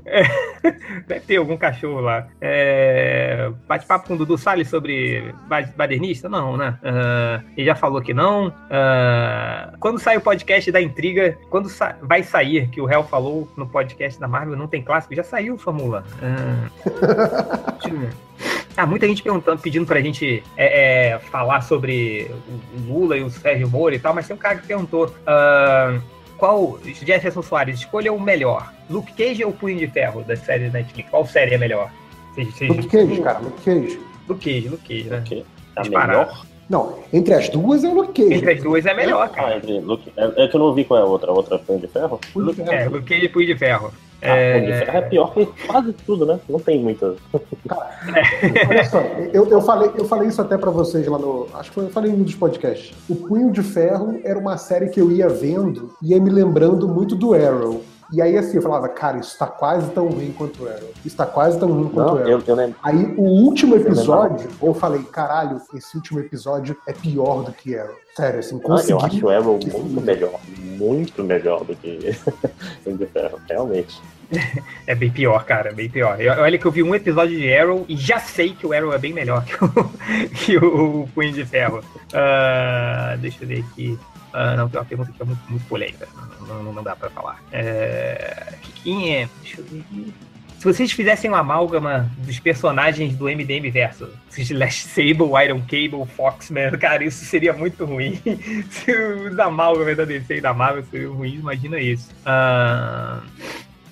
[0.05, 0.23] É,
[1.07, 2.27] deve ter algum cachorro lá.
[2.41, 5.35] É, Bate-papo com o Dudu Salles sobre
[5.77, 6.29] badernista?
[6.29, 6.79] Não, né?
[6.83, 8.49] Uh, ele já falou que não.
[8.49, 13.51] Uh, quando sai o podcast da intriga, quando sa vai sair, que o Hell falou
[13.57, 16.05] no podcast da Marvel, não tem clássico, já saiu, Fórmula.
[16.23, 18.09] Uh,
[18.77, 22.31] ah, muita gente perguntando, pedindo pra gente é, é, falar sobre
[22.75, 25.07] o Lula e o Sérgio Moro e tal, mas tem um cara que perguntou.
[25.07, 26.78] Uh, qual.
[26.85, 28.73] Jefferson Soares, escolha o melhor.
[28.89, 31.10] Luke Cage ou Punho de Ferro das séries da Netflix?
[31.10, 31.90] Qual série é melhor?
[32.35, 32.73] Seja, seja...
[32.73, 34.01] Luke Cage, cara, Luke Cage.
[34.28, 35.19] Luke Cage, Luke Cage, né?
[35.19, 35.44] Okay.
[35.77, 36.47] A melhor?
[36.69, 38.35] Não, entre as duas é o Luke Cage.
[38.35, 39.55] Entre as duas é melhor, cara.
[39.55, 40.12] Ah, entre Luke...
[40.16, 41.31] é, é que eu não vi qual é a outra.
[41.31, 42.20] A outra é Punho de Ferro?
[42.32, 42.73] Punho de Ferro.
[42.73, 43.93] É, Luke Cage e Punho de Ferro.
[44.20, 44.97] Ah, é...
[44.97, 46.40] é pior que quase tudo, né?
[46.49, 47.15] Não tem muita.
[48.69, 49.01] olha só,
[49.32, 51.47] eu, eu, falei, eu falei isso até para vocês lá no.
[51.55, 52.97] Acho que eu falei em um dos podcasts.
[53.09, 56.89] O Punho de Ferro era uma série que eu ia vendo e ia me lembrando
[56.89, 57.82] muito do Arrow.
[58.10, 60.90] E aí, assim, eu falava, cara, isso tá quase tão ruim quanto o Arrow.
[61.05, 62.18] Isso tá quase tão ruim quanto o.
[62.20, 67.43] Eu, eu aí, o último episódio, eu, eu, falei, caralho, esse último episódio é pior
[67.43, 67.94] do que Arrow.
[68.16, 68.93] Sério, assim, consegui...
[68.93, 70.40] Ah, eu acho o Arrow muito melhor.
[70.76, 72.16] Muito melhor do que
[72.86, 74.01] o de Ferro, realmente.
[74.86, 76.20] É bem pior, cara, bem pior.
[76.20, 78.93] Eu, olha que eu vi um episódio de Arrow e já sei que o Arrow
[78.93, 79.90] é bem melhor que o,
[80.28, 81.78] que o, o Punho de Ferro.
[81.78, 83.98] Uh, deixa eu ver aqui.
[84.28, 86.09] Uh, não, tem uma pergunta que é muito, muito polêmica.
[86.46, 87.42] Não, não, não dá pra falar.
[87.52, 88.55] É...
[88.82, 89.28] Quem é?
[89.42, 90.14] Deixa eu ver aqui.
[90.59, 94.10] Se vocês fizessem uma amálgama dos personagens do MDM verso,
[94.50, 98.20] Last Sable, Iron Cable, Foxman, cara, isso seria muito ruim.
[98.68, 102.10] Se os amálgamas da DC e da Marvel seriam ruins, imagina isso.
[102.26, 103.22] Uh...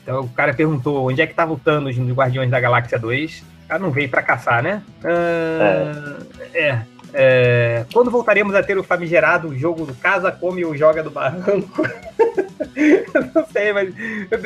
[0.03, 3.45] Então o cara perguntou onde é que tava o Thanos nos Guardiões da Galáxia 2.
[3.65, 4.83] O cara não veio para caçar, né?
[5.03, 6.61] Uh, é.
[6.61, 6.83] é.
[7.19, 11.83] É, quando voltaremos a ter o famigerado jogo do Casa Come ou Joga do Barranco?
[13.35, 13.95] não sei, mas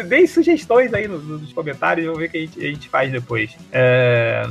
[0.07, 3.11] dei sugestões aí nos, nos comentários, vamos ver o que a gente, a gente faz
[3.11, 3.57] depois.
[3.73, 4.45] É,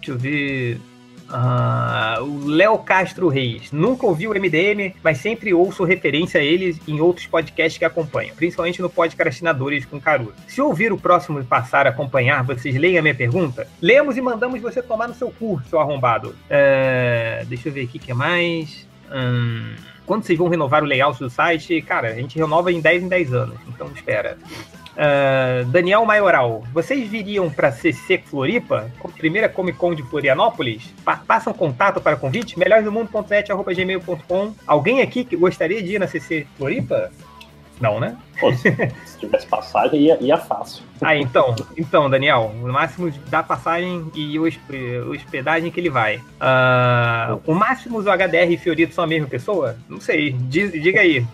[0.00, 0.80] deixa eu ver.
[1.32, 3.72] Uh, o Léo Castro Reis.
[3.72, 8.34] Nunca ouvi o MDM, mas sempre ouço referência a eles em outros podcasts que acompanho,
[8.34, 10.34] principalmente no Podcastinadores com Caruso.
[10.46, 13.66] Se ouvir o próximo e passar a acompanhar, vocês leem a minha pergunta?
[13.80, 16.30] Lemos e mandamos você tomar no seu curso, seu arrombado.
[16.30, 18.86] Uh, deixa eu ver aqui o que mais.
[19.10, 21.80] Hum, quando vocês vão renovar o layout do site?
[21.80, 24.36] Cara, a gente renova em 10 em 10 anos, então espera.
[24.92, 30.92] Uh, Daniel Maioral, vocês viriam para CC Floripa, primeira Comic Con de Florianópolis?
[31.04, 32.58] Pa passam contato para convite?
[32.58, 37.10] melhoresdomundo.net.gmail.com Alguém aqui que gostaria de ir na CC Floripa?
[37.80, 38.16] Não, né?
[38.38, 38.70] Pô, se,
[39.18, 40.84] tivesse passagem, ia, ia fácil.
[41.00, 46.18] Ah, então, então, Daniel, o máximo da passagem e hospedagem que ele vai.
[46.18, 49.76] Uh, o Máximos o HDR e Fiorito são a mesma pessoa?
[49.88, 51.26] Não sei, diz, diga aí.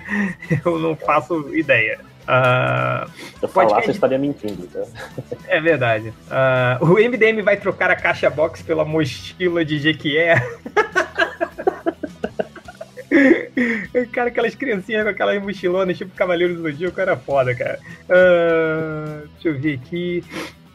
[0.64, 2.00] Eu não faço ideia.
[2.30, 4.68] Uh, Se eu falar, você estaria mentindo.
[4.68, 4.84] Tá?
[5.48, 6.12] É verdade.
[6.80, 10.36] Uh, o MDM vai trocar a caixa box pela mochila de Jequié.
[14.12, 17.80] cara, aquelas criancinhas com aquelas mochilonas, tipo Cavaleiro do Zodíaco, era foda, cara.
[18.04, 20.22] Uh, deixa eu ver aqui.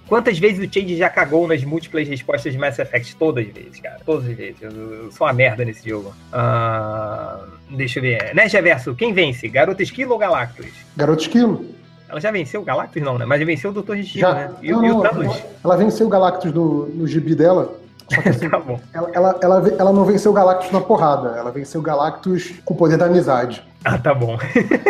[0.08, 3.16] Quantas vezes o Change já cagou nas múltiplas respostas de Mass Effect?
[3.16, 4.00] Todas as vezes, cara.
[4.06, 4.62] Todas as vezes.
[4.62, 6.14] Eu, eu sou uma merda nesse jogo.
[6.32, 8.34] Uh, deixa eu ver.
[8.34, 9.48] Né, Verso, quem vence?
[9.48, 10.68] Garoto Esquilo ou Galactus?
[10.96, 11.66] Garoto Esquilo.
[12.08, 13.26] Ela já venceu o Galactus, não, né?
[13.26, 14.52] Mas já venceu o Doutor Destino, né?
[14.62, 15.26] E, não, e o Thanos?
[15.26, 17.76] Ela, ela venceu o Galactus no, no gibi dela.
[18.14, 18.62] Só que assim, tá
[18.94, 22.74] ela, ela, ela, ela, não venceu o Galactus na porrada, ela venceu o Galactus com
[22.74, 23.64] o poder da amizade.
[23.84, 24.38] Ah, tá bom.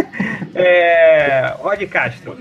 [0.53, 2.37] é, Rod Castro.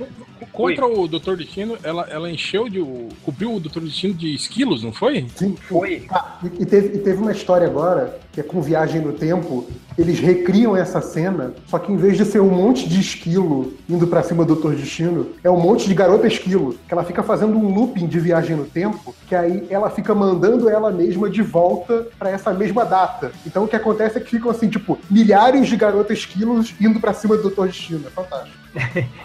[0.52, 0.94] Contra Oi.
[0.94, 2.80] o Doutor Destino, ela, ela encheu de.
[3.24, 5.26] cobriu o Doutor Destino de esquilos, não foi?
[5.34, 6.06] Sim, foi.
[6.10, 9.66] Ah, e, e, teve, e teve uma história agora, que é com Viagem no Tempo,
[9.96, 14.06] eles recriam essa cena, só que em vez de ser um monte de esquilo indo
[14.06, 17.56] para cima do Doutor Destino, é um monte de garota esquilo, que ela fica fazendo
[17.56, 22.06] um looping de viagem no tempo, que aí ela fica mandando ela mesma de volta
[22.18, 23.32] para essa mesma data.
[23.46, 27.12] Então o que acontece é que ficam assim, tipo, milhares de garotas esquilos indo para
[27.12, 28.06] cima do Doutor Destino.
[28.06, 28.63] É fantástico.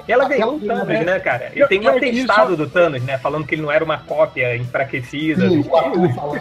[0.08, 1.52] Ela veio o Thanos, né, cara?
[1.56, 3.18] E tem um atestado do Thanos, né?
[3.18, 5.50] Falando que ele não era uma cópia enfraquecida.
[5.50, 5.64] Sim,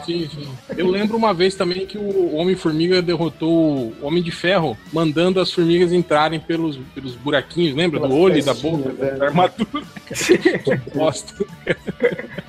[0.05, 0.48] sim, sim.
[0.76, 5.52] Eu lembro uma vez também que o Homem-Formiga derrotou o Homem de Ferro, mandando as
[5.52, 7.98] formigas entrarem pelos, pelos buraquinhos, lembra?
[7.98, 9.10] do olho e da boca, é.
[9.12, 9.85] da armadura.
[10.94, 11.44] Bosta.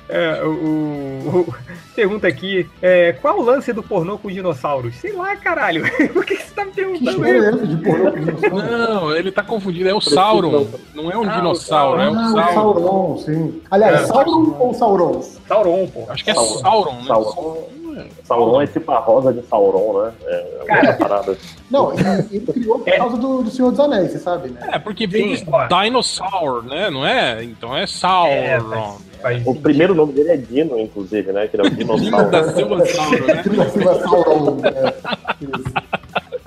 [0.08, 1.54] É, o, o,
[2.00, 4.96] pergunta aqui: é, qual o lance do pornô com dinossauros?
[4.96, 5.84] Sei lá, caralho.
[6.12, 7.66] Por que você tá me perguntando isso?
[7.66, 8.70] De pornô com dinossauros?
[8.70, 9.88] Não, ele tá confundido.
[9.88, 10.66] É o Sauron.
[10.94, 12.54] Não é um ah, dinossauro, é um ah, Sauron.
[12.54, 13.62] Sauron, sim.
[13.70, 14.06] Aliás, é.
[14.06, 15.22] Sauron ou Sauron?
[15.46, 16.06] Sauron, pô.
[16.08, 17.06] Acho que é Sauron, Sauron né?
[17.06, 17.68] Sauron.
[18.24, 20.12] Sauron é tipo a rosa de Sauron, né?
[20.24, 21.38] É Cara, parada.
[21.70, 24.60] Não, ele criou por causa do, do, Senhor dos Anéis, você sabe, né?
[24.72, 26.88] É, porque vem de Dinosaur, né?
[26.88, 27.44] Não é?
[27.44, 28.30] Então é Sauron.
[28.30, 28.58] É,
[29.44, 31.46] o primeiro nome dele é Dino, inclusive, né?
[31.46, 32.30] Que ele é o dinossauro.
[32.30, 33.42] Dino da Silva Sauron, né?
[33.42, 34.60] Dino da Silva Sauron?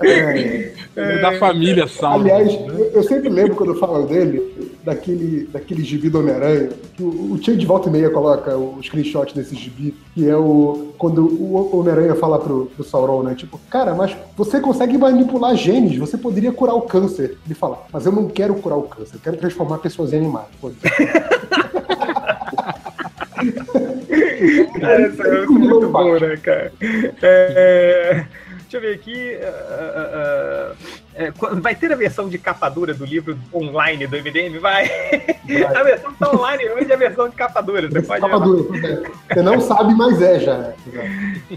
[0.00, 2.20] É, é, da família Sauron.
[2.20, 7.02] Aliás, eu, eu sempre lembro quando eu falo dele, daquele, daquele gibi do Homem-Aranha, que
[7.02, 10.92] o, o Tio de volta e meia coloca o screenshot desse gibi, que é o
[10.98, 13.34] quando o Homem-Aranha fala pro, pro Sauron, né?
[13.34, 17.38] Tipo, cara, mas você consegue manipular genes, você poderia curar o câncer.
[17.44, 20.46] Ele fala, mas eu não quero curar o câncer, eu quero transformar pessoas em animais.
[24.80, 26.72] Essa é muito bom, né, cara?
[27.22, 28.24] É...
[28.74, 29.38] Deixa eu ver aqui.
[29.40, 30.76] Uh, uh,
[31.14, 31.30] é,
[31.60, 34.58] vai ter a versão de capa dura do livro online do MDM?
[34.58, 34.88] Vai!
[34.88, 35.62] vai.
[35.76, 37.88] A versão tá online hoje é a versão de capa dura.
[37.88, 40.72] Você, pode capa dura, você não sabe, mas é já.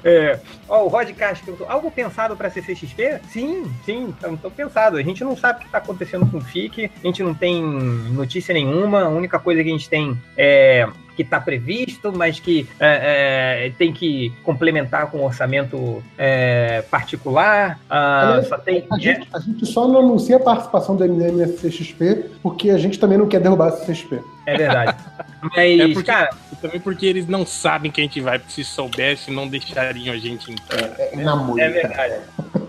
[0.03, 0.39] É.
[0.69, 3.19] Ó, o Rod Castro algo pensado para CCXP?
[3.29, 4.97] Sim, sim, estou pensado.
[4.97, 7.63] A gente não sabe o que está acontecendo com o FIC, a gente não tem
[8.11, 10.87] notícia nenhuma, a única coisa que a gente tem é
[11.17, 17.79] que está previsto, mas que é, é, tem que complementar com um orçamento é, particular.
[17.89, 18.85] Ah, só tem...
[18.89, 22.77] a, gente, a, gente, só não anuncia a participação do MDM na CXP porque a
[22.77, 24.21] gente também não quer derrubar a CXP.
[24.45, 24.95] É verdade.
[25.55, 26.29] Mas, é porque, cara,
[26.61, 30.17] também porque eles não sabem que a gente vai, porque se soubesse, não deixariam a
[30.17, 30.77] gente entrar.
[30.99, 32.15] É, é, é, é verdade.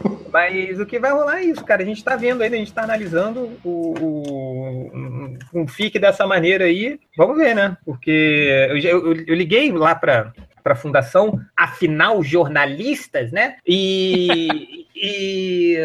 [0.33, 1.83] Mas o que vai rolar é isso, cara.
[1.83, 6.65] A gente tá vendo ainda, a gente tá analisando o, o, um FIC dessa maneira
[6.65, 6.99] aí.
[7.17, 7.77] Vamos ver, né?
[7.85, 10.33] Porque eu, eu, eu liguei lá para
[10.69, 13.57] para a fundação, afinal jornalistas, né?
[13.67, 15.77] E, e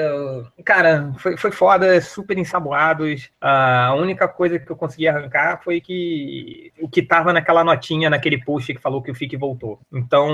[0.66, 3.30] cara, foi, foi foda, super ensaboados.
[3.40, 8.44] A única coisa que eu consegui arrancar foi que o que tava naquela notinha, naquele
[8.44, 9.80] post que falou que o FIC voltou.
[9.92, 10.30] Então,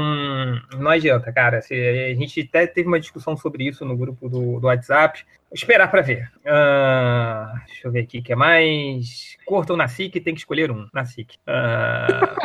[0.77, 1.59] não adianta, cara.
[1.59, 5.25] A gente até teve uma discussão sobre isso no grupo do, do WhatsApp.
[5.51, 6.31] Esperar para ver.
[6.45, 9.35] Uh, deixa eu ver aqui o que é mais.
[9.45, 10.87] Corto ou na SIC, tem que escolher um.
[10.93, 11.37] Na SIC.
[11.47, 12.35] Uh,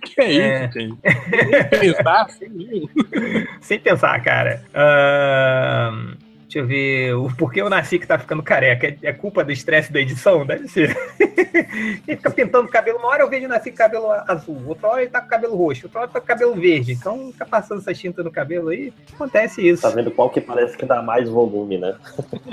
[0.00, 0.70] que é isso, é...
[0.72, 0.98] gente?
[1.70, 2.50] Sem pensar, sem,
[3.60, 4.64] sem pensar, cara.
[4.70, 6.18] Uh, Um,
[6.56, 7.14] Deixa eu ver.
[7.14, 8.86] O porquê eu nasci que tá ficando careca?
[8.86, 10.46] É, é culpa do estresse da edição?
[10.46, 10.96] Deve ser.
[11.20, 12.98] ele fica pintando o cabelo.
[12.98, 15.84] Uma hora eu vejo nasci com cabelo azul, outra hora ele tá com cabelo roxo,
[15.84, 16.92] outra hora tá com cabelo verde.
[16.92, 18.90] Então fica passando essa tinta no cabelo aí.
[19.12, 19.82] Acontece isso.
[19.82, 21.94] Tá vendo qual que parece que dá mais volume, né?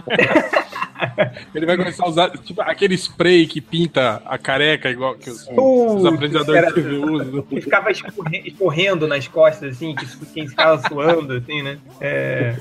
[1.55, 5.47] ele vai começar a usar tipo, aquele spray que pinta a careca, igual que os,
[5.47, 7.43] uh, os apresentadores de TV usam.
[7.53, 11.77] Que ficava escorrendo nas costas, assim, que ficava suando, assim, né?
[12.01, 12.55] É.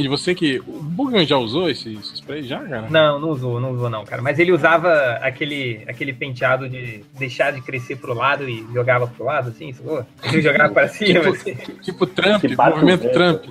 [0.00, 0.58] Entende, você que.
[0.66, 2.86] O Bugman já usou esse, esse, spray já, cara?
[2.88, 4.22] Não, não usou, não usou, não, cara.
[4.22, 9.24] Mas ele usava aquele, aquele penteado de deixar de crescer pro lado e jogava pro
[9.24, 10.04] lado, assim, sacou?
[10.24, 11.20] Ele jogava pra cima.
[11.20, 11.54] tipo, assim.
[11.82, 13.44] tipo Trump, movimento Trump.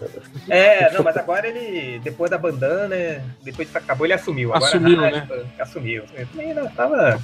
[0.49, 2.95] É, não, mas agora ele, depois da bandana,
[3.43, 4.53] depois que acabou, ele assumiu.
[4.53, 5.27] Agora, assumiu, ah, né?
[5.59, 6.03] Assumiu.
[6.31, 7.21] Também não, tava,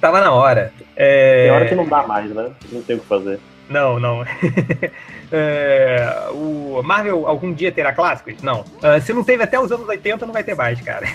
[0.00, 0.72] tava na hora.
[0.94, 1.44] É...
[1.44, 2.50] Tem hora que não dá mais, né?
[2.70, 3.40] Não tem o que fazer.
[3.70, 4.24] Não, não.
[5.30, 8.42] é, o Marvel algum dia terá clássicos?
[8.42, 8.62] Não.
[8.62, 11.06] Uh, se não teve até os anos 80, não vai ter mais, cara.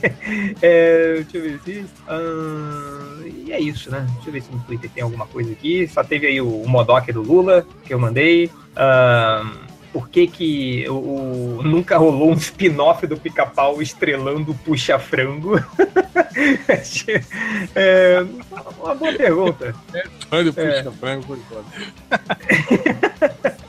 [0.62, 1.86] é, deixa eu ver se.
[2.08, 4.06] Uh, e é isso, né?
[4.14, 5.86] Deixa eu ver se no Twitter tem alguma coisa aqui.
[5.86, 8.46] Só teve aí o, o Modok do Lula, que eu mandei.
[8.46, 9.67] Uh,
[9.98, 15.56] por que, que o, o, nunca rolou um spin-off do pica-pau estrelando Puxa-Frango?
[17.74, 18.24] é,
[18.80, 19.74] uma boa pergunta.
[19.92, 21.64] É, do Puxa-Frango foi foda.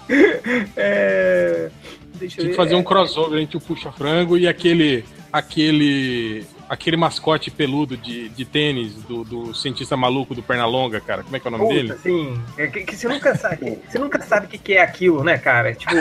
[0.77, 1.71] é,
[2.19, 5.03] Tinha que fazer um crossover entre o Puxa-Frango e aquele,
[5.33, 11.23] aquele aquele mascote peludo de, de tênis do, do cientista maluco do Pernalonga, cara.
[11.23, 11.99] Como é que é o nome Puta, dele?
[12.01, 12.41] Sim.
[12.57, 13.79] É que, que, você nunca sabe.
[13.89, 15.73] Você nunca sabe o que, que é aquilo, né, cara?
[15.73, 15.95] Tipo,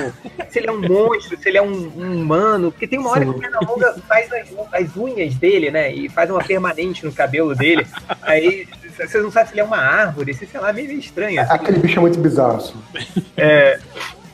[0.50, 2.70] se ele é um monstro, se ele é um, um humano.
[2.70, 3.32] Porque tem uma hora sim.
[3.32, 5.92] que o Pernalonga faz as, as, unhas dele, né?
[5.92, 7.86] E faz uma permanente no cabelo dele.
[8.22, 8.68] Aí
[8.98, 11.40] você não sabe se ele é uma árvore, se sei lá, meio estranho.
[11.40, 11.52] Assim.
[11.52, 12.74] Aquele bicho é muito bizarro, assim.
[13.36, 13.78] É.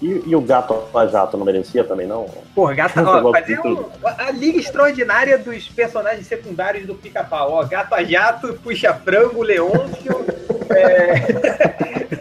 [0.03, 2.27] E, e, o gato a jato não merecia também, não?
[2.55, 7.67] Porra, gato, ó, fazer um, a liga extraordinária dos personagens secundários do pica-pau.
[7.67, 10.25] Gato a jato, puxa frango, Leôncio,
[10.71, 12.05] é...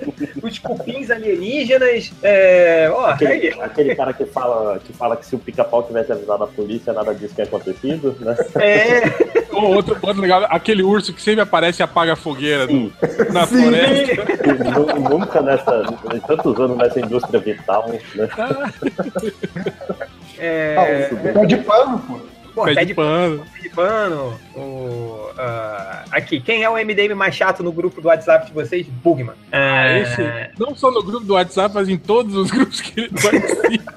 [0.43, 2.89] os cupins alienígenas, é...
[2.93, 6.43] ó, aquele, é aquele cara que fala, que fala que se o pica-pau tivesse avisado
[6.43, 8.35] a polícia, nada disso tinha acontecido, né?
[8.61, 9.01] É.
[9.53, 12.91] Ou outro ponto legal, aquele urso que sempre aparece e apaga a fogueira do,
[13.31, 13.61] na Sim.
[13.61, 14.23] floresta.
[15.09, 15.83] Nunca nessa,
[16.27, 18.29] tantos anos nessa indústria vital, né?
[20.37, 20.75] É...
[20.77, 22.32] Ah, pé de pano, pô.
[22.53, 23.45] Pô, pé, pé de pano.
[23.53, 24.39] Pé de pano.
[24.55, 28.85] O, uh, aqui, quem é o MDM mais chato no grupo do WhatsApp de vocês?
[28.87, 29.35] Bugman.
[29.51, 30.01] Ah, é...
[30.01, 30.21] esse,
[30.59, 33.93] não só no grupo do WhatsApp, mas em todos os grupos que ele participa.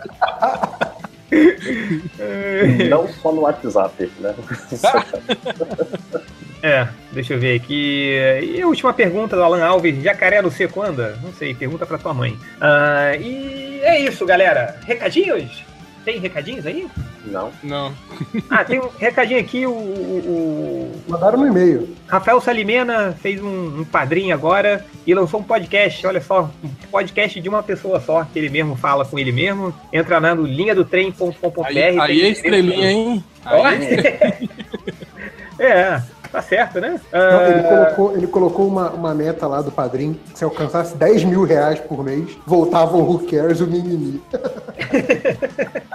[2.89, 4.35] Não só no WhatsApp, né?
[6.62, 8.16] É, deixa eu ver aqui.
[8.43, 11.16] E a última pergunta do Alan Alves: Jacaré no seco anda?
[11.23, 12.33] Não sei, pergunta pra tua mãe.
[12.33, 14.81] Uh, e é isso, galera.
[14.85, 15.62] Recadinhos?
[16.07, 16.87] Tem recadinhos aí?
[17.24, 17.51] Não.
[17.65, 17.93] Não.
[18.49, 19.73] Ah, tem um recadinho aqui, o.
[19.73, 21.97] o Mandaram no e-mail.
[22.07, 27.41] Rafael Salimena fez um, um padrinho agora e lançou um podcast, olha só, um podcast
[27.41, 29.74] de uma pessoa só, que ele mesmo fala com ele mesmo.
[29.93, 31.66] Entra na no linha do trem.com.br.
[31.66, 33.24] Aí, aí é estrelinha, hein?
[33.45, 33.85] Aí
[35.59, 36.03] é, é.
[36.31, 37.01] Tá certo, né?
[37.12, 41.24] Não, ele ah, colocou, ele colocou uma, uma meta lá do padrinho, se alcançasse 10
[41.24, 44.20] mil reais por mês, voltava o Who Cares, o mimimi.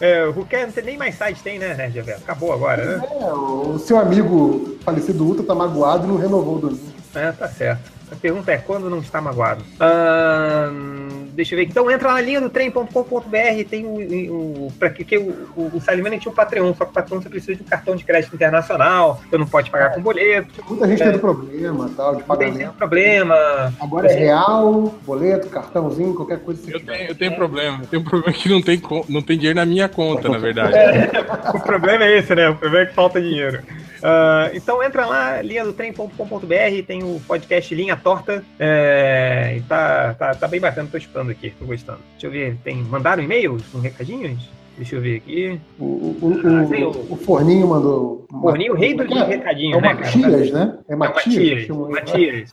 [0.00, 2.18] é, o Who Cares não tem nem mais site, tem, né, Javel?
[2.18, 3.06] Acabou agora, né?
[3.20, 6.94] É, o seu amigo falecido Ultra tá magoado e não renovou o domínio.
[7.14, 7.90] É, tá certo.
[8.10, 9.64] A pergunta é quando não está magoado.
[9.80, 11.05] Uh,
[11.36, 11.66] deixa eu ver.
[11.66, 14.66] Então entra na linha do trem.com.br, tem o.
[14.66, 17.20] o para que, que o, o, o Salimani tinha um Patreon, só que o Patreon
[17.20, 20.64] você precisa de um cartão de crédito internacional, você não pode pagar com boleto.
[20.68, 22.58] Muita gente é, tendo problema tal, de pagamento.
[22.58, 23.72] Tem problema.
[23.80, 26.70] Agora é real, boleto, cartãozinho, qualquer coisa.
[26.70, 27.80] Eu tenho, eu tenho problema.
[27.82, 30.74] Eu tenho um problema que não tem, não tem dinheiro na minha conta, na verdade.
[30.74, 31.10] É,
[31.54, 32.48] o problema é esse, né?
[32.48, 33.62] O problema é que falta dinheiro.
[34.06, 38.44] Uh, então entra lá, linha do trem.com.br, tem o podcast Linha Torta.
[38.56, 41.98] É, tá, tá, tá bem bacana, tô escutando aqui, tô gostando.
[42.12, 42.76] Deixa eu ver, tem.
[42.76, 44.48] Mandaram e-mails com recadinhos?
[44.76, 45.60] Deixa eu ver aqui.
[45.78, 48.26] O, o, ah, o, o Forninho mandou.
[48.30, 49.94] Forninho, rei do é, recadinho, é né?
[49.94, 50.78] Matias, né?
[50.88, 51.68] É Matias.
[51.68, 52.52] É Matias.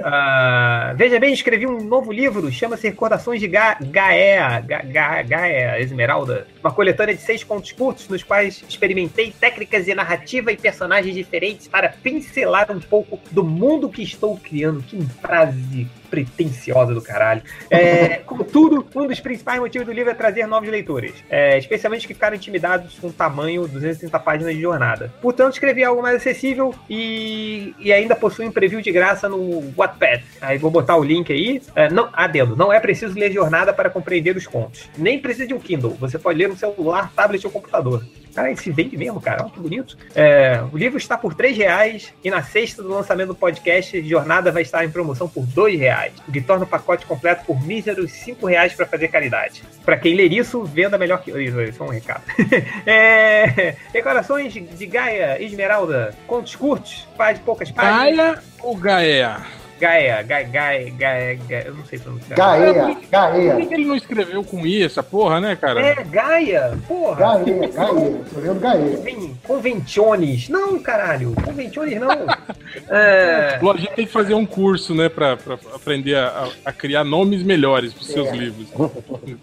[0.00, 5.80] Uh, veja bem, escrevi um novo livro, chama-se Recordações de Ga Gaea, Ga Ga Gaea
[5.80, 11.14] Esmeralda, uma coletânea de seis contos curtos nos quais experimentei técnicas de narrativa e personagens
[11.14, 14.82] diferentes para pincelar um pouco do mundo que estou criando.
[14.82, 17.42] Que frase pretensiosa do caralho.
[17.70, 22.14] É, contudo, um dos principais motivos do livro é trazer novos leitores, é, especialmente que
[22.14, 25.12] ficaram intimidados com o tamanho 230 páginas de jornada.
[25.22, 30.24] Portanto, escrevi algo mais acessível e, e ainda possui um preview de graça no Wattpad.
[30.40, 31.62] Aí vou botar o link aí.
[31.74, 34.88] É, não, adendo, não é preciso ler jornada para compreender os contos.
[34.98, 38.04] Nem precisa de um Kindle, você pode ler no celular, tablet ou computador.
[38.34, 39.42] Cara, esse vende mesmo, cara.
[39.42, 39.96] Olha que bonito.
[40.14, 44.52] É, o livro está por 3 reais e na sexta do lançamento do podcast, Jornada
[44.52, 48.12] vai estar em promoção por 2 reais, o que torna o pacote completo por míseros
[48.12, 49.62] 5 reais para fazer caridade.
[49.84, 51.30] Para quem ler isso, venda melhor que.
[51.30, 52.22] Isso, isso é um recado.
[52.86, 58.16] é, declarações de Gaia Esmeralda, contos curtos, faz poucas páginas.
[58.16, 59.59] Gaia ou Gaia?
[59.80, 62.36] Gaia, Gaia, Gaia, Gaia, Gaia, eu não sei pronunciar.
[62.36, 63.54] Gaia, Gaia.
[63.54, 65.80] Por que ele não escreveu com I essa porra, né, cara?
[65.80, 67.16] É, Gaia, porra.
[67.16, 69.00] Gaia, Gaia, tô vendo Gaia.
[69.42, 70.50] Conventiones.
[70.50, 72.10] Não, caralho, conventiones não.
[72.90, 73.58] é...
[73.58, 77.42] A gente tem que fazer um curso, né, pra, pra aprender a, a criar nomes
[77.42, 78.36] melhores pros seus é.
[78.36, 78.68] livros.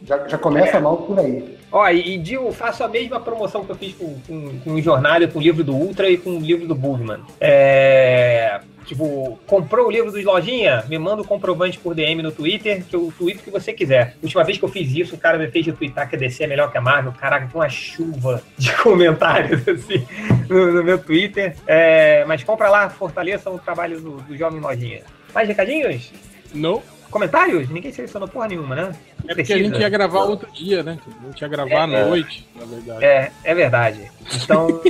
[0.06, 0.80] Já, já começa é.
[0.80, 1.58] mal por aí.
[1.72, 4.82] Ó, e, e digo, faço a mesma promoção que eu fiz com, com, com o
[4.82, 7.22] Jornada, com o livro do Ultra e com o livro do Bugman.
[7.42, 10.86] É Tipo, comprou o livro dos Lojinha?
[10.88, 14.16] Me manda o comprovante por DM no Twitter, que eu tweet o que você quiser.
[14.24, 16.46] Última vez que eu fiz isso, o cara me fez de twittar que a DC
[16.46, 17.12] é melhor que a Marvel.
[17.12, 20.08] Caraca, tem uma chuva de comentários, assim,
[20.50, 21.54] no, no meu Twitter.
[21.68, 25.02] É, mas compra lá, fortaleça o trabalho do, do Jovem Lojinha.
[25.34, 26.10] Mais recadinhos?
[26.54, 26.82] Não.
[27.12, 27.70] Comentários?
[27.70, 28.96] Ninguém selecionou porra nenhuma, né?
[29.28, 30.98] É porque a gente ia gravar outro dia, né?
[31.24, 33.06] A gente ia gravar é, à noite, na verdade.
[33.06, 34.12] É, é verdade.
[34.44, 34.68] Então.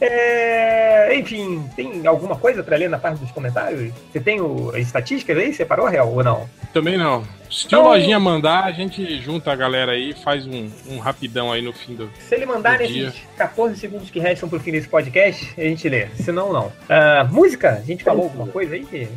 [0.00, 3.92] é, enfim, tem alguma coisa para ler na parte dos comentários?
[4.12, 5.52] Você tem o, as estatísticas aí?
[5.52, 6.48] Separou, Real, ou não?
[6.72, 7.24] Também não.
[7.50, 10.98] Se então, o Lojinha mandar, a gente junta a galera aí e faz um, um,
[10.98, 12.10] rapidão aí no fim do.
[12.28, 13.12] Se ele mandar nesses dia.
[13.36, 16.08] 14 segundos que restam pro fim desse podcast, a gente lê.
[16.08, 16.66] Se não, não.
[16.66, 17.70] Uh, música?
[17.72, 19.08] A gente falou alguma coisa aí?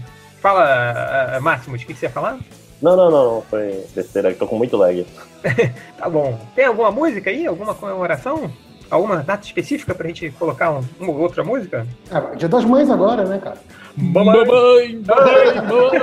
[0.41, 2.39] Fala, uh, Máximos, o que você ia falar?
[2.81, 5.05] Não, não, não, foi besteira, tô com muito lag.
[5.97, 6.39] tá bom.
[6.55, 7.45] Tem alguma música aí?
[7.45, 8.49] Alguma comemoração?
[8.89, 11.85] Alguma data específica pra gente colocar um, uma ou outra música?
[12.11, 13.57] É, dia das mães agora, né, cara?
[13.95, 14.45] Mamãe!
[14.45, 15.03] Mamãe!
[15.05, 15.99] Mamãe!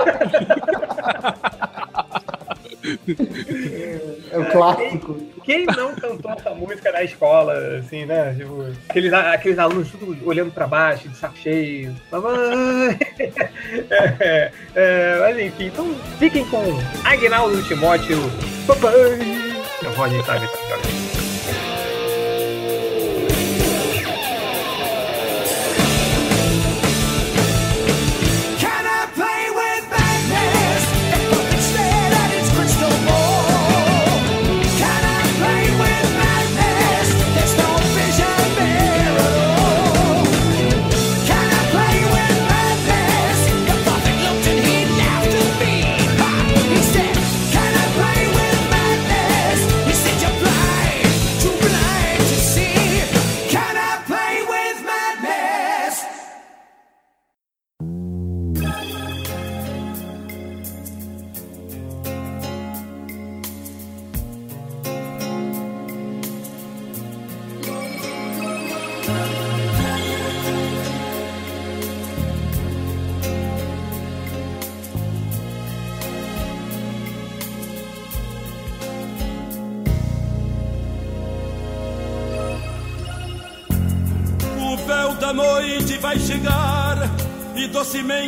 [4.30, 5.14] É o clássico.
[5.44, 8.34] Quem, quem, não cantou essa música na escola, assim, né?
[8.34, 11.94] Tipo, aqueles, aqueles alunos tudo olhando pra baixo, de saco cheio.
[12.10, 12.98] Mamãe!
[14.20, 16.62] É, é, mas enfim, então fiquem com
[17.04, 18.18] Agnaldo Timóteo.
[18.66, 19.18] Papai!
[19.82, 20.95] Eu vou ajeitar esse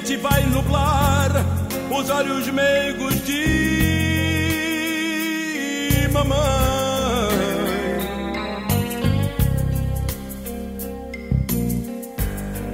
[0.09, 1.31] docemente vai nublar
[1.91, 3.39] os olhos meigos de
[6.13, 6.39] mamãe.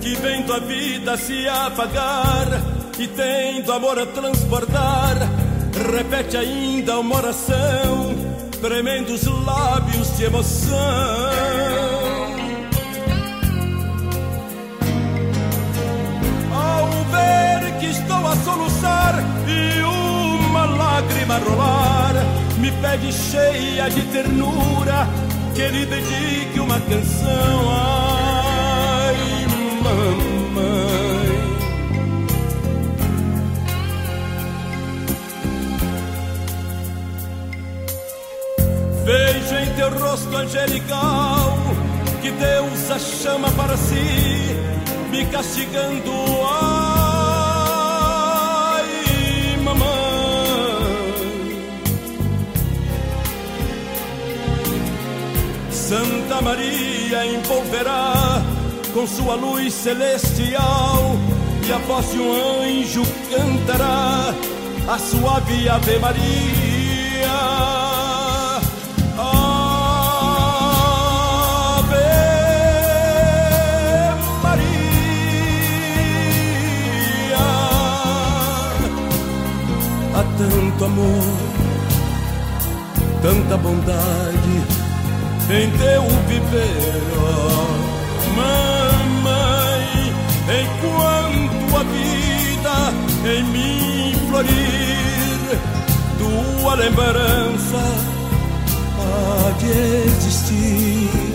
[0.00, 2.46] Que vendo a vida se apagar
[2.98, 5.16] e tendo amor a transportar,
[5.92, 8.14] repete ainda uma oração,
[8.60, 11.53] tremendo os lábios de emoção.
[17.90, 19.14] Estou a soluçar
[19.46, 22.14] e uma lágrima rolar.
[22.58, 25.08] Me pede cheia de ternura
[25.54, 27.70] que lhe dedique uma canção.
[27.70, 29.16] Ai,
[29.82, 31.34] mamãe.
[39.04, 41.58] Vejo em teu rosto angelical
[42.22, 44.56] que Deus a chama para si,
[45.10, 46.10] me castigando.
[46.42, 46.73] Ai,
[55.88, 58.42] Santa Maria envolverá
[58.94, 61.14] com sua luz celestial
[61.68, 62.32] e a voz de um
[62.62, 64.34] anjo cantará
[64.88, 66.24] a suave Ave Maria.
[80.36, 81.22] tanto amor,
[83.22, 84.83] tanta bondade
[85.50, 87.02] em teu viver,
[88.36, 89.84] mamãe,
[90.62, 92.76] enquanto a vida
[93.36, 95.60] em mim florir,
[96.18, 97.82] tua lembrança
[98.98, 99.70] há de
[100.08, 101.34] existir.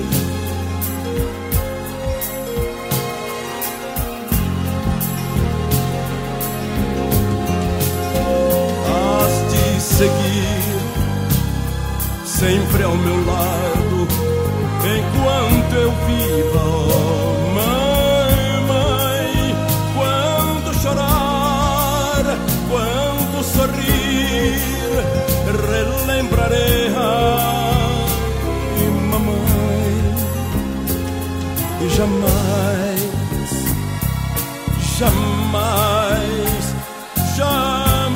[9.99, 10.63] seguir,
[12.25, 13.88] sempre ao meu lado,
[14.97, 16.65] enquanto eu viva,
[17.53, 18.37] mãe,
[18.67, 19.55] mãe,
[19.95, 22.25] quando chorar,
[22.69, 24.59] quando sorrir,
[25.67, 26.99] relembrarei a
[29.11, 29.97] mamãe
[31.81, 33.01] e jamais,
[34.97, 36.63] jamais,
[37.35, 38.09] jamais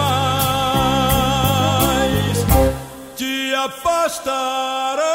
[3.16, 5.13] te afastará.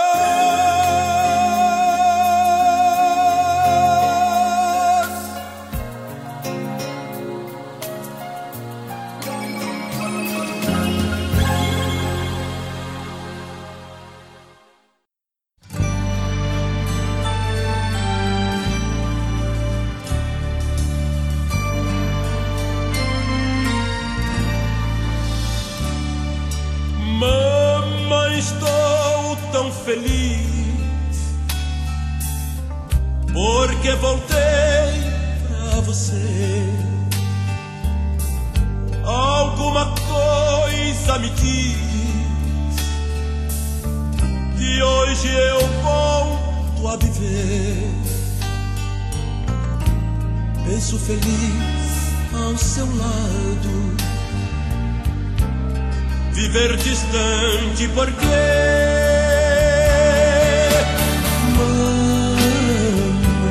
[56.83, 58.27] distante, porque.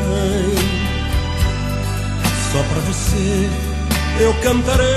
[0.07, 0.55] Mãe,
[2.51, 3.49] só pra você
[4.19, 4.96] eu cantarei.